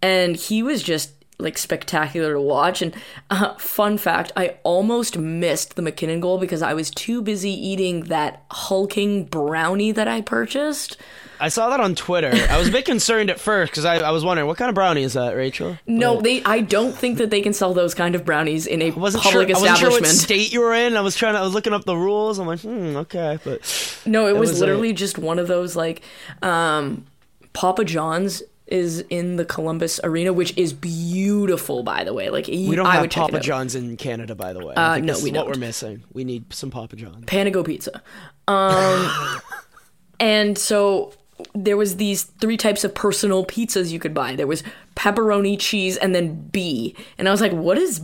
and 0.00 0.34
he 0.34 0.64
was 0.64 0.82
just 0.82 1.21
like 1.42 1.58
spectacular 1.58 2.34
to 2.34 2.40
watch 2.40 2.80
and 2.82 2.94
uh, 3.30 3.54
fun 3.56 3.98
fact 3.98 4.32
I 4.36 4.56
almost 4.62 5.18
missed 5.18 5.76
the 5.76 5.82
MacKinnon 5.82 6.20
goal 6.20 6.38
because 6.38 6.62
I 6.62 6.74
was 6.74 6.90
too 6.90 7.20
busy 7.22 7.50
eating 7.50 8.04
that 8.04 8.44
hulking 8.50 9.24
brownie 9.24 9.92
that 9.92 10.08
I 10.08 10.20
purchased. 10.20 10.96
I 11.40 11.48
saw 11.48 11.70
that 11.70 11.80
on 11.80 11.96
Twitter. 11.96 12.30
I 12.50 12.56
was 12.56 12.68
a 12.68 12.70
bit 12.70 12.84
concerned 12.84 13.28
at 13.28 13.40
first 13.40 13.72
because 13.72 13.84
I, 13.84 13.96
I 13.96 14.10
was 14.12 14.24
wondering 14.24 14.46
what 14.46 14.58
kind 14.58 14.68
of 14.68 14.76
brownie 14.76 15.02
is 15.02 15.14
that, 15.14 15.34
Rachel? 15.34 15.76
No, 15.88 16.20
they 16.20 16.40
I 16.44 16.60
don't 16.60 16.94
think 16.96 17.18
that 17.18 17.30
they 17.30 17.40
can 17.40 17.52
sell 17.52 17.74
those 17.74 17.94
kind 17.94 18.14
of 18.14 18.24
brownies 18.24 18.68
in 18.68 18.80
a 18.80 18.92
public 18.92 19.12
sure. 19.22 19.42
I 19.42 19.46
wasn't 19.48 19.52
sure 19.78 19.88
establishment. 19.88 20.02
what 20.02 20.06
state 20.06 20.52
you 20.52 20.60
were 20.60 20.72
in. 20.72 20.96
I 20.96 21.00
was 21.00 21.16
trying. 21.16 21.34
To, 21.34 21.40
I 21.40 21.42
was 21.42 21.52
looking 21.52 21.72
up 21.72 21.84
the 21.84 21.96
rules. 21.96 22.38
I'm 22.38 22.46
like, 22.46 22.60
hmm, 22.60 22.94
okay, 22.96 23.40
but 23.42 24.02
No, 24.06 24.28
it 24.28 24.36
was, 24.36 24.50
was 24.50 24.58
a- 24.58 24.66
literally 24.66 24.92
just 24.92 25.18
one 25.18 25.40
of 25.40 25.48
those 25.48 25.74
like 25.74 26.02
um 26.42 27.06
Papa 27.54 27.84
John's 27.84 28.44
is 28.72 29.00
in 29.10 29.36
the 29.36 29.44
Columbus 29.44 30.00
Arena, 30.02 30.32
which 30.32 30.56
is 30.56 30.72
beautiful 30.72 31.82
by 31.82 32.04
the 32.04 32.14
way. 32.14 32.30
Like 32.30 32.46
we 32.46 32.74
don't 32.74 32.86
I 32.86 32.96
have 32.96 33.10
Papa. 33.10 33.40
John's 33.40 33.74
in 33.74 33.96
Canada, 33.98 34.34
by 34.34 34.54
the 34.54 34.64
way. 34.64 34.74
Uh, 34.74 34.98
no, 34.98 35.18
we 35.20 35.30
don't. 35.30 35.44
What 35.46 35.54
we're 35.54 35.60
missing. 35.60 36.04
We 36.12 36.24
need 36.24 36.52
some 36.52 36.70
Papa 36.70 36.96
John's. 36.96 37.26
Panago 37.26 37.64
Pizza. 37.64 38.02
Um 38.48 39.40
and 40.20 40.56
so 40.56 41.12
there 41.54 41.76
was 41.76 41.96
these 41.96 42.22
three 42.22 42.56
types 42.56 42.82
of 42.82 42.94
personal 42.94 43.44
pizzas 43.44 43.90
you 43.90 43.98
could 43.98 44.14
buy. 44.14 44.34
There 44.36 44.46
was 44.46 44.62
pepperoni, 44.96 45.58
cheese, 45.58 45.98
and 45.98 46.14
then 46.14 46.48
B. 46.48 46.96
And 47.18 47.28
I 47.28 47.30
was 47.30 47.42
like, 47.42 47.52
what 47.52 47.76
is 47.76 48.00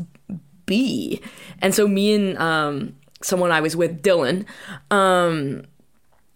B? 0.67 1.23
And 1.63 1.75
so 1.75 1.89
me 1.89 2.15
and 2.15 2.39
um 2.39 2.95
someone 3.23 3.51
I 3.51 3.63
was 3.63 3.75
with, 3.75 4.03
Dylan, 4.03 4.45
um 4.91 5.65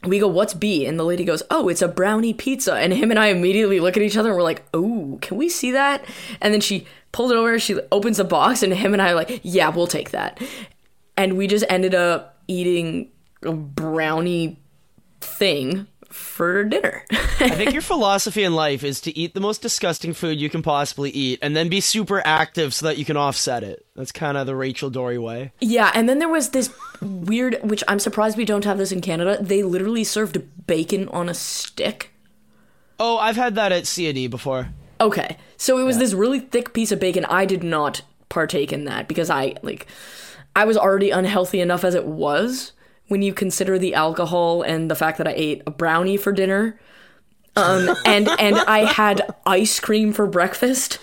we 0.05 0.19
go, 0.19 0.29
what's 0.29 0.55
B? 0.55 0.87
And 0.87 0.99
the 0.99 1.05
lady 1.05 1.25
goes, 1.25 1.43
oh, 1.51 1.69
it's 1.69 1.83
a 1.83 1.89
brownie 1.89 2.35
pizza. 2.35 2.75
And 2.75 2.93
him 2.93 3.11
and 3.11 3.21
I 3.21 3.29
immediately 3.29 3.81
look 3.81 3.97
at 3.97 4.03
each 4.03 4.17
other 4.17 4.31
and 4.31 4.37
we're 4.37 4.43
like, 4.43 4.65
oh, 4.75 5.19
can 5.23 5.37
we 5.37 5.49
see 5.49 5.73
that? 5.73 6.05
And 6.41 6.53
then 6.53 6.61
she 6.61 6.87
pulls 7.13 7.31
it 7.31 7.37
over, 7.37 7.59
she 7.59 7.79
opens 7.93 8.17
the 8.17 8.25
box, 8.25 8.63
and 8.63 8.73
him 8.73 8.93
and 8.93 9.03
I 9.03 9.11
are 9.11 9.15
like, 9.15 9.41
yeah, 9.43 9.69
we'll 9.69 9.87
take 9.87 10.11
that. 10.11 10.43
And 11.17 11.37
we 11.37 11.47
just 11.47 11.65
ended 11.69 11.95
up 11.95 12.39
eating 12.49 13.11
a 13.43 13.53
brownie 13.53 14.59
thing 15.21 15.87
for 16.13 16.65
dinner. 16.65 17.05
I 17.11 17.51
think 17.51 17.73
your 17.73 17.83
philosophy 17.83 18.45
in 18.45 18.55
life 18.55 18.85
is 18.85 19.01
to 19.03 19.19
eat 19.19 19.35
the 19.35 19.41
most 19.41 19.63
disgusting 19.63 20.13
food 20.13 20.41
you 20.41 20.51
can 20.51 20.63
possibly 20.63 21.11
eat 21.11 21.39
and 21.43 21.57
then 21.57 21.69
be 21.69 21.81
super 21.81 22.23
active 22.25 22.75
so 22.75 22.87
that 22.87 22.99
you 22.99 23.05
can 23.05 23.17
offset 23.17 23.63
it. 23.63 23.87
That's 23.97 24.13
kind 24.13 24.37
of 24.37 24.47
the 24.47 24.57
Rachel 24.57 24.91
Doerrie 24.91 25.19
way. 25.19 25.53
yeah, 25.61 25.91
and 25.95 26.09
then 26.09 26.19
there 26.19 26.29
was 26.29 26.51
this 26.51 26.73
weird, 27.01 27.59
which 27.63 27.83
I'm 27.89 27.99
surprised 27.99 28.37
we 28.37 28.45
don't 28.45 28.65
have 28.65 28.79
this 28.79 28.93
in 28.93 29.01
Canada. 29.01 29.39
They 29.41 29.63
literally 29.63 30.05
served 30.05 30.43
bacon 30.67 31.09
on 31.09 31.29
a 31.29 31.35
stick. 31.35 32.11
Oh, 32.99 33.19
I've 33.19 33.37
had 33.37 33.55
that 33.57 33.73
at 33.73 33.85
CNE 33.85 34.31
before. 34.31 34.69
Okay, 35.01 35.37
so 35.57 35.79
it 35.79 35.85
was 35.85 35.99
this 35.99 36.13
really 36.13 36.39
thick 36.39 36.73
piece 36.73 36.93
of 36.93 37.01
bacon. 37.01 37.25
I 37.25 37.45
did 37.45 37.65
not 37.65 38.03
partake 38.29 38.73
in 38.73 38.85
that 38.85 39.09
because 39.09 39.29
I 39.29 39.55
like 39.63 39.87
I 40.55 40.65
was 40.65 40.77
already 40.77 41.11
unhealthy 41.11 41.61
enough 41.61 41.85
as 41.85 41.95
it 41.95 42.07
was. 42.07 42.73
When 43.13 43.21
you 43.21 43.35
consider 43.35 43.79
the 43.79 43.93
alcohol 43.93 44.63
and 44.63 44.91
the 44.91 44.95
fact 44.95 45.19
that 45.19 45.29
I 45.29 45.35
ate 45.37 45.63
a 45.67 45.71
brownie 45.71 46.17
for 46.17 46.33
dinner, 46.33 46.81
um, 47.57 47.95
and 48.07 48.27
and 48.27 48.57
I 48.57 48.87
had 48.87 49.35
ice 49.45 49.81
cream 49.81 50.15
for 50.15 50.27
breakfast. 50.27 50.99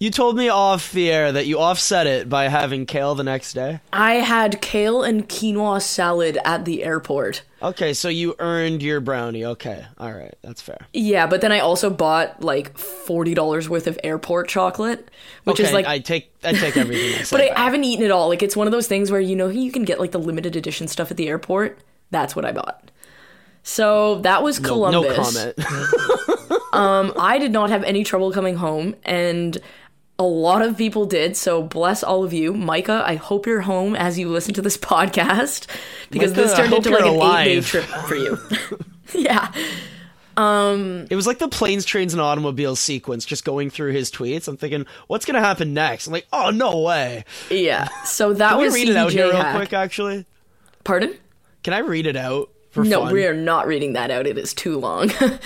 You 0.00 0.10
told 0.10 0.36
me 0.36 0.48
off 0.48 0.92
the 0.92 1.10
air 1.10 1.32
that 1.32 1.46
you 1.46 1.58
offset 1.58 2.06
it 2.06 2.28
by 2.28 2.46
having 2.46 2.86
kale 2.86 3.16
the 3.16 3.24
next 3.24 3.54
day. 3.54 3.80
I 3.92 4.14
had 4.14 4.60
kale 4.60 5.02
and 5.02 5.28
quinoa 5.28 5.82
salad 5.82 6.38
at 6.44 6.64
the 6.64 6.84
airport. 6.84 7.42
Okay, 7.60 7.92
so 7.92 8.08
you 8.08 8.36
earned 8.38 8.80
your 8.80 9.00
brownie. 9.00 9.44
Okay, 9.44 9.84
all 9.98 10.12
right, 10.12 10.36
that's 10.42 10.62
fair. 10.62 10.78
Yeah, 10.92 11.26
but 11.26 11.40
then 11.40 11.50
I 11.50 11.58
also 11.58 11.90
bought 11.90 12.44
like 12.44 12.78
forty 12.78 13.34
dollars 13.34 13.68
worth 13.68 13.88
of 13.88 13.98
airport 14.04 14.48
chocolate, 14.48 15.10
which 15.42 15.58
okay, 15.58 15.64
is 15.68 15.72
like 15.72 15.86
I 15.86 15.98
take 15.98 16.32
I 16.44 16.52
take 16.52 16.76
everything. 16.76 17.20
I 17.20 17.24
But 17.30 17.40
I 17.40 17.60
haven't 17.60 17.82
eaten 17.82 18.04
it 18.04 18.12
all. 18.12 18.28
Like 18.28 18.44
it's 18.44 18.56
one 18.56 18.68
of 18.68 18.72
those 18.72 18.86
things 18.86 19.10
where 19.10 19.20
you 19.20 19.34
know 19.34 19.48
you 19.48 19.72
can 19.72 19.82
get 19.82 19.98
like 19.98 20.12
the 20.12 20.20
limited 20.20 20.54
edition 20.54 20.86
stuff 20.86 21.10
at 21.10 21.16
the 21.16 21.28
airport. 21.28 21.80
That's 22.12 22.36
what 22.36 22.44
I 22.44 22.52
bought. 22.52 22.92
So 23.64 24.20
that 24.20 24.44
was 24.44 24.60
Columbus. 24.60 25.34
no 25.34 25.52
comment. 25.52 26.62
um, 26.72 27.12
I 27.18 27.38
did 27.38 27.50
not 27.50 27.70
have 27.70 27.82
any 27.82 28.04
trouble 28.04 28.30
coming 28.30 28.54
home, 28.54 28.94
and 29.04 29.58
a 30.18 30.24
lot 30.24 30.62
of 30.62 30.76
people 30.76 31.06
did. 31.06 31.36
So 31.36 31.62
bless 31.62 32.02
all 32.02 32.24
of 32.24 32.32
you, 32.32 32.52
Micah. 32.52 33.02
I 33.06 33.14
hope 33.16 33.46
you're 33.46 33.60
home 33.60 33.94
as 33.94 34.18
you 34.18 34.28
listen 34.28 34.54
to 34.54 34.62
this 34.62 34.76
podcast 34.76 35.66
because 36.10 36.32
Micah, 36.32 36.42
this 36.42 36.54
turned 36.56 36.72
into 36.74 36.90
like 36.90 37.00
you're 37.00 37.08
an 37.08 37.46
eight-day 37.48 37.60
trip 37.60 37.84
for 37.84 38.14
you. 38.16 38.38
yeah. 39.14 39.52
Um, 40.36 41.06
it 41.10 41.16
was 41.16 41.26
like 41.26 41.38
the 41.40 41.48
planes, 41.48 41.84
trains, 41.84 42.12
and 42.14 42.20
automobiles 42.20 42.78
sequence 42.78 43.24
just 43.24 43.44
going 43.44 43.70
through 43.70 43.92
his 43.92 44.08
tweets. 44.10 44.46
I'm 44.46 44.56
thinking, 44.56 44.86
what's 45.08 45.24
gonna 45.24 45.40
happen 45.40 45.74
next? 45.74 46.06
I'm 46.06 46.12
like, 46.12 46.28
oh 46.32 46.50
no 46.50 46.80
way. 46.80 47.24
Yeah. 47.50 47.88
So 48.04 48.32
that 48.34 48.50
Can 48.50 48.58
we 48.58 48.64
was 48.66 48.74
read 48.74 48.88
it 48.88 48.96
out 48.96 49.10
CDJ 49.10 49.12
here 49.14 49.32
real 49.32 49.52
quick? 49.56 49.72
Actually, 49.72 50.26
Pardon? 50.84 51.16
can 51.64 51.72
I 51.74 51.78
read 51.78 52.06
it 52.06 52.14
out 52.14 52.50
for 52.70 52.84
No, 52.84 53.02
fun? 53.04 53.14
we 53.14 53.26
are 53.26 53.34
not 53.34 53.66
reading 53.66 53.94
that 53.94 54.12
out. 54.12 54.28
It 54.28 54.38
is 54.38 54.54
too 54.54 54.78
long. 54.78 55.08
yeah, 55.10 55.38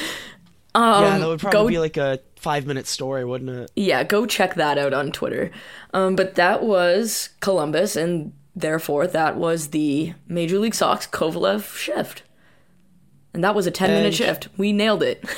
that 0.75 1.27
would 1.27 1.41
probably 1.41 1.59
go- 1.61 1.69
be 1.69 1.79
like 1.79 1.97
a 1.97 2.21
five 2.43 2.67
minute 2.67 2.87
story, 2.87 3.25
wouldn't 3.25 3.51
it? 3.51 3.71
yeah, 3.77 4.03
go 4.05 4.27
check 4.27 4.55
that 4.57 4.77
out 4.79 4.93
on 4.93 5.13
Twitter. 5.13 5.51
Um, 5.95 6.17
but 6.17 6.35
that 6.35 6.63
was 6.63 7.31
Columbus, 7.41 7.97
and 7.97 8.33
therefore 8.55 9.07
that 9.07 9.37
was 9.37 9.69
the 9.69 10.15
Major 10.29 10.59
League 10.59 10.75
Sox 10.75 11.07
Kovalev 11.07 11.77
shift. 11.77 12.23
And 13.35 13.43
that 13.43 13.55
was 13.55 13.67
a 13.67 13.71
10 13.71 13.89
minute 13.91 14.07
And- 14.07 14.15
shift. 14.15 14.49
We 14.57 14.73
nailed 14.73 15.03
it. 15.03 15.25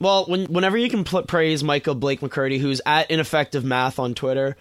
Well, 0.00 0.26
when, 0.26 0.44
whenever 0.46 0.76
you 0.78 0.88
can 0.88 1.02
pl- 1.02 1.24
praise 1.24 1.64
Michael 1.64 1.96
Blake 1.96 2.20
McCurdy, 2.20 2.60
who's 2.60 2.80
at 2.86 3.10
Ineffective 3.10 3.64
Math 3.64 3.98
on 3.98 4.14
Twitter, 4.14 4.56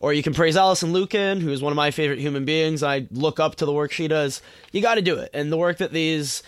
or 0.00 0.12
you 0.12 0.22
can 0.22 0.34
praise 0.34 0.54
Alison 0.54 0.92
Lukan, 0.92 1.40
who 1.40 1.50
is 1.50 1.62
one 1.62 1.72
of 1.72 1.76
my 1.78 1.90
favorite 1.90 2.18
human 2.18 2.44
beings. 2.44 2.82
I 2.82 3.06
look 3.10 3.40
up 3.40 3.54
to 3.54 3.64
the 3.64 3.72
work 3.72 3.90
she 3.90 4.06
does. 4.06 4.42
You 4.70 4.82
got 4.82 4.96
to 4.96 5.00
do 5.00 5.16
it, 5.16 5.30
and 5.32 5.50
the 5.50 5.56
work 5.56 5.78
that 5.78 5.92
these 5.94 6.42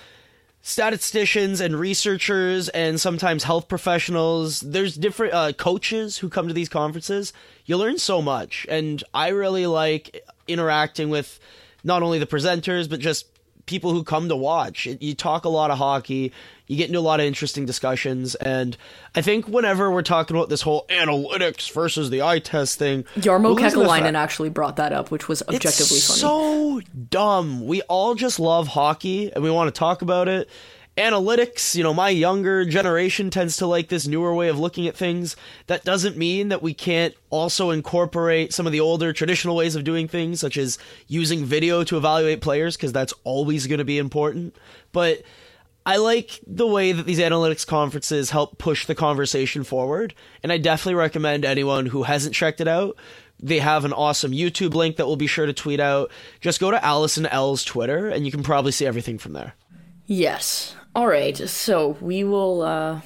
statisticians 0.67 1.61
and 1.61 1.79
researchers 1.79 2.71
and 2.71 2.99
sometimes 2.99 3.45
health 3.45 3.69
professionals. 3.69 4.61
There's 4.61 4.97
different 4.97 5.35
uh, 5.35 5.53
coaches 5.53 6.17
who 6.17 6.31
come 6.31 6.49
to 6.49 6.55
these 6.55 6.71
conferences. 6.71 7.35
You 7.67 7.77
learn 7.77 7.99
so 7.99 8.23
much. 8.23 8.67
And 8.71 9.05
i 9.13 9.29
really 9.29 9.67
like 9.67 10.25
interacting 10.49 11.11
with 11.11 11.39
not 11.85 12.03
only 12.03 12.19
the 12.19 12.27
presenters 12.27 12.89
but 12.89 12.99
just 12.99 13.27
people 13.67 13.93
who 13.93 14.03
come 14.05 14.29
to 14.29 14.37
watch 14.37 14.87
It- 14.87 15.03
you 15.03 15.15
talk 15.15 15.45
a 15.45 15.49
lot 15.49 15.71
of 15.71 15.79
hockey 15.79 16.33
you 16.67 16.77
get 16.77 16.89
into 16.89 16.99
a 16.99 17.01
lot 17.01 17.21
of 17.21 17.27
interesting 17.27 17.67
discussions 17.67 18.35
and 18.37 18.77
i 19.15 19.21
think 19.23 19.47
whenever 19.49 19.91
we're 19.91 20.03
talking 20.03 20.37
about 20.37 20.49
this 20.49 20.63
whole 20.63 20.87
analytics 20.89 21.71
versus 21.73 22.11
the 22.11 22.23
eye 22.23 22.39
test 22.39 22.79
thing 22.79 23.05
Jarmo 23.17 23.55
we're 23.55 23.63
losing 23.63 23.81
the 23.81 23.87
Kekalainen 23.87 24.15
actually 24.15 24.51
brought 24.51 24.77
that 24.77 24.93
up, 24.93 25.11
which 25.11 25.29
was 25.29 25.43
objectively 25.43 25.97
it's 25.97 26.09
funny. 26.09 26.21
so 26.21 26.81
dumb. 27.11 27.67
We 27.67 27.83
all 27.83 28.15
just 28.15 28.39
love 28.41 28.69
hockey 28.69 29.33
and 29.33 29.43
we 29.45 29.51
want 29.51 29.73
to 29.75 29.79
talk 29.79 30.03
about 30.03 30.29
it. 30.29 30.49
Analytics, 30.97 31.75
you 31.75 31.83
know, 31.83 31.93
my 31.93 32.09
younger 32.09 32.65
generation 32.65 33.29
tends 33.29 33.57
to 33.57 33.67
like 33.67 33.89
this 33.89 34.07
newer 34.07 34.33
way 34.33 34.49
of 34.49 34.61
looking 34.61 34.87
at 34.87 34.97
things. 34.97 35.35
That 35.67 35.83
doesn't 35.83 36.17
mean 36.17 36.51
that 36.51 36.63
we 36.63 36.73
can't 36.73 37.15
also 37.31 37.71
incorporate 37.71 38.53
some 38.53 38.65
of 38.65 38.73
the 38.73 38.79
older 38.79 39.13
traditional 39.13 39.57
ways 39.57 39.75
of 39.75 39.83
doing 39.83 40.07
things, 40.07 40.39
such 40.39 40.57
as 40.57 40.79
using 41.09 41.45
video 41.45 41.83
to 41.83 41.97
evaluate 41.97 42.41
players, 42.41 42.77
because 42.77 42.93
that's 42.93 43.13
always 43.25 43.67
going 43.67 43.79
to 43.79 43.85
be 43.85 43.99
important. 43.99 44.55
But 44.93 45.23
I 45.85 45.97
like 45.97 46.39
the 46.47 46.67
way 46.67 46.93
that 46.93 47.07
these 47.07 47.19
analytics 47.19 47.67
conferences 47.67 48.31
help 48.31 48.59
push 48.59 48.87
the 48.87 48.95
conversation 48.95 49.65
forward, 49.65 50.15
and 50.45 50.53
I 50.53 50.59
definitely 50.59 50.95
recommend 50.95 51.45
anyone 51.45 51.87
who 51.87 52.05
hasn't 52.05 52.37
checked 52.37 52.61
it 52.61 52.69
out. 52.69 52.97
They 53.41 53.59
have 53.59 53.85
an 53.85 53.93
awesome 53.93 54.31
YouTube 54.31 54.75
link 54.75 54.97
that 54.97 55.07
we'll 55.07 55.17
be 55.17 55.27
sure 55.27 55.45
to 55.45 55.53
tweet 55.53 55.81
out. 55.81 56.13
Just 56.41 56.61
go 56.61 56.71
to 56.71 56.83
Alison 56.85 57.27
L's 57.27 57.65
Twitter, 57.65 58.09
and 58.09 58.25
you 58.25 58.31
can 58.31 58.45
probably 58.45 58.71
see 58.71 58.87
everything 58.87 59.19
from 59.19 59.33
there. 59.33 59.55
Yes. 60.07 60.77
All 60.95 61.09
right. 61.09 61.37
So 61.37 61.97
we 62.01 62.25
will 62.25 62.63
uh 62.63 63.01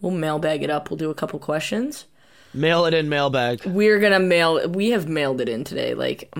we'll 0.00 0.12
mailbag 0.12 0.62
it 0.62 0.70
up. 0.70 0.90
We'll 0.90 0.98
do 0.98 1.10
a 1.10 1.14
couple 1.14 1.38
questions. 1.38 2.06
Mail 2.54 2.84
it 2.84 2.94
in 2.94 3.08
mailbag. 3.08 3.64
We're 3.64 3.98
going 3.98 4.12
to 4.12 4.18
mail 4.18 4.68
we 4.68 4.90
have 4.90 5.08
mailed 5.08 5.40
it 5.40 5.48
in 5.48 5.64
today. 5.64 5.94
Like 5.94 6.32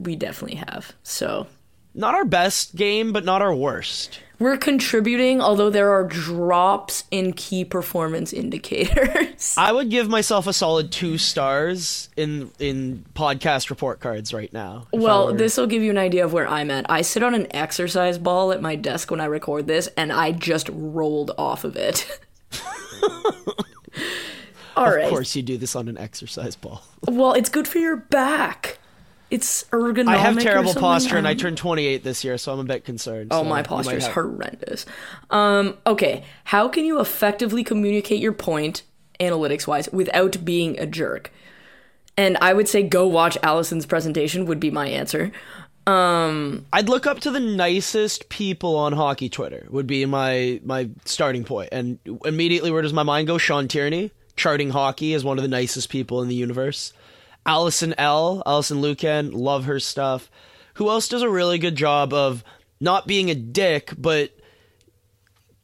we 0.00 0.16
definitely 0.16 0.56
have. 0.56 0.92
So 1.02 1.46
Not 1.94 2.14
our 2.14 2.24
best 2.24 2.74
game, 2.74 3.12
but 3.12 3.24
not 3.24 3.42
our 3.42 3.54
worst. 3.54 4.20
we're 4.38 4.56
contributing 4.56 5.40
although 5.40 5.70
there 5.70 5.90
are 5.92 6.02
drops 6.04 7.04
in 7.10 7.32
key 7.32 7.64
performance 7.64 8.32
indicators. 8.32 9.54
I 9.58 9.70
would 9.72 9.88
give 9.90 10.08
myself 10.08 10.46
a 10.46 10.52
solid 10.52 10.90
two 10.90 11.16
stars 11.18 12.08
in 12.16 12.50
in 12.58 13.04
podcast 13.14 13.70
report 13.70 14.00
cards 14.00 14.32
right 14.34 14.52
now. 14.52 14.86
Well, 14.92 15.32
this 15.34 15.56
will 15.56 15.66
give 15.68 15.82
you 15.82 15.90
an 15.90 15.98
idea 15.98 16.24
of 16.24 16.32
where 16.32 16.48
I'm 16.48 16.70
at. 16.70 16.90
I 16.90 17.02
sit 17.02 17.22
on 17.22 17.34
an 17.34 17.46
exercise 17.54 18.18
ball 18.18 18.52
at 18.52 18.60
my 18.62 18.74
desk 18.74 19.10
when 19.10 19.20
I 19.20 19.26
record 19.26 19.66
this, 19.66 19.88
and 19.96 20.12
I 20.12 20.32
just 20.32 20.68
rolled 20.72 21.30
off 21.38 21.62
of 21.64 21.76
it. 21.76 22.06
All 24.74 24.86
right. 24.90 25.04
of 25.04 25.10
course 25.10 25.36
you 25.36 25.42
do 25.42 25.58
this 25.58 25.76
on 25.76 25.86
an 25.88 25.98
exercise 25.98 26.56
ball. 26.56 26.82
Well, 27.06 27.34
it's 27.34 27.50
good 27.50 27.68
for 27.68 27.78
your 27.78 27.96
back. 27.96 28.78
It's 29.32 29.64
ergonomic. 29.72 30.08
I 30.08 30.16
have 30.18 30.38
terrible 30.38 30.74
posture, 30.74 31.16
and 31.16 31.26
I 31.26 31.30
Um, 31.32 31.36
turned 31.38 31.56
28 31.56 32.04
this 32.04 32.22
year, 32.22 32.36
so 32.36 32.52
I'm 32.52 32.58
a 32.60 32.64
bit 32.64 32.84
concerned. 32.84 33.28
Oh, 33.30 33.42
so 33.42 33.48
my 33.48 33.62
posture 33.62 33.96
is 33.96 34.04
have- 34.04 34.12
horrendous. 34.12 34.84
Um, 35.30 35.78
okay, 35.86 36.22
how 36.44 36.68
can 36.68 36.84
you 36.84 37.00
effectively 37.00 37.64
communicate 37.64 38.20
your 38.20 38.32
point, 38.34 38.82
analytics 39.18 39.66
wise, 39.66 39.88
without 39.90 40.44
being 40.44 40.78
a 40.78 40.84
jerk? 40.86 41.32
And 42.16 42.36
I 42.42 42.52
would 42.52 42.68
say 42.68 42.82
go 42.82 43.06
watch 43.06 43.38
Alison's 43.42 43.86
presentation 43.86 44.44
would 44.44 44.60
be 44.60 44.70
my 44.70 44.86
answer. 44.86 45.32
I'd 45.86 46.88
look 46.88 47.06
up 47.06 47.20
to 47.20 47.30
the 47.30 47.40
nicest 47.40 48.28
people 48.28 48.76
on 48.76 48.92
hockey 48.92 49.28
Twitter 49.28 49.66
would 49.70 49.86
be 49.86 50.04
my 50.04 50.60
my 50.64 50.88
starting 51.06 51.42
point. 51.44 51.70
And 51.72 51.98
immediately 52.24 52.70
where 52.70 52.82
does 52.82 52.92
my 52.92 53.02
mind 53.02 53.26
go? 53.26 53.38
Sean 53.38 53.66
Tierney, 53.66 54.10
charting 54.36 54.70
hockey 54.70 55.14
as 55.14 55.24
one 55.24 55.38
of 55.38 55.42
the 55.42 55.48
nicest 55.48 55.88
people 55.88 56.22
in 56.22 56.28
the 56.28 56.34
universe. 56.34 56.92
Alison 57.46 57.94
L, 57.98 58.42
Alison 58.46 58.80
Lukan, 58.80 59.32
love 59.32 59.64
her 59.64 59.80
stuff. 59.80 60.30
Who 60.74 60.88
else 60.88 61.08
does 61.08 61.22
a 61.22 61.28
really 61.28 61.58
good 61.58 61.76
job 61.76 62.12
of 62.12 62.44
not 62.80 63.06
being 63.06 63.30
a 63.30 63.34
dick, 63.34 63.92
but 63.96 64.32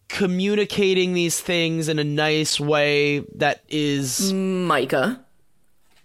communicating 0.09 1.13
these 1.13 1.41
things 1.41 1.89
in 1.89 1.99
a 1.99 2.05
nice 2.05 2.59
way 2.59 3.21
that 3.35 3.63
is 3.69 4.33
Micah. 4.33 5.25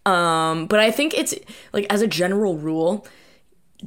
Um, 0.05 0.67
but 0.67 0.79
I 0.79 0.91
think 0.91 1.13
it's 1.13 1.33
like 1.71 1.85
as 1.89 2.01
a 2.01 2.07
general 2.07 2.57
rule, 2.57 3.07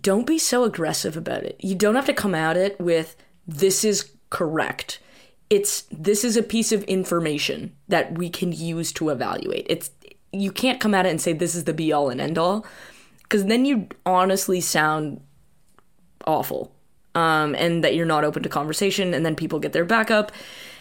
don't 0.00 0.26
be 0.26 0.38
so 0.38 0.64
aggressive 0.64 1.16
about 1.16 1.42
it. 1.42 1.56
You 1.60 1.74
don't 1.74 1.94
have 1.94 2.06
to 2.06 2.14
come 2.14 2.34
at 2.34 2.56
it 2.56 2.80
with 2.80 3.16
this 3.46 3.84
is 3.84 4.10
correct. 4.30 4.98
It's 5.50 5.82
this 5.92 6.24
is 6.24 6.36
a 6.36 6.42
piece 6.42 6.72
of 6.72 6.82
information 6.84 7.76
that 7.88 8.16
we 8.16 8.30
can 8.30 8.52
use 8.52 8.92
to 8.94 9.10
evaluate. 9.10 9.66
It's 9.68 9.90
you 10.40 10.52
can't 10.52 10.80
come 10.80 10.94
at 10.94 11.06
it 11.06 11.10
and 11.10 11.20
say 11.20 11.32
this 11.32 11.54
is 11.54 11.64
the 11.64 11.72
be 11.74 11.92
all 11.92 12.08
and 12.10 12.20
end 12.20 12.38
all 12.38 12.66
because 13.22 13.46
then 13.46 13.64
you 13.64 13.88
honestly 14.04 14.60
sound 14.60 15.20
awful. 16.26 16.72
Um, 17.14 17.54
and 17.54 17.82
that 17.82 17.94
you're 17.94 18.04
not 18.04 18.24
open 18.24 18.42
to 18.42 18.50
conversation, 18.50 19.14
and 19.14 19.24
then 19.24 19.34
people 19.34 19.58
get 19.58 19.72
their 19.72 19.86
back 19.86 20.10
up. 20.10 20.32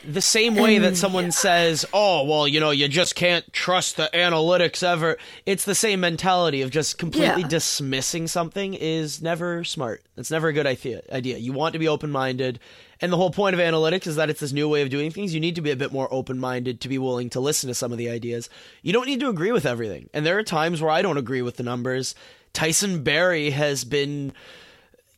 the 0.05 0.19
same 0.21 0.53
way 0.55 0.77
that 0.79 0.97
someone 0.97 1.31
says, 1.31 1.85
"Oh, 1.93 2.25
well, 2.25 2.45
you 2.45 2.59
know, 2.59 2.71
you 2.71 2.89
just 2.89 3.15
can't 3.15 3.51
trust 3.53 3.95
the 3.95 4.09
analytics 4.13 4.83
ever." 4.83 5.17
It's 5.45 5.63
the 5.63 5.73
same 5.73 6.01
mentality 6.01 6.61
of 6.61 6.71
just 6.71 6.97
completely 6.97 7.43
Yeah. 7.43 7.47
dismissing 7.47 8.27
something 8.27 8.73
is 8.73 9.21
never 9.21 9.63
smart. 9.63 10.03
It's 10.17 10.29
never 10.29 10.49
a 10.49 10.53
good 10.53 10.67
idea. 10.67 11.01
Idea. 11.09 11.37
You 11.37 11.53
want 11.53 11.71
to 11.71 11.79
be 11.79 11.87
open-minded, 11.87 12.59
And 13.01 13.11
the 13.11 13.17
whole 13.17 13.31
point 13.31 13.53
of 13.53 13.59
analytics 13.59 14.07
is 14.07 14.15
that 14.15 14.29
it's 14.29 14.39
this 14.39 14.53
new 14.53 14.69
way 14.69 14.81
of 14.81 14.89
doing 14.89 15.11
things. 15.11 15.33
You 15.33 15.39
need 15.39 15.55
to 15.55 15.61
be 15.61 15.71
a 15.71 15.75
bit 15.75 15.91
more 15.91 16.07
open 16.11 16.39
minded 16.39 16.81
to 16.81 16.89
be 16.89 16.97
willing 16.97 17.29
to 17.31 17.39
listen 17.39 17.67
to 17.67 17.73
some 17.73 17.91
of 17.91 17.97
the 17.97 18.09
ideas. 18.09 18.49
You 18.81 18.93
don't 18.93 19.07
need 19.07 19.19
to 19.19 19.29
agree 19.29 19.51
with 19.51 19.65
everything. 19.65 20.09
And 20.13 20.25
there 20.25 20.37
are 20.37 20.43
times 20.43 20.81
where 20.81 20.91
I 20.91 21.01
don't 21.01 21.17
agree 21.17 21.41
with 21.41 21.57
the 21.57 21.63
numbers. 21.63 22.15
Tyson 22.53 23.03
Barrie 23.03 23.49
has 23.51 23.83
been 23.83 24.33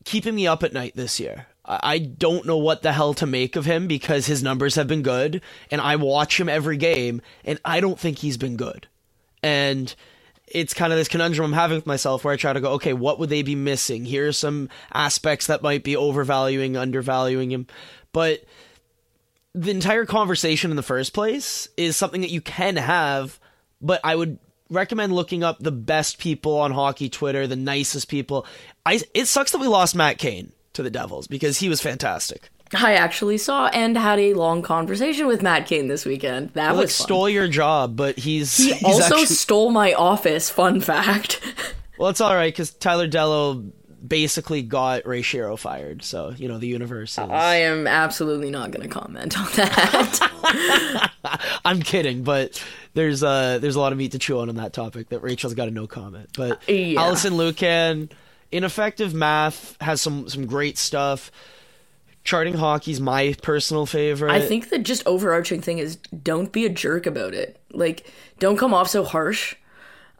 keeping 0.06 0.36
me 0.36 0.48
up 0.48 0.64
at 0.64 0.74
night 0.74 0.96
this 0.96 1.20
year. 1.20 1.48
I 1.68 1.98
don't 1.98 2.46
know 2.46 2.58
what 2.58 2.82
the 2.82 2.94
hell 2.94 3.14
to 3.16 3.26
make 3.26 3.58
of 3.58 3.66
him 3.66 3.88
because 3.88 4.26
his 4.26 4.42
numbers 4.42 4.76
have 4.76 4.88
been 4.88 5.02
good 5.02 5.42
and 5.70 5.82
I 5.82 5.98
watch 5.98 6.40
him 6.40 6.48
every 6.48 6.78
game 6.78 7.22
and 7.44 7.60
I 7.66 7.82
don't 7.82 8.00
think 8.00 8.20
he's 8.20 8.38
been 8.38 8.56
good. 8.56 8.88
And 9.44 9.94
it's 10.48 10.74
kind 10.74 10.94
of 10.94 10.98
this 10.98 11.08
conundrum 11.08 11.48
I'm 11.48 11.54
having 11.54 11.78
with 11.78 11.86
myself 11.86 12.24
where 12.24 12.34
I 12.34 12.38
try 12.38 12.54
to 12.54 12.62
go, 12.62 12.74
okay, 12.74 12.94
what 12.94 13.20
would 13.20 13.30
they 13.30 13.42
be 13.42 13.56
missing? 13.56 14.06
Here 14.06 14.30
are 14.30 14.34
some 14.34 14.70
aspects 14.94 15.48
that 15.48 15.62
might 15.62 15.84
be 15.84 15.96
overvaluing, 15.96 16.78
undervaluing 16.78 17.52
him. 17.52 17.68
But 18.14 18.44
the 19.54 19.72
entire 19.72 20.06
conversation 20.06 20.72
in 20.72 20.78
the 20.78 20.84
first 20.84 21.14
place 21.14 21.68
is 21.76 21.98
something 21.98 22.22
that 22.22 22.32
you 22.32 22.42
can 22.42 22.78
have, 22.78 23.40
but 23.82 24.00
I 24.04 24.16
would 24.16 24.40
recommend 24.70 25.14
looking 25.14 25.44
up 25.44 25.60
the 25.60 25.72
best 25.72 26.18
people 26.18 26.58
on 26.60 26.72
hockey 26.72 27.10
Twitter, 27.10 27.48
the 27.48 27.56
nicest 27.56 28.08
people. 28.08 28.46
I 28.86 29.02
it 29.14 29.26
sucks 29.26 29.52
that 29.52 29.60
we 29.60 29.68
lost 29.68 29.96
Matt 29.96 30.18
Cane 30.18 30.52
to 30.74 30.84
the 30.84 30.90
Devils 30.90 31.28
because 31.28 31.58
he 31.60 31.70
was 31.70 31.82
fantastic. 31.82 32.50
I 32.76 32.94
actually 32.96 33.38
saw 33.38 33.68
and 33.68 33.98
had 33.98 34.20
a 34.20 34.34
long 34.34 34.62
conversation 34.62 35.28
with 35.28 35.42
Matt 35.42 35.68
Cane 35.68 35.88
this 35.88 36.06
weekend. 36.06 36.50
That 36.54 36.72
Like 36.76 36.84
was 36.84 36.96
stole 36.96 37.30
your 37.30 37.48
job, 37.48 37.96
but 37.96 38.18
he's 38.18 38.56
He 38.58 38.74
he's 38.74 38.84
also 38.84 39.16
actually- 39.20 39.26
stole 39.36 39.72
my 39.72 39.94
office. 39.94 40.50
Fun 40.50 40.82
fact. 40.82 41.42
well, 41.98 42.10
it's 42.10 42.22
all 42.22 42.36
right 42.36 42.54
because 42.54 42.72
Tyler 42.72 43.08
Dellow 43.08 43.72
basically 44.06 44.62
got 44.62 45.06
Ray 45.08 45.22
Shero 45.22 45.58
fired. 45.58 46.04
So 46.04 46.34
you 46.38 46.48
know 46.48 46.58
the 46.58 46.68
universe. 46.68 47.14
Is, 47.14 47.20
I 47.20 47.56
am 47.58 47.88
absolutely 47.88 48.50
not 48.52 48.72
going 48.72 48.88
to 48.88 48.94
comment 48.94 49.38
on 49.38 49.46
that. 49.56 51.12
I'm 51.66 51.82
kidding, 51.82 52.24
but 52.24 52.64
there's 52.94 53.24
uh 53.24 53.60
there's 53.60 53.76
a 53.76 53.80
lot 53.80 53.92
of 53.92 53.98
meat 53.98 54.12
to 54.14 54.20
chew 54.20 54.40
on 54.40 54.50
on 54.50 54.56
that 54.56 54.74
topic 54.74 55.10
that 55.10 55.20
Rachel's 55.22 55.54
got 55.54 55.68
a 55.68 55.72
no 55.72 55.88
comment. 55.88 56.30
But 56.36 56.68
Yeah. 56.70 57.02
Alison 57.02 57.34
Lukan, 57.34 58.12
ineffective 58.52 59.14
math 59.14 59.76
has 59.82 60.02
some 60.02 60.30
some 60.30 60.46
great 60.46 60.78
stuff. 60.78 61.32
Charting 62.28 62.56
hockey's 62.56 63.00
my 63.00 63.34
personal 63.42 63.86
favorite. 63.86 64.34
I 64.34 64.42
think 64.42 64.70
the 64.70 64.80
just 64.80 65.02
overarching 65.08 65.62
thing 65.62 65.78
is 65.78 65.96
don't 65.96 66.52
be 66.52 66.66
a 66.66 66.70
jerk 66.70 67.06
about 67.06 67.34
it. 67.34 67.58
Like, 67.72 68.12
don't 68.38 68.58
come 68.58 68.74
off 68.74 68.90
so 68.90 69.06
harsh. 69.06 69.56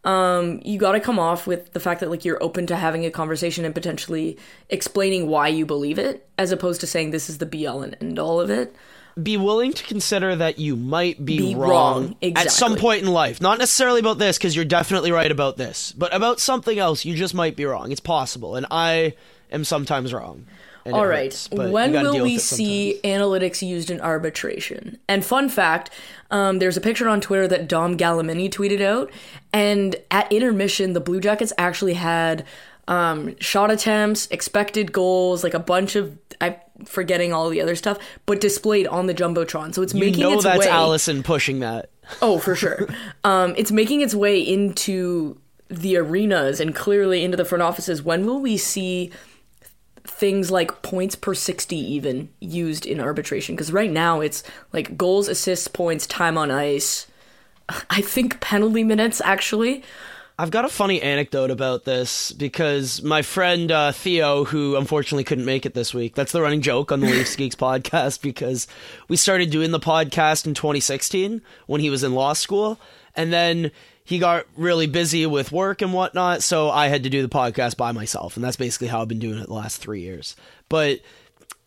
Um, 0.06 0.62
you 0.64 0.80
got 0.80 0.94
to 0.94 1.02
come 1.02 1.20
off 1.20 1.46
with 1.48 1.74
the 1.74 1.82
fact 1.82 2.00
that 2.00 2.10
like 2.10 2.24
you're 2.24 2.42
open 2.42 2.66
to 2.68 2.78
having 2.78 3.06
a 3.06 3.12
conversation 3.12 3.66
and 3.66 3.76
potentially 3.76 4.38
explaining 4.70 5.28
why 5.28 5.50
you 5.50 5.66
believe 5.66 6.00
it, 6.00 6.26
as 6.38 6.54
opposed 6.54 6.80
to 6.80 6.88
saying 6.88 7.12
this 7.12 7.30
is 7.30 7.40
the 7.40 7.46
be 7.46 7.68
all 7.68 7.82
and 7.84 7.98
end 8.00 8.18
all 8.18 8.40
of 8.40 8.50
it. 8.50 8.74
be 9.22 9.36
willing 9.36 9.74
to 9.74 9.84
consider 9.84 10.34
that 10.34 10.60
you 10.60 10.78
might 10.78 11.26
be, 11.26 11.38
Be 11.38 11.56
wrong, 11.56 12.16
wrong, 12.22 12.34
at 12.38 12.52
some 12.52 12.78
point 12.78 13.02
in 13.02 13.10
life. 13.10 13.42
Not 13.42 13.60
necessarily 13.60 14.00
about 14.00 14.18
this, 14.18 14.38
because 14.38 14.56
you're 14.56 14.64
definitely 14.64 15.12
right 15.12 15.32
about 15.32 15.58
this, 15.58 15.92
but 15.92 16.16
about 16.16 16.40
something 16.40 16.80
else, 16.80 17.04
you 17.04 17.16
just 17.16 17.34
might 17.34 17.58
be 17.58 17.66
wrong. 17.66 17.92
It's 17.92 18.00
possible, 18.00 18.56
and 18.56 18.66
I 18.72 19.16
am 19.52 19.66
sometimes 19.66 20.14
wrong. 20.14 20.46
All 20.94 21.08
right. 21.08 21.34
hurts, 21.34 21.50
when 21.52 21.92
will 21.92 22.24
we 22.24 22.38
see 22.38 23.00
analytics 23.04 23.66
used 23.66 23.90
in 23.90 24.02
arbitration? 24.02 24.98
And 25.08 25.26
fun 25.26 25.50
fact, 25.50 25.90
um, 26.32 26.60
there's 26.60 26.78
a 26.78 26.82
picture 26.82 27.08
on 27.08 27.22
Twitter 27.22 27.48
that 27.48 27.68
Dom 27.68 27.98
Gallimini 27.98 28.50
tweeted 28.50 28.82
out, 28.82 29.12
and 29.54 29.96
at 30.12 30.32
intermission, 30.32 30.94
the 30.94 31.00
Blue 31.00 31.20
Jackets 31.20 31.54
actually 31.58 31.94
had 31.94 32.46
um, 32.88 33.38
shot 33.40 33.72
attempts, 33.72 34.28
expected 34.28 34.92
goals, 34.92 35.44
like 35.44 35.54
a 35.54 35.60
bunch 35.60 35.96
of 35.96 36.18
I'm 36.40 36.56
forgetting 36.86 37.34
all 37.34 37.50
the 37.50 37.62
other 37.62 37.76
stuff, 37.76 37.98
but 38.26 38.40
displayed 38.42 38.88
on 38.88 39.08
the 39.08 39.14
jumbotron. 39.14 39.74
So 39.74 39.82
it's 39.82 39.94
You 39.94 40.00
making 40.02 40.22
know 40.22 40.34
its 40.34 40.44
that's 40.44 40.60
way. 40.60 40.70
Alison 40.70 41.24
pushing 41.24 41.60
that. 41.60 41.90
Oh, 42.22 42.38
for 42.40 42.56
sure. 42.56 42.88
um, 43.24 43.54
it's 43.58 43.72
making 43.72 44.02
its 44.02 44.14
way 44.14 44.40
into 44.40 45.40
the 45.70 45.98
arenas 45.98 46.60
and 46.60 46.74
clearly 46.74 47.24
into 47.24 47.36
the 47.36 47.46
front 47.46 47.62
offices. 47.62 48.02
When 48.02 48.26
will 48.26 48.40
we 48.40 48.58
see 48.58 49.12
things 50.08 50.50
like 50.50 50.82
points 50.82 51.16
per 51.16 51.34
60 51.34 51.76
even 51.76 52.30
used 52.40 52.86
in 52.86 53.00
arbitration? 53.00 53.56
Because 53.56 53.72
right 53.72 53.92
now 53.92 54.22
it's 54.22 54.44
like 54.74 54.98
goals, 54.98 55.28
assists, 55.28 55.68
points, 55.68 56.08
time 56.08 56.38
on 56.38 56.52
ice. 56.52 57.08
I 57.90 58.02
think 58.02 58.40
penalty 58.40 58.84
minutes, 58.84 59.22
actually. 59.24 59.84
I've 60.40 60.52
got 60.52 60.66
a 60.66 60.70
funny 60.70 61.02
anecdote 61.02 61.50
about 61.50 61.86
this 61.86 62.32
because 62.32 63.02
my 63.02 63.24
friend 63.24 63.72
uh, 63.72 63.92
Theo, 63.92 64.44
who 64.44 64.76
unfortunately 64.76 65.24
couldn't 65.24 65.46
make 65.46 65.66
it 65.66 65.74
this 65.74 65.96
week, 65.96 66.14
that's 66.14 66.32
the 66.32 66.44
running 66.44 66.62
joke 66.62 66.92
on 66.92 67.00
the 67.00 67.08
Leafs 67.08 67.36
Geeks 67.38 67.56
podcast 67.56 68.22
because 68.22 68.68
we 69.08 69.16
started 69.16 69.50
doing 69.50 69.72
the 69.72 69.80
podcast 69.80 70.46
in 70.46 70.54
2016 70.54 71.42
when 71.66 71.82
he 71.82 71.90
was 71.90 72.04
in 72.04 72.14
law 72.14 72.34
school. 72.34 72.80
And 73.16 73.34
then 73.34 73.72
he 74.08 74.20
got 74.20 74.46
really 74.56 74.88
busy 74.88 75.26
with 75.26 75.52
work 75.52 75.82
and 75.82 75.92
whatnot. 75.92 76.42
So 76.42 76.70
I 76.70 76.88
had 76.88 77.04
to 77.04 77.10
do 77.10 77.22
the 77.22 77.28
podcast 77.28 77.76
by 77.76 77.92
myself. 77.92 78.38
And 78.38 78.44
that's 78.44 78.56
basically 78.56 78.88
how 78.88 79.02
I've 79.02 79.10
been 79.10 79.20
doing 79.20 79.38
it 79.38 79.48
the 79.48 79.54
last 79.54 79.82
three 79.82 80.00
years. 80.00 80.38
But 80.70 81.02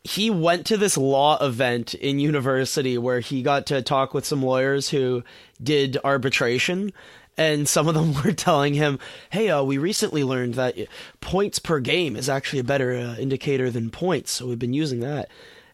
he 0.04 0.30
went 0.30 0.64
to 0.64 0.78
this 0.78 0.96
law 0.96 1.36
event 1.44 1.92
in 1.92 2.18
university 2.18 2.96
where 2.96 3.20
he 3.20 3.42
got 3.42 3.66
to 3.66 3.82
talk 3.82 4.14
with 4.14 4.24
some 4.24 4.42
lawyers 4.42 4.88
who 4.88 5.22
did 5.62 5.98
arbitration 6.02 6.94
and 7.36 7.68
some 7.68 7.88
of 7.88 7.94
them 7.94 8.14
were 8.24 8.32
telling 8.32 8.72
him 8.72 8.98
hey 9.28 9.50
uh, 9.50 9.62
we 9.62 9.76
recently 9.76 10.24
learned 10.24 10.54
that 10.54 10.76
points 11.20 11.58
per 11.58 11.78
game 11.78 12.16
is 12.16 12.30
actually 12.30 12.58
a 12.58 12.64
better 12.64 12.92
uh, 12.92 13.16
indicator 13.16 13.70
than 13.70 13.90
points 13.90 14.32
so 14.32 14.46
we've 14.46 14.58
been 14.58 14.72
using 14.72 15.00
that 15.00 15.28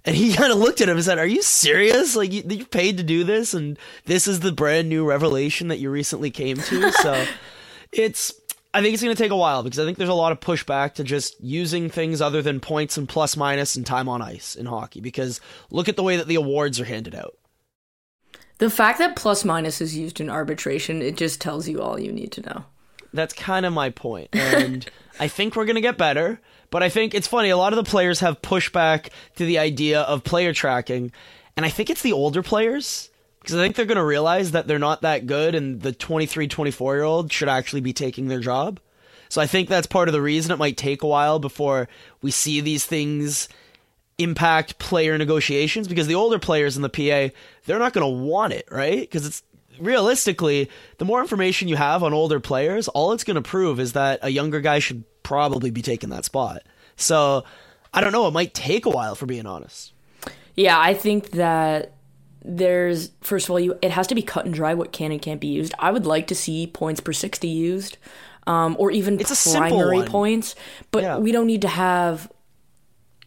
and 0.07 0.17
he 0.17 0.33
kind 0.35 0.53
of 0.53 0.59
looked 0.59 0.81
at 0.81 0.89
him 0.89 0.97
and 0.97 1.05
said 1.05 1.19
are 1.19 1.27
you 1.27 1.43
serious 1.43 2.17
like 2.17 2.33
you, 2.33 2.43
you 2.49 2.65
paid 2.65 2.97
to 2.97 3.03
do 3.03 3.25
this 3.25 3.53
and 3.53 3.79
this 4.07 4.27
is 4.27 4.41
the 4.41 4.53
brand 4.53 4.89
new 4.89 5.05
revelation 5.05 5.69
that 5.69 5.79
you 5.79 5.91
recently 5.91 6.31
came 6.31 6.57
to 6.57 6.91
so 7.03 7.27
it's 7.93 8.33
I 8.73 8.83
think 8.83 8.93
it's 8.93 9.03
going 9.03 9.17
to 9.17 9.23
take 9.23 9.33
a 9.33 9.37
while 9.37 9.63
because 9.63 9.79
I 9.79 9.87
think 9.87 9.97
there's 9.97 10.11
a 10.11 10.15
lot 10.15 10.33
of 10.33 10.41
pushback 10.41 10.95
to 10.95 11.05
just 11.05 11.41
using 11.41 11.89
things 11.89 12.21
other 12.21 12.43
than 12.43 12.61
points 12.61 12.99
and 12.99 13.09
plus 13.09 13.35
minus 13.35 13.75
and 13.75 13.87
time 13.87 14.07
on 14.07 14.21
ice 14.21 14.55
in 14.55 14.67
hockey 14.67 15.01
because 15.01 15.41
look 15.71 15.89
at 15.89 15.97
the 15.97 16.03
way 16.03 16.19
that 16.19 16.29
the 16.29 16.35
awards 16.35 16.79
are 16.79 16.85
handed 16.85 17.15
out. 17.15 17.39
The 18.59 18.69
fact 18.69 18.99
that 18.99 19.17
plus 19.17 19.47
minus 19.47 19.81
is 19.81 19.97
used 19.97 20.21
in 20.21 20.29
arbitration, 20.29 21.01
it 21.01 21.17
just 21.17 21.41
tells 21.41 21.67
you 21.69 21.81
all 21.81 21.99
you 21.99 22.13
need 22.13 22.33
to 22.33 22.43
know. 22.43 22.65
That's 23.17 23.35
kind 23.35 23.67
of 23.67 23.73
my 23.73 23.91
point. 23.91 24.29
And 24.33 24.89
I 25.21 25.29
think 25.29 25.57
we're 25.57 25.65
going 25.65 25.77
to 25.77 25.81
get 25.81 25.99
better, 25.99 26.41
but 26.71 26.83
I 26.83 26.89
think 26.89 27.15
it's 27.15 27.27
funny 27.27 27.51
a 27.51 27.57
lot 27.57 27.73
of 27.73 27.77
the 27.77 27.91
players 27.91 28.21
have 28.21 28.43
pushback 28.43 29.09
to 29.37 29.45
the 29.45 29.59
idea 29.59 30.03
of 30.03 30.25
player 30.25 30.53
tracking, 30.53 31.13
and 31.57 31.65
I 31.65 31.71
think 31.71 31.91
it's 31.91 32.03
the 32.03 32.13
older 32.13 32.43
players 32.43 33.11
because 33.41 33.57
I 33.57 33.63
think 33.63 33.77
they're 33.77 33.87
going 33.87 33.97
to 33.97 34.05
realize 34.05 34.51
that 34.51 34.67
they're 34.67 34.79
not 34.79 35.03
that 35.03 35.27
good 35.27 35.55
and 35.55 35.81
the 35.81 35.93
23, 35.93 36.49
24 36.49 36.95
year 36.97 37.05
old 37.05 37.33
should 37.33 37.49
actually 37.49 37.81
be 37.81 37.93
taking 37.93 38.27
their 38.27 38.41
job. 38.41 38.81
So 39.29 39.41
I 39.41 39.47
think 39.47 39.69
that's 39.69 39.87
part 39.87 40.09
of 40.09 40.13
the 40.13 40.21
reason 40.23 40.53
it 40.53 40.59
might 40.59 40.77
take 40.77 41.03
a 41.03 41.07
while 41.07 41.39
before 41.39 41.89
we 42.23 42.31
see 42.31 42.61
these 42.61 42.85
things 42.85 43.49
impact 44.19 44.79
player 44.79 45.17
negotiations 45.19 45.89
because 45.89 46.07
the 46.07 46.15
older 46.15 46.39
players 46.39 46.77
in 46.77 46.83
the 46.83 46.89
PA, 46.89 47.33
they're 47.65 47.79
not 47.79 47.93
going 47.93 48.05
to 48.05 48.25
want 48.25 48.53
it, 48.53 48.67
right? 48.71 49.01
Because 49.01 49.27
it's 49.27 49.43
realistically, 49.79 50.71
the 50.99 51.05
more 51.05 51.21
information 51.21 51.69
you 51.69 51.77
have 51.77 52.03
on 52.03 52.13
older 52.13 52.41
players, 52.41 52.89
all 52.89 53.13
it's 53.13 53.25
going 53.25 53.37
to 53.37 53.43
prove 53.43 53.81
is 53.81 53.93
that 53.93 54.21
a 54.23 54.31
younger 54.31 54.61
guy 54.61 54.79
should 54.79 55.05
probably 55.23 55.71
be 55.71 55.83
taking 55.83 56.11
that 56.11 56.25
spot. 56.25 56.63
So 56.97 57.45
I 57.93 58.01
don't 58.01 58.13
know. 58.13 58.27
It 58.27 58.33
might 58.33 58.55
take 58.55 58.87
a 58.87 58.91
while, 58.91 59.15
for 59.15 59.27
being 59.27 59.47
honest. 59.47 59.93
Yeah, 60.55 60.79
I 60.79 60.95
think 60.95 61.31
that 61.33 61.93
there's 62.43 63.11
first 63.23 63.47
of 63.47 63.51
all, 63.51 63.61
you 63.61 63.79
it 63.83 63.91
has 63.91 64.07
to 64.07 64.15
be 64.15 64.23
cut 64.23 64.45
and 64.45 64.55
dry 64.55 64.75
what 64.75 64.93
can 64.93 65.13
and 65.13 65.21
can't 65.21 65.41
be 65.41 65.49
used. 65.49 65.75
I 65.79 65.91
would 65.91 66.07
like 66.07 66.29
to 66.29 66.35
see 66.35 66.67
points 66.67 67.01
per 67.01 67.13
sixty 67.13 67.49
used, 67.49 67.99
um, 68.47 68.77
or 68.79 68.91
even 68.91 69.21
It's 69.21 69.53
primary 69.53 70.03
points. 70.05 70.55
But 70.91 71.03
Yeah. 71.03 71.19
we 71.19 71.33
don't 71.33 71.47
need 71.47 71.63
to 71.63 71.69
have 71.69 72.31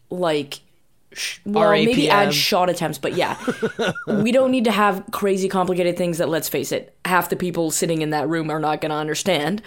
like. 0.08 0.60
Sh- 1.12 1.38
Well, 1.44 1.70
maybe 1.72 2.08
add 2.10 2.32
shot 2.34 2.70
attempts, 2.70 2.98
but 2.98 3.14
yeah, 3.14 3.36
we 4.06 4.32
don't 4.32 4.50
need 4.50 4.64
to 4.64 4.72
have 4.72 5.04
crazy 5.12 5.48
complicated 5.48 5.96
things 5.96 6.18
that, 6.18 6.28
let's 6.28 6.48
face 6.48 6.72
it, 6.72 6.96
half 7.04 7.28
the 7.30 7.36
people 7.36 7.70
sitting 7.70 8.02
in 8.02 8.10
that 8.10 8.28
room 8.28 8.50
are 8.50 8.60
not 8.60 8.80
going 8.80 8.90
to 8.90 8.96
understand. 8.96 9.62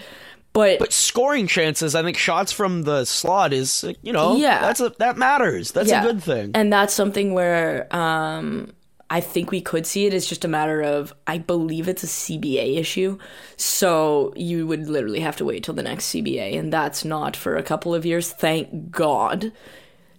But, 0.54 0.78
But 0.78 0.94
scoring 0.94 1.48
chances, 1.48 1.96
I 1.96 2.04
think 2.04 2.16
shots 2.16 2.52
from 2.52 2.84
the 2.84 3.06
slot 3.06 3.54
is, 3.54 3.84
you 4.04 4.14
know, 4.14 4.36
Yeah. 4.36 4.62
that's 4.62 4.80
a, 4.82 4.90
that 5.00 5.18
matters. 5.18 5.72
That's 5.72 5.90
yeah, 5.90 6.04
a 6.04 6.06
good 6.06 6.22
thing. 6.22 6.52
and 6.54 6.72
that's 6.72 6.94
something 6.94 7.34
where 7.34 7.88
um, 7.96 8.72
I 9.10 9.20
think 9.20 9.50
we 9.50 9.62
could 9.62 9.88
see 9.88 10.06
it. 10.06 10.14
It's 10.14 10.28
just 10.28 10.46
a 10.46 10.48
matter 10.48 10.80
of 10.82 11.12
I 11.26 11.40
believe 11.40 11.88
it's 11.88 12.04
a 12.04 12.08
CBA 12.08 12.78
issue, 12.78 13.18
so 13.58 14.32
you 14.36 14.68
would 14.68 14.88
literally 14.88 15.22
have 15.22 15.38
to 15.38 15.46
wait 15.46 15.64
till 15.64 15.74
the 15.74 15.82
next 15.84 16.06
CBA, 16.14 16.58
and 16.58 16.72
that's 16.72 17.04
not 17.04 17.36
for 17.36 17.56
a 17.56 17.64
couple 17.64 17.96
of 17.96 18.06
years. 18.06 18.32
Thank 18.32 18.92
God, 18.92 19.52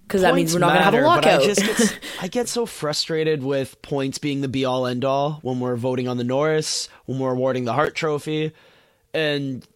because 0.07 0.23
that 0.23 0.35
means 0.35 0.53
we're 0.53 0.61
not 0.61 0.69
going 0.69 0.79
to 0.79 0.85
have 0.85 0.95
a 0.95 1.01
lockout. 1.01 1.43
I, 1.43 1.45
just 1.47 1.61
get, 1.61 1.99
I 2.21 2.29
get 2.29 2.49
so 2.49 2.67
frustrated 2.67 3.43
with 3.43 3.81
points 3.83 4.19
being 4.19 4.41
the 4.41 4.49
be 4.49 4.65
all 4.65 4.87
end 4.87 5.05
all 5.05 5.39
when 5.43 5.61
we're 5.61 5.77
voting 5.77 6.09
on 6.09 6.17
the 6.19 6.25
Norris, 6.25 6.89
when 7.07 7.19
we're 7.19 7.33
awarding 7.33 7.65
the 7.65 7.73
Hart 7.73 7.95
Trophy, 7.95 8.53
and 9.13 9.67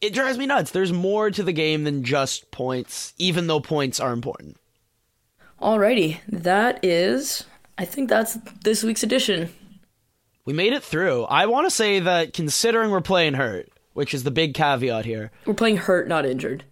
it 0.00 0.14
drives 0.14 0.38
me 0.38 0.46
nuts. 0.46 0.70
There's 0.70 0.92
more 0.92 1.30
to 1.30 1.42
the 1.42 1.52
game 1.52 1.84
than 1.84 2.04
just 2.04 2.50
points, 2.50 3.14
even 3.18 3.46
though 3.46 3.60
points 3.60 4.00
are 4.00 4.12
important. 4.12 4.56
Alrighty, 5.60 6.18
that 6.28 6.84
is. 6.84 7.44
I 7.78 7.84
think 7.84 8.08
that's 8.08 8.34
this 8.62 8.82
week's 8.82 9.02
edition. 9.02 9.52
We 10.44 10.52
made 10.52 10.72
it 10.72 10.82
through. 10.82 11.24
I 11.24 11.46
want 11.46 11.66
to 11.66 11.70
say 11.70 12.00
that 12.00 12.34
considering 12.34 12.90
we're 12.90 13.00
playing 13.00 13.34
hurt, 13.34 13.70
which 13.94 14.12
is 14.12 14.24
the 14.24 14.30
big 14.30 14.54
caveat 14.54 15.04
here, 15.06 15.30
We're 15.46 15.54
playing 15.54 15.78
hurt, 15.78 16.06
not 16.06 16.26
injured. 16.26 16.64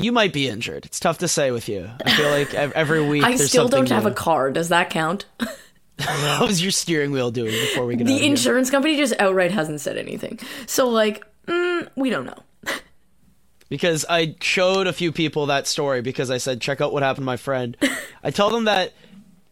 You 0.00 0.12
might 0.12 0.32
be 0.32 0.48
injured. 0.48 0.86
It's 0.86 1.00
tough 1.00 1.18
to 1.18 1.28
say 1.28 1.50
with 1.50 1.68
you. 1.68 1.90
I 2.04 2.10
feel 2.16 2.30
like 2.30 2.54
every 2.54 3.06
week 3.08 3.24
I 3.24 3.36
still 3.36 3.68
don't 3.68 3.88
have 3.88 4.06
a 4.06 4.10
car. 4.10 4.50
Does 4.50 4.68
that 4.70 4.90
count? 4.90 5.26
How 6.00 6.46
was 6.46 6.62
your 6.62 6.70
steering 6.70 7.10
wheel 7.12 7.30
doing 7.30 7.50
before 7.52 7.84
we 7.86 7.94
get 7.96 8.06
The 8.06 8.14
of 8.14 8.20
here? 8.20 8.30
insurance 8.30 8.70
company 8.70 8.96
just 8.96 9.12
outright 9.18 9.50
hasn't 9.50 9.80
said 9.82 9.98
anything. 9.98 10.38
So, 10.66 10.88
like, 10.88 11.22
mm, 11.46 11.88
we 11.94 12.08
don't 12.08 12.24
know. 12.24 12.38
because 13.68 14.06
I 14.08 14.34
showed 14.40 14.86
a 14.86 14.92
few 14.94 15.12
people 15.12 15.46
that 15.46 15.66
story 15.66 16.00
because 16.00 16.30
I 16.30 16.38
said, 16.38 16.60
check 16.60 16.80
out 16.80 16.92
what 16.92 17.02
happened 17.02 17.22
to 17.24 17.26
my 17.26 17.36
friend. 17.36 17.76
I 18.24 18.30
told 18.30 18.52
them 18.54 18.64
that 18.64 18.94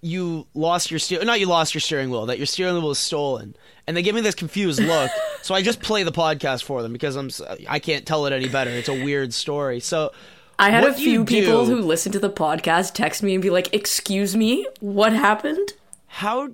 you 0.00 0.46
lost 0.54 0.90
your 0.92 1.00
steer 1.00 1.24
not 1.24 1.40
you 1.40 1.46
lost 1.46 1.74
your 1.74 1.80
steering 1.80 2.08
wheel, 2.08 2.26
that 2.26 2.38
your 2.38 2.46
steering 2.46 2.74
wheel 2.74 2.88
was 2.88 2.98
stolen. 2.98 3.54
And 3.86 3.96
they 3.96 4.02
give 4.02 4.14
me 4.14 4.20
this 4.20 4.34
confused 4.34 4.80
look. 4.80 5.10
so 5.42 5.54
I 5.54 5.62
just 5.62 5.80
play 5.82 6.02
the 6.02 6.12
podcast 6.12 6.62
for 6.64 6.82
them 6.82 6.92
because 6.92 7.16
I'm 7.16 7.30
I 7.68 7.78
can't 7.78 8.06
tell 8.06 8.24
it 8.26 8.32
any 8.32 8.48
better. 8.48 8.70
It's 8.70 8.88
a 8.88 9.04
weird 9.04 9.34
story. 9.34 9.80
So 9.80 10.12
I 10.58 10.70
had 10.70 10.82
What 10.82 10.92
a 10.92 10.94
few 10.94 11.24
people 11.24 11.66
who 11.66 11.76
listen 11.80 12.10
to 12.12 12.18
the 12.18 12.30
podcast 12.30 12.94
text 12.94 13.22
me 13.22 13.34
and 13.34 13.42
be 13.42 13.50
like, 13.50 13.72
"Excuse 13.74 14.36
me, 14.36 14.66
what 14.80 15.12
happened?" 15.12 15.72
how 16.08 16.48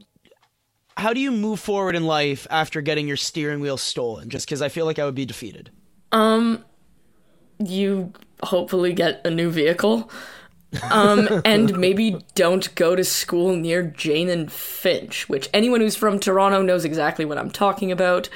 how 0.97 1.13
do 1.13 1.21
you 1.21 1.33
move 1.33 1.59
forward 1.59 1.97
in 1.97 2.05
life 2.05 2.47
after 2.51 2.81
getting 2.81 3.09
your 3.09 3.17
steering 3.17 3.61
wheel 3.61 3.77
stolen? 3.77 4.29
Just 4.31 4.47
because 4.47 4.63
I 4.63 4.69
feel 4.69 4.85
like 4.85 4.99
I 4.99 5.05
would 5.05 5.15
be 5.15 5.25
defeated. 5.27 5.71
Um, 6.13 6.65
You 7.59 8.13
hopefully 8.43 8.93
get 8.93 9.21
a 9.25 9.31
new 9.31 9.51
vehicle. 9.51 10.11
Um, 10.91 11.29
and 11.45 11.77
maybe 11.79 12.19
don't 12.35 12.73
go 12.75 12.95
to 12.95 13.05
school 13.05 13.57
near 13.57 13.83
Jane 13.83 14.29
and 14.29 14.51
Finch, 14.53 15.29
which 15.29 15.49
anyone 15.55 15.81
who's 15.81 15.97
from 15.97 16.19
Toronto 16.21 16.63
knows 16.63 16.85
exactly 16.85 17.25
what 17.25 17.39
I'm 17.39 17.51
talking 17.51 17.91
about. 17.91 18.29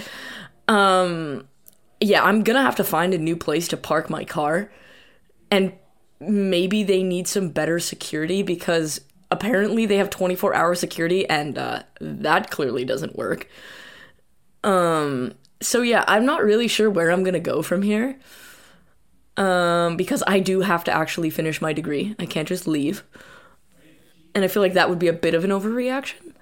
Um, 0.66 1.46
yeah, 2.00 2.22
I'm 2.24 2.42
gonna 2.42 2.62
have 2.62 2.76
to 2.76 2.84
find 2.84 3.12
a 3.14 3.18
new 3.18 3.36
place 3.36 3.68
to 3.68 3.76
park 3.76 4.08
my 4.10 4.24
car, 4.24 4.70
and 5.50 5.72
maybe 6.20 6.82
they 6.82 7.02
need 7.02 7.28
some 7.28 7.50
better 7.50 7.78
security 7.78 8.42
because 8.42 9.00
apparently 9.30 9.86
they 9.86 9.96
have 9.96 10.10
24 10.10 10.54
hour 10.54 10.74
security, 10.74 11.28
and 11.28 11.58
uh, 11.58 11.82
that 12.00 12.50
clearly 12.50 12.84
doesn't 12.84 13.16
work. 13.16 13.48
Um, 14.64 15.34
so 15.60 15.82
yeah, 15.82 16.04
I'm 16.08 16.24
not 16.24 16.42
really 16.42 16.68
sure 16.68 16.90
where 16.90 17.10
I'm 17.10 17.24
gonna 17.24 17.40
go 17.40 17.62
from 17.62 17.82
here 17.82 18.18
um, 19.38 19.96
because 19.96 20.22
I 20.26 20.40
do 20.40 20.60
have 20.60 20.84
to 20.84 20.92
actually 20.92 21.30
finish 21.30 21.62
my 21.62 21.72
degree. 21.72 22.14
I 22.18 22.26
can't 22.26 22.48
just 22.48 22.66
leave. 22.66 23.04
And 24.34 24.44
I 24.44 24.48
feel 24.48 24.62
like 24.62 24.74
that 24.74 24.90
would 24.90 24.98
be 24.98 25.08
a 25.08 25.12
bit 25.12 25.34
of 25.34 25.44
an 25.44 25.50
overreaction. 25.50 26.34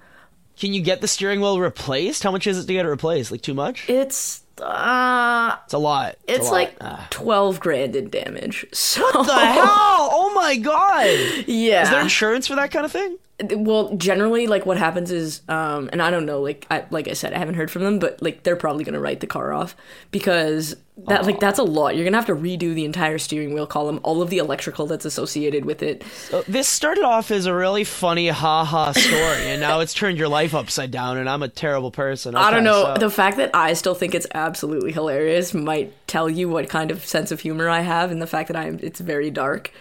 Can 0.59 0.73
you 0.73 0.81
get 0.81 1.01
the 1.01 1.07
steering 1.07 1.39
wheel 1.39 1.59
replaced? 1.59 2.23
How 2.23 2.31
much 2.31 2.47
is 2.47 2.57
it 2.57 2.67
to 2.67 2.73
get 2.73 2.85
it 2.85 2.89
replaced? 2.89 3.31
Like 3.31 3.41
too 3.41 3.53
much? 3.53 3.87
It's 3.87 4.41
uh 4.61 5.55
It's 5.65 5.73
a 5.73 5.77
lot. 5.77 6.13
a 6.27 6.33
it's 6.33 6.45
lot. 6.45 6.51
like 6.53 6.75
Ah. 6.81 7.07
12 7.09 7.59
grand 7.59 7.95
in 7.95 8.09
damage. 8.09 8.65
So 8.73 9.01
the 9.11 9.33
hell? 9.35 10.09
Oh 10.11 10.31
my 10.35 10.55
god! 10.57 11.07
Yeah. 11.47 11.83
Is 11.83 11.89
there 11.89 12.01
insurance 12.01 12.47
for 12.47 12.55
that 12.55 12.71
kind 12.71 12.85
of 12.85 12.91
thing? 12.91 13.17
Well, 13.51 13.95
generally 13.97 14.47
like 14.47 14.65
what 14.65 14.77
happens 14.77 15.11
is 15.11 15.41
um 15.47 15.89
and 15.93 16.01
I 16.01 16.09
don't 16.09 16.25
know 16.25 16.41
like 16.41 16.65
I 16.71 16.85
like 16.89 17.07
I 17.07 17.13
said 17.13 17.33
I 17.33 17.37
haven't 17.37 17.53
heard 17.55 17.69
from 17.69 17.83
them 17.83 17.99
but 17.99 18.19
like 18.21 18.41
they're 18.43 18.55
probably 18.55 18.83
going 18.83 18.95
to 18.95 18.99
write 18.99 19.19
the 19.19 19.27
car 19.27 19.53
off 19.53 19.75
because 20.09 20.75
that 21.07 21.25
like 21.25 21.39
that's 21.39 21.59
a 21.59 21.63
lot. 21.63 21.95
You're 21.95 22.03
going 22.05 22.13
to 22.13 22.17
have 22.17 22.25
to 22.25 22.35
redo 22.35 22.73
the 22.73 22.83
entire 22.83 23.19
steering 23.19 23.53
wheel 23.53 23.67
column, 23.67 23.99
all 24.01 24.23
of 24.23 24.31
the 24.31 24.39
electrical 24.39 24.87
that's 24.87 25.05
associated 25.05 25.63
with 25.65 25.83
it. 25.83 26.03
So 26.03 26.41
this 26.47 26.67
started 26.67 27.03
off 27.03 27.29
as 27.29 27.45
a 27.45 27.53
really 27.53 27.83
funny 27.83 28.29
ha-ha 28.29 28.93
story, 28.93 29.47
and 29.51 29.61
now 29.61 29.81
it's 29.81 29.93
turned 29.93 30.17
your 30.17 30.27
life 30.27 30.55
upside 30.55 30.89
down, 30.89 31.17
and 31.19 31.29
I'm 31.29 31.43
a 31.43 31.49
terrible 31.49 31.91
person. 31.91 32.33
I 32.35 32.49
don't 32.49 32.63
know. 32.63 32.95
so- 32.95 32.99
The 32.99 33.11
fact 33.11 33.37
that 33.37 33.51
I 33.53 33.73
still 33.73 33.93
think 33.93 34.15
it's 34.15 34.25
absolutely 34.33 34.91
hilarious 34.91 35.53
might 35.53 35.93
tell 36.07 36.27
you 36.27 36.49
what 36.49 36.67
kind 36.67 36.89
of 36.89 37.05
sense 37.05 37.31
of 37.31 37.41
humor 37.41 37.69
I 37.69 37.81
have, 37.81 38.09
and 38.09 38.19
the 38.19 38.25
fact 38.25 38.47
that 38.47 38.57
I'm 38.57 38.79
it's 38.81 38.99
very 38.99 39.29
dark. 39.29 39.71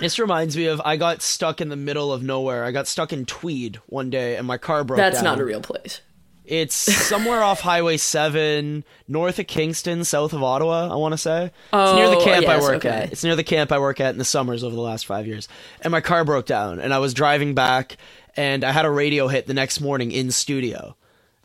This 0.00 0.18
reminds 0.18 0.56
me 0.56 0.66
of 0.66 0.80
I 0.84 0.96
got 0.96 1.22
stuck 1.22 1.60
in 1.60 1.68
the 1.68 1.76
middle 1.76 2.12
of 2.12 2.22
nowhere. 2.22 2.64
I 2.64 2.72
got 2.72 2.86
stuck 2.86 3.12
in 3.12 3.24
Tweed 3.26 3.80
one 3.86 4.10
day, 4.10 4.36
and 4.36 4.46
my 4.46 4.58
car 4.58 4.84
broke 4.84 4.96
That's 4.98 5.16
down. 5.16 5.24
not 5.24 5.40
a 5.40 5.44
real 5.44 5.60
place. 5.60 6.00
It's 6.44 6.74
somewhere 6.74 7.42
off 7.42 7.60
Highway 7.62 7.96
7, 7.96 8.84
north 9.08 9.38
of 9.38 9.46
Kingston, 9.46 10.04
south 10.04 10.34
of 10.34 10.42
Ottawa, 10.42 10.92
I 10.92 10.96
want 10.96 11.12
to 11.12 11.18
say. 11.18 11.44
it's 11.72 11.92
near 11.94 12.10
the 12.10 12.16
Oh, 12.16 12.24
camp 12.24 12.46
I 12.48 12.60
work 12.60 12.76
okay. 12.84 12.88
at. 12.88 13.12
It's 13.12 13.24
near 13.24 13.34
the 13.34 13.42
camp 13.44 13.72
I 13.72 13.78
work 13.78 13.98
at 14.00 14.10
in 14.12 14.18
the 14.18 14.26
summers 14.26 14.62
over 14.62 14.74
the 14.74 14.82
last 14.82 15.06
five 15.06 15.26
years. 15.26 15.48
And 15.80 15.90
my 15.90 16.02
car 16.02 16.22
broke 16.24 16.44
down, 16.44 16.80
and 16.80 16.92
I 16.92 16.98
was 16.98 17.14
driving 17.14 17.54
back, 17.54 17.96
and 18.36 18.62
I 18.62 18.72
had 18.72 18.84
a 18.84 18.90
radio 18.90 19.28
hit 19.28 19.46
the 19.46 19.54
next 19.54 19.80
morning 19.80 20.12
in 20.12 20.30
studio. 20.30 20.96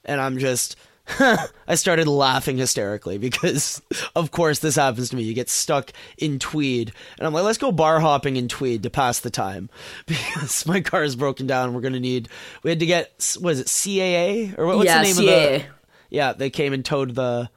And 0.06 0.20
I'm 0.20 0.38
just. 0.38 0.76
I 1.68 1.76
started 1.76 2.07
laughing 2.07 2.57
hysterically 2.57 3.18
because, 3.18 3.82
of 4.16 4.32
course, 4.32 4.60
this 4.60 4.76
happens 4.76 5.10
to 5.10 5.16
me. 5.16 5.24
You 5.24 5.34
get 5.34 5.49
stuck 5.49 5.91
in 6.18 6.39
Tweed, 6.39 6.91
and 7.18 7.26
I'm 7.28 7.34
like, 7.34 7.43
let's 7.43 7.57
go 7.57 7.72
bar 7.72 7.99
hopping 7.99 8.36
in 8.36 8.47
Tweed 8.47 8.84
to 8.84 8.89
pass 8.89 9.20
the 9.20 9.30
time 9.30 9.70
because 10.05 10.66
my 10.66 10.82
car 10.82 11.03
is 11.03 11.16
broken 11.16 11.47
down. 11.47 11.74
We're 11.74 11.82
gonna 11.82 11.99
need. 11.99 12.30
We 12.64 12.70
had 12.70 12.80
to 12.80 12.86
get. 12.86 13.38
Was 13.41 13.60
it 13.60 13.68
CAA 13.68 14.57
or 14.57 14.66
what, 14.66 14.78
what's 14.78 14.88
yeah, 14.88 14.97
the 14.97 15.03
name 15.03 15.16
CAA. 15.16 15.55
of 15.55 15.62
the? 15.62 15.68
Yeah, 16.10 16.34
they 16.34 16.49
came 16.49 16.74
and 16.74 16.86
towed 16.86 17.16
the 17.16 17.49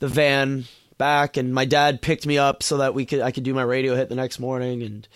the 0.00 0.08
van 0.08 0.64
back, 0.98 1.36
and 1.36 1.54
my 1.54 1.64
dad 1.64 2.02
picked 2.02 2.26
me 2.26 2.38
up 2.38 2.62
so 2.62 2.78
that 2.78 2.94
we 2.94 3.06
could 3.06 3.20
I 3.20 3.30
could 3.30 3.44
do 3.44 3.54
my 3.54 3.62
radio 3.62 3.94
hit 3.94 4.08
the 4.08 4.16
next 4.16 4.40
morning, 4.40 4.82
and 4.82 5.08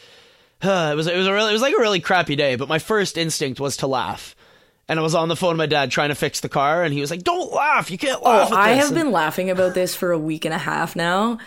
uh, 0.63 0.91
it 0.93 0.97
was 0.97 1.07
it 1.09 1.17
was 1.17 1.27
a 1.27 1.33
really 1.33 1.51
it 1.51 1.53
was 1.53 1.63
like 1.63 1.75
a 1.75 1.81
really 1.81 2.01
crappy 2.01 2.37
day. 2.37 2.55
But 2.57 2.69
my 2.69 2.79
first 2.79 3.19
instinct 3.19 3.59
was 3.59 3.79
to 3.79 3.87
laugh, 3.87 4.36
and 4.89 4.99
I 4.99 5.03
was 5.03 5.15
on 5.15 5.29
the 5.29 5.37
phone 5.37 5.51
with 5.51 5.59
my 5.59 5.67
dad 5.67 5.91
trying 5.91 6.09
to 6.11 6.15
fix 6.15 6.41
the 6.41 6.49
car, 6.49 6.85
and 6.85 6.93
he 6.95 7.01
was 7.01 7.11
like, 7.11 7.23
"Don't 7.23 7.53
laugh, 7.53 7.91
you 7.91 7.99
can't 7.99 8.23
laugh." 8.23 8.49
Oh, 8.53 8.57
I 8.57 8.71
have 8.71 8.87
And- 8.89 8.95
been 8.97 9.13
laughing 9.13 9.51
about 9.51 9.75
this 9.75 9.95
for 9.95 10.13
a 10.13 10.19
week 10.19 10.45
and 10.45 10.55
a 10.55 10.59
half 10.59 10.95
now. 10.97 11.39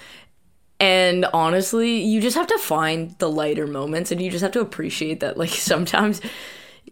And 0.80 1.26
honestly, 1.34 2.02
you 2.04 2.22
just 2.22 2.38
have 2.38 2.48
to 2.48 2.58
find 2.58 3.14
the 3.20 3.30
lighter 3.30 3.68
moments 3.68 4.12
and 4.12 4.22
you 4.22 4.32
just 4.32 4.42
have 4.44 4.54
to 4.54 4.62
appreciate 4.62 5.20
that 5.20 5.38
like 5.38 5.50
sometimes 5.74 6.22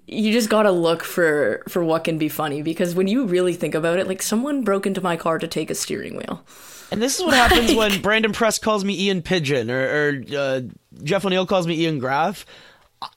you 0.06 0.32
just 0.34 0.50
got 0.50 0.64
to 0.64 0.72
look 0.72 1.04
for 1.04 1.64
for 1.70 1.84
what 1.84 2.04
can 2.04 2.18
be 2.18 2.28
funny 2.30 2.62
because 2.62 2.96
when 2.96 3.08
you 3.08 3.26
really 3.26 3.54
think 3.54 3.76
about 3.76 3.98
it, 4.00 4.08
like 4.08 4.22
someone 4.22 4.64
broke 4.64 4.86
into 4.86 5.02
my 5.02 5.16
car 5.16 5.40
to 5.40 5.48
take 5.48 5.70
a 5.70 5.76
steering 5.76 6.16
wheel. 6.18 6.44
And 6.92 7.02
this 7.02 7.18
is 7.20 7.26
what 7.26 7.34
happens 7.34 7.74
when 7.76 8.02
Brandon 8.02 8.32
Press 8.34 8.60
calls 8.60 8.84
me 8.86 8.98
Ian 9.08 9.22
Pigeon 9.22 9.70
or, 9.72 9.82
or 9.88 10.24
uh, 10.38 10.62
Jeff 11.04 11.26
O'Neill 11.26 11.46
calls 11.46 11.68
me 11.68 11.76
Ian 11.82 12.00
Graff. 12.00 12.46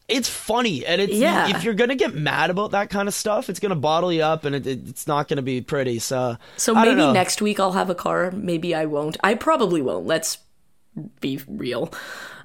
It's 0.08 0.28
funny, 0.28 0.84
and 0.84 1.00
it's 1.00 1.12
Yeah. 1.14 1.48
if 1.56 1.64
you're 1.64 1.72
gonna 1.74 1.94
get 1.94 2.14
mad 2.14 2.50
about 2.50 2.72
that 2.72 2.90
kind 2.90 3.08
of 3.08 3.14
stuff, 3.14 3.48
it's 3.48 3.60
gonna 3.60 3.76
bottle 3.76 4.12
you 4.12 4.22
up, 4.22 4.44
and 4.44 4.54
it, 4.54 4.66
it- 4.66 4.88
it's 4.88 5.06
not 5.06 5.28
gonna 5.28 5.40
be 5.42 5.60
pretty. 5.60 5.98
So, 6.00 6.36
So 6.56 6.74
maybe 6.74 7.12
next 7.12 7.40
week 7.40 7.58
I'll 7.60 7.72
have 7.72 7.88
a 7.88 7.94
car, 7.94 8.30
maybe 8.32 8.74
I 8.74 8.84
won't. 8.86 9.16
I 9.22 9.34
probably 9.34 9.80
won't. 9.80 10.06
Let's 10.06 10.38
be 11.20 11.40
real. 11.48 11.92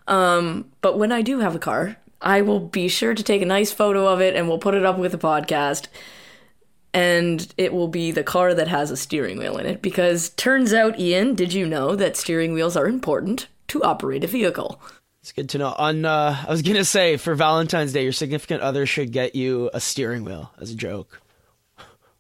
Um, 0.08 0.66
but 0.82 0.98
when 0.98 1.12
I 1.12 1.22
do 1.24 1.40
have 1.40 1.56
a 1.56 1.60
car, 1.60 1.98
I 2.22 2.42
will 2.42 2.60
be 2.60 2.88
sure 2.88 3.14
to 3.16 3.24
take 3.24 3.42
a 3.42 3.46
nice 3.46 3.72
photo 3.74 4.08
of 4.08 4.22
it 4.22 4.36
and 4.36 4.48
we'll 4.48 4.60
put 4.60 4.76
it 4.76 4.86
up 4.86 4.98
with 4.98 5.12
the 5.12 5.18
podcast. 5.18 5.88
And 6.94 7.52
it 7.58 7.74
will 7.74 7.90
be 7.90 8.12
the 8.12 8.24
car 8.24 8.54
that 8.54 8.70
has 8.70 8.90
a 8.92 8.96
steering 8.96 9.38
wheel 9.40 9.58
in 9.58 9.66
it 9.66 9.82
because 9.82 10.30
turns 10.30 10.74
out, 10.74 10.98
Ian, 11.00 11.36
did 11.36 11.52
you 11.54 11.66
know 11.68 11.96
that 11.96 12.16
steering 12.16 12.54
wheels 12.54 12.78
are 12.78 12.88
important 12.88 13.48
to 13.68 13.84
operate 13.84 14.24
a 14.24 14.28
vehicle? 14.28 14.80
It's 15.26 15.32
good 15.32 15.50
to 15.50 15.58
know. 15.58 15.74
On, 15.76 16.06
uh, 16.06 16.44
I 16.48 16.52
was 16.52 16.62
gonna 16.62 16.86
say 16.86 17.18
for 17.18 17.34
Valentine's 17.34 17.92
Day, 17.92 18.04
your 18.04 18.12
significant 18.12 18.62
other 18.62 18.86
should 18.86 19.12
get 19.12 19.36
you 19.36 19.72
a 19.74 19.80
steering 19.80 20.24
wheel 20.24 20.52
as 20.62 20.70
a 20.70 20.76
joke, 20.76 21.20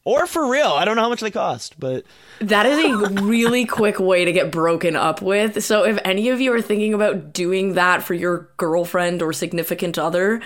or 0.03 0.25
for 0.25 0.49
real. 0.49 0.69
I 0.69 0.85
don't 0.85 0.95
know 0.95 1.03
how 1.03 1.09
much 1.09 1.21
they 1.21 1.29
cost, 1.29 1.79
but 1.79 2.03
That 2.39 2.65
is 2.65 2.83
a 2.83 3.21
really 3.21 3.65
quick 3.65 3.99
way 3.99 4.25
to 4.25 4.31
get 4.31 4.51
broken 4.51 4.95
up 4.95 5.21
with. 5.21 5.63
So 5.63 5.85
if 5.85 5.99
any 6.03 6.29
of 6.29 6.41
you 6.41 6.51
are 6.53 6.63
thinking 6.63 6.95
about 6.95 7.31
doing 7.31 7.75
that 7.75 8.01
for 8.01 8.15
your 8.15 8.49
girlfriend 8.57 9.21
or 9.21 9.33
significant 9.33 9.99
other, 9.99 10.41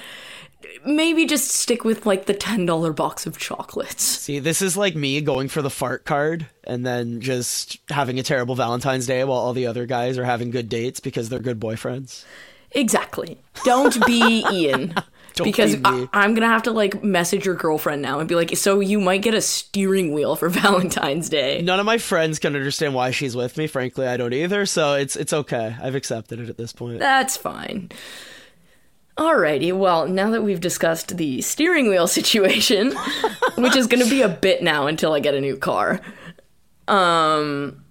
maybe 0.85 1.25
just 1.25 1.49
stick 1.49 1.83
with 1.83 2.05
like 2.05 2.25
the 2.25 2.33
$10 2.33 2.95
box 2.95 3.25
of 3.25 3.37
chocolates. 3.37 4.03
see, 4.03 4.39
this 4.39 4.61
is 4.61 4.75
like 4.75 4.95
me 4.95 5.21
going 5.21 5.47
for 5.47 5.61
the 5.61 5.69
fart 5.69 6.05
card 6.05 6.47
and 6.63 6.85
then 6.85 7.21
just 7.21 7.77
having 7.89 8.19
a 8.19 8.23
terrible 8.23 8.55
Valentine's 8.55 9.07
Day 9.07 9.23
while 9.23 9.37
all 9.37 9.53
the 9.53 9.67
other 9.67 9.85
guys 9.85 10.17
are 10.17 10.25
having 10.25 10.51
good 10.51 10.69
dates 10.69 10.99
because 10.99 11.29
they're 11.29 11.39
good 11.39 11.59
boyfriends. 11.59 12.25
Exactly. 12.71 13.39
Don't 13.63 14.05
be 14.05 14.45
Ian. 14.51 14.93
Don't 15.35 15.45
because 15.45 15.75
be. 15.75 16.09
I, 16.11 16.25
am 16.25 16.33
gonna 16.33 16.47
have 16.47 16.63
to 16.63 16.71
like 16.71 17.01
message 17.03 17.45
your 17.45 17.55
girlfriend 17.55 18.01
now 18.01 18.19
and 18.19 18.27
be 18.27 18.35
like, 18.35 18.57
so 18.57 18.81
you 18.81 18.99
might 18.99 19.21
get 19.21 19.33
a 19.33 19.41
steering 19.41 20.11
wheel 20.11 20.35
for 20.35 20.49
Valentine's 20.49 21.29
Day. 21.29 21.61
None 21.61 21.79
of 21.79 21.85
my 21.85 21.97
friends 21.97 22.39
can 22.39 22.55
understand 22.55 22.93
why 22.93 23.11
she's 23.11 23.35
with 23.35 23.55
me. 23.57 23.67
Frankly, 23.67 24.05
I 24.05 24.17
don't 24.17 24.33
either. 24.33 24.65
So 24.65 24.95
it's 24.95 25.15
it's 25.15 25.31
okay. 25.31 25.75
I've 25.81 25.95
accepted 25.95 26.39
it 26.39 26.49
at 26.49 26.57
this 26.57 26.73
point. 26.73 26.99
That's 26.99 27.37
fine. 27.37 27.89
Alrighty, 29.19 29.77
well, 29.77 30.07
now 30.07 30.29
that 30.29 30.43
we've 30.43 30.61
discussed 30.61 31.17
the 31.17 31.41
steering 31.41 31.89
wheel 31.89 32.07
situation, 32.19 32.93
which 33.57 33.75
is 33.75 33.85
going 33.85 34.01
to 34.01 34.09
be 34.09 34.21
a 34.21 34.29
bit 34.29 34.63
now 34.63 34.87
until 34.87 35.11
I 35.11 35.19
get 35.19 35.33
a 35.33 35.41
new 35.41 35.57
car, 35.57 35.99
um, 36.87 37.83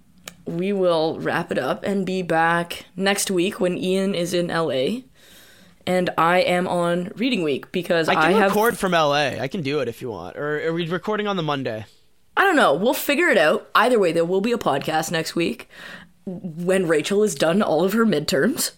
we 0.45 0.73
will 0.73 1.19
wrap 1.19 1.51
it 1.51 1.59
up 1.59 1.83
and 1.83 2.03
be 2.03 2.23
back 2.23 2.85
next 2.95 3.29
week 3.29 3.59
when 3.59 3.77
Ian 3.77 4.15
is 4.15 4.33
in 4.33 4.47
LA. 4.47 5.01
and 5.85 6.09
I 6.17 6.39
am 6.39 6.67
on 6.67 7.11
reading 7.15 7.43
week 7.43 7.71
because 7.71 8.09
I 8.09 8.13
I, 8.13 8.15
can 8.15 8.41
have. 8.41 8.51
record 8.51 8.77
from 8.77 8.93
LA. 8.93 9.37
I 9.39 9.47
can 9.47 9.61
do 9.61 9.81
it 9.81 9.87
if 9.87 10.01
you 10.01 10.09
want. 10.09 10.35
Or 10.35 10.67
are 10.67 10.73
we 10.73 10.87
recording 10.87 11.27
on 11.27 11.37
the 11.37 11.43
Monday? 11.43 11.85
I 12.35 12.43
don't 12.43 12.55
know. 12.55 12.73
We'll 12.73 12.93
figure 12.95 13.27
it 13.27 13.37
out. 13.37 13.69
Either 13.75 13.99
way, 13.99 14.11
there 14.11 14.25
will 14.25 14.41
be 14.41 14.51
a 14.51 14.57
podcast 14.57 15.11
next 15.11 15.35
week 15.35 15.69
when 16.25 16.87
Rachel 16.87 17.23
is 17.23 17.35
done 17.35 17.61
all 17.61 17.83
of 17.83 17.93
her 17.93 18.05
midterms. 18.05 18.71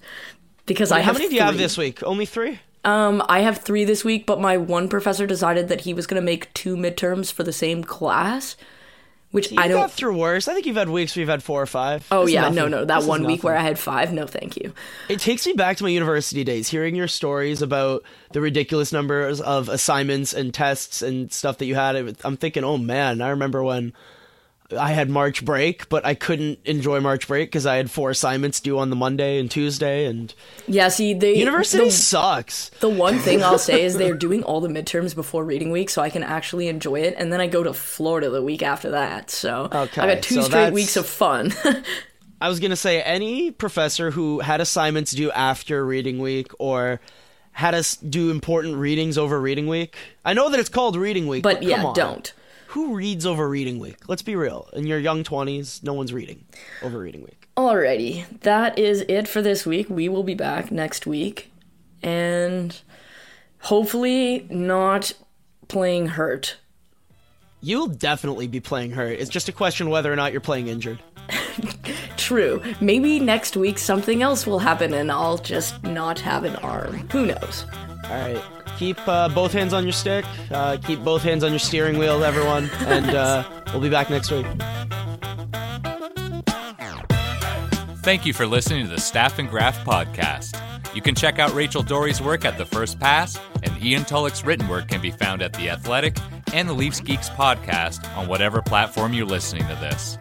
Because 0.71 0.89
I 0.89 1.01
How 1.01 1.07
have 1.07 1.15
many 1.15 1.27
do 1.27 1.35
you 1.35 1.41
have 1.41 1.57
this 1.57 1.77
week? 1.77 2.01
Only 2.01 2.25
three? 2.25 2.59
Um, 2.85 3.21
I 3.27 3.41
have 3.41 3.57
three 3.57 3.83
this 3.83 4.05
week, 4.05 4.25
but 4.25 4.39
my 4.39 4.55
one 4.55 4.87
professor 4.87 5.27
decided 5.27 5.67
that 5.67 5.81
he 5.81 5.93
was 5.93 6.07
going 6.07 6.19
to 6.19 6.25
make 6.25 6.51
two 6.53 6.77
midterms 6.77 7.29
for 7.31 7.43
the 7.43 7.51
same 7.51 7.83
class, 7.83 8.55
which 9.31 9.51
I 9.57 9.67
don't. 9.67 9.81
got 9.81 9.91
through 9.91 10.17
worse. 10.17 10.47
I 10.47 10.53
think 10.53 10.65
you've 10.65 10.77
had 10.77 10.87
weeks 10.87 11.13
where 11.13 11.21
you've 11.21 11.29
had 11.29 11.43
four 11.43 11.61
or 11.61 11.65
five. 11.65 12.07
Oh 12.09 12.23
This 12.23 12.35
yeah, 12.35 12.47
no, 12.47 12.69
no, 12.69 12.85
that 12.85 12.99
This 12.99 13.07
one 13.07 13.25
week 13.25 13.43
where 13.43 13.57
I 13.57 13.61
had 13.61 13.77
five. 13.77 14.13
No, 14.13 14.25
thank 14.25 14.55
you. 14.55 14.73
It 15.09 15.19
takes 15.19 15.45
me 15.45 15.51
back 15.53 15.75
to 15.77 15.83
my 15.83 15.89
university 15.89 16.45
days, 16.45 16.69
hearing 16.69 16.95
your 16.95 17.09
stories 17.09 17.61
about 17.61 18.03
the 18.31 18.39
ridiculous 18.39 18.93
numbers 18.93 19.41
of 19.41 19.67
assignments 19.67 20.31
and 20.31 20.53
tests 20.53 21.01
and 21.01 21.33
stuff 21.33 21.57
that 21.57 21.65
you 21.65 21.75
had. 21.75 21.97
I'm 22.23 22.37
thinking, 22.37 22.63
oh 22.63 22.77
man, 22.77 23.21
I 23.21 23.29
remember 23.31 23.61
when 23.61 23.91
I 24.77 24.91
had 24.91 25.09
March 25.09 25.43
break, 25.43 25.89
but 25.89 26.05
I 26.05 26.13
couldn't 26.13 26.59
enjoy 26.65 26.99
March 26.99 27.27
break 27.27 27.49
because 27.49 27.65
I 27.65 27.75
had 27.75 27.89
four 27.91 28.09
assignments 28.09 28.59
due 28.59 28.79
on 28.79 28.89
the 28.89 28.95
Monday 28.95 29.39
and 29.39 29.49
Tuesday, 29.49 30.05
and 30.05 30.33
Yeah, 30.67 30.87
see, 30.89 31.13
the 31.13 31.35
university 31.37 31.85
the, 31.85 31.91
sucks. 31.91 32.69
the 32.79 32.89
one 32.89 33.19
thing 33.19 33.43
I'll 33.43 33.57
say 33.59 33.83
is 33.83 33.97
they're 33.97 34.13
doing 34.13 34.43
all 34.43 34.61
the 34.61 34.69
midterms 34.69 35.15
before 35.15 35.43
reading 35.43 35.71
week, 35.71 35.89
so 35.89 36.01
I 36.01 36.09
can 36.09 36.23
actually 36.23 36.67
enjoy 36.67 37.01
it. 37.01 37.15
And 37.17 37.31
then 37.31 37.41
I 37.41 37.47
go 37.47 37.63
to 37.63 37.73
Florida 37.73 38.29
the 38.29 38.41
week 38.41 38.63
after 38.63 38.91
that, 38.91 39.29
so 39.29 39.69
Okay, 39.71 40.01
I 40.01 40.15
got 40.15 40.23
two 40.23 40.35
so 40.35 40.41
straight 40.41 40.73
weeks 40.73 40.95
of 40.97 41.05
fun. 41.05 41.53
I 42.41 42.49
was 42.49 42.59
gonna 42.59 42.75
say 42.75 43.01
any 43.01 43.51
professor 43.51 44.09
who 44.11 44.39
had 44.39 44.61
assignments 44.61 45.11
due 45.11 45.31
after 45.31 45.85
reading 45.85 46.19
week 46.19 46.51
or 46.57 46.99
had 47.51 47.75
us 47.75 47.97
do 47.97 48.31
important 48.31 48.77
readings 48.77 49.17
over 49.17 49.39
reading 49.39 49.67
week. 49.67 49.95
I 50.25 50.33
know 50.33 50.49
that 50.49 50.59
it's 50.59 50.69
called 50.69 50.95
reading 50.95 51.27
week, 51.27 51.43
but 51.43 51.55
but, 51.57 51.63
yeah, 51.63 51.83
on. 51.83 51.93
don't. 51.93 52.33
Who 52.71 52.95
reads 52.95 53.25
over 53.25 53.49
reading 53.49 53.79
week? 53.79 54.07
Let's 54.07 54.21
be 54.21 54.37
real. 54.37 54.69
In 54.71 54.87
your 54.87 54.97
young 54.97 55.25
twenties, 55.25 55.83
no 55.83 55.93
one's 55.93 56.13
reading 56.13 56.45
over 56.81 56.99
reading 56.99 57.21
week. 57.21 57.49
Alrighty, 57.57 58.25
that 58.41 58.79
is 58.79 59.03
it 59.09 59.27
for 59.27 59.41
this 59.41 59.65
week. 59.65 59.89
We 59.89 60.07
will 60.07 60.23
be 60.23 60.35
back 60.35 60.71
next 60.71 61.05
week, 61.05 61.51
and 62.01 62.79
hopefully 63.59 64.47
not 64.49 65.11
playing 65.67 66.07
hurt. 66.07 66.55
You'll 67.59 67.87
definitely 67.87 68.47
be 68.47 68.61
playing 68.61 68.91
hurt. 68.91 69.19
It's 69.19 69.29
just 69.29 69.49
a 69.49 69.51
question 69.51 69.89
whether 69.89 70.11
or 70.11 70.15
not 70.15 70.31
you're 70.31 70.39
playing 70.39 70.69
injured. 70.69 70.99
True. 72.15 72.61
Maybe 72.79 73.19
next 73.19 73.57
week 73.57 73.79
something 73.79 74.21
else 74.21 74.47
will 74.47 74.59
happen 74.59 74.93
and 74.93 75.11
I'll 75.11 75.37
just 75.37 75.83
not 75.83 76.21
have 76.21 76.45
an 76.45 76.55
arm. 76.57 77.09
Who 77.09 77.25
knows? 77.25 77.65
All 78.05 78.33
right. 78.33 78.60
Keep 78.81 79.07
uh, 79.07 79.29
both 79.29 79.53
hands 79.53 79.73
on 79.73 79.83
your 79.83 79.93
stick. 79.93 80.25
Uh, 80.49 80.75
keep 80.75 81.03
both 81.03 81.21
hands 81.21 81.43
on 81.43 81.51
your 81.51 81.59
steering 81.59 81.99
wheel, 81.99 82.23
everyone. 82.23 82.67
And 82.87 83.11
uh, 83.11 83.47
we'll 83.67 83.79
be 83.79 83.91
back 83.91 84.09
next 84.09 84.31
week. 84.31 84.47
Thank 88.01 88.25
you 88.25 88.33
for 88.33 88.47
listening 88.47 88.85
to 88.85 88.89
the 88.89 88.99
Staff 88.99 89.37
and 89.37 89.47
Graph 89.47 89.85
podcast. 89.85 90.59
You 90.95 91.01
can 91.03 91.13
check 91.13 91.37
out 91.37 91.53
Rachel 91.53 91.83
Doerrie's 91.83 92.23
work 92.23 92.43
at 92.43 92.57
The 92.57 92.65
First 92.65 92.99
Pass, 92.99 93.39
and 93.61 93.71
Ian 93.83 94.03
Tulloch's 94.03 94.43
written 94.43 94.67
work 94.67 94.87
can 94.87 94.99
be 94.99 95.11
found 95.11 95.43
at 95.43 95.53
The 95.53 95.69
Athletic 95.69 96.17
and 96.51 96.67
the 96.67 96.73
Leafs 96.73 97.01
Geeks 97.01 97.29
podcast 97.29 98.03
on 98.17 98.27
whatever 98.27 98.63
platform 98.63 99.13
you're 99.13 99.27
listening 99.27 99.67
to 99.67 99.75
this. 99.75 100.17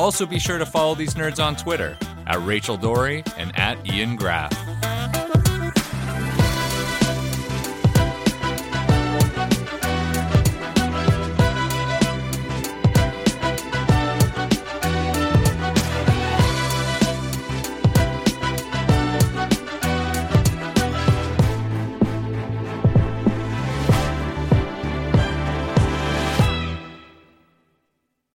Also, 0.00 0.26
be 0.26 0.40
sure 0.40 0.58
to 0.58 0.66
follow 0.66 0.96
these 0.96 1.14
nerds 1.14 1.40
on 1.40 1.54
Twitter 1.54 1.96
at 2.26 2.44
Rachel 2.44 2.76
Doerrie 2.76 3.22
and 3.36 3.56
at 3.56 3.88
Ian 3.88 4.16
Graff. 4.16 4.50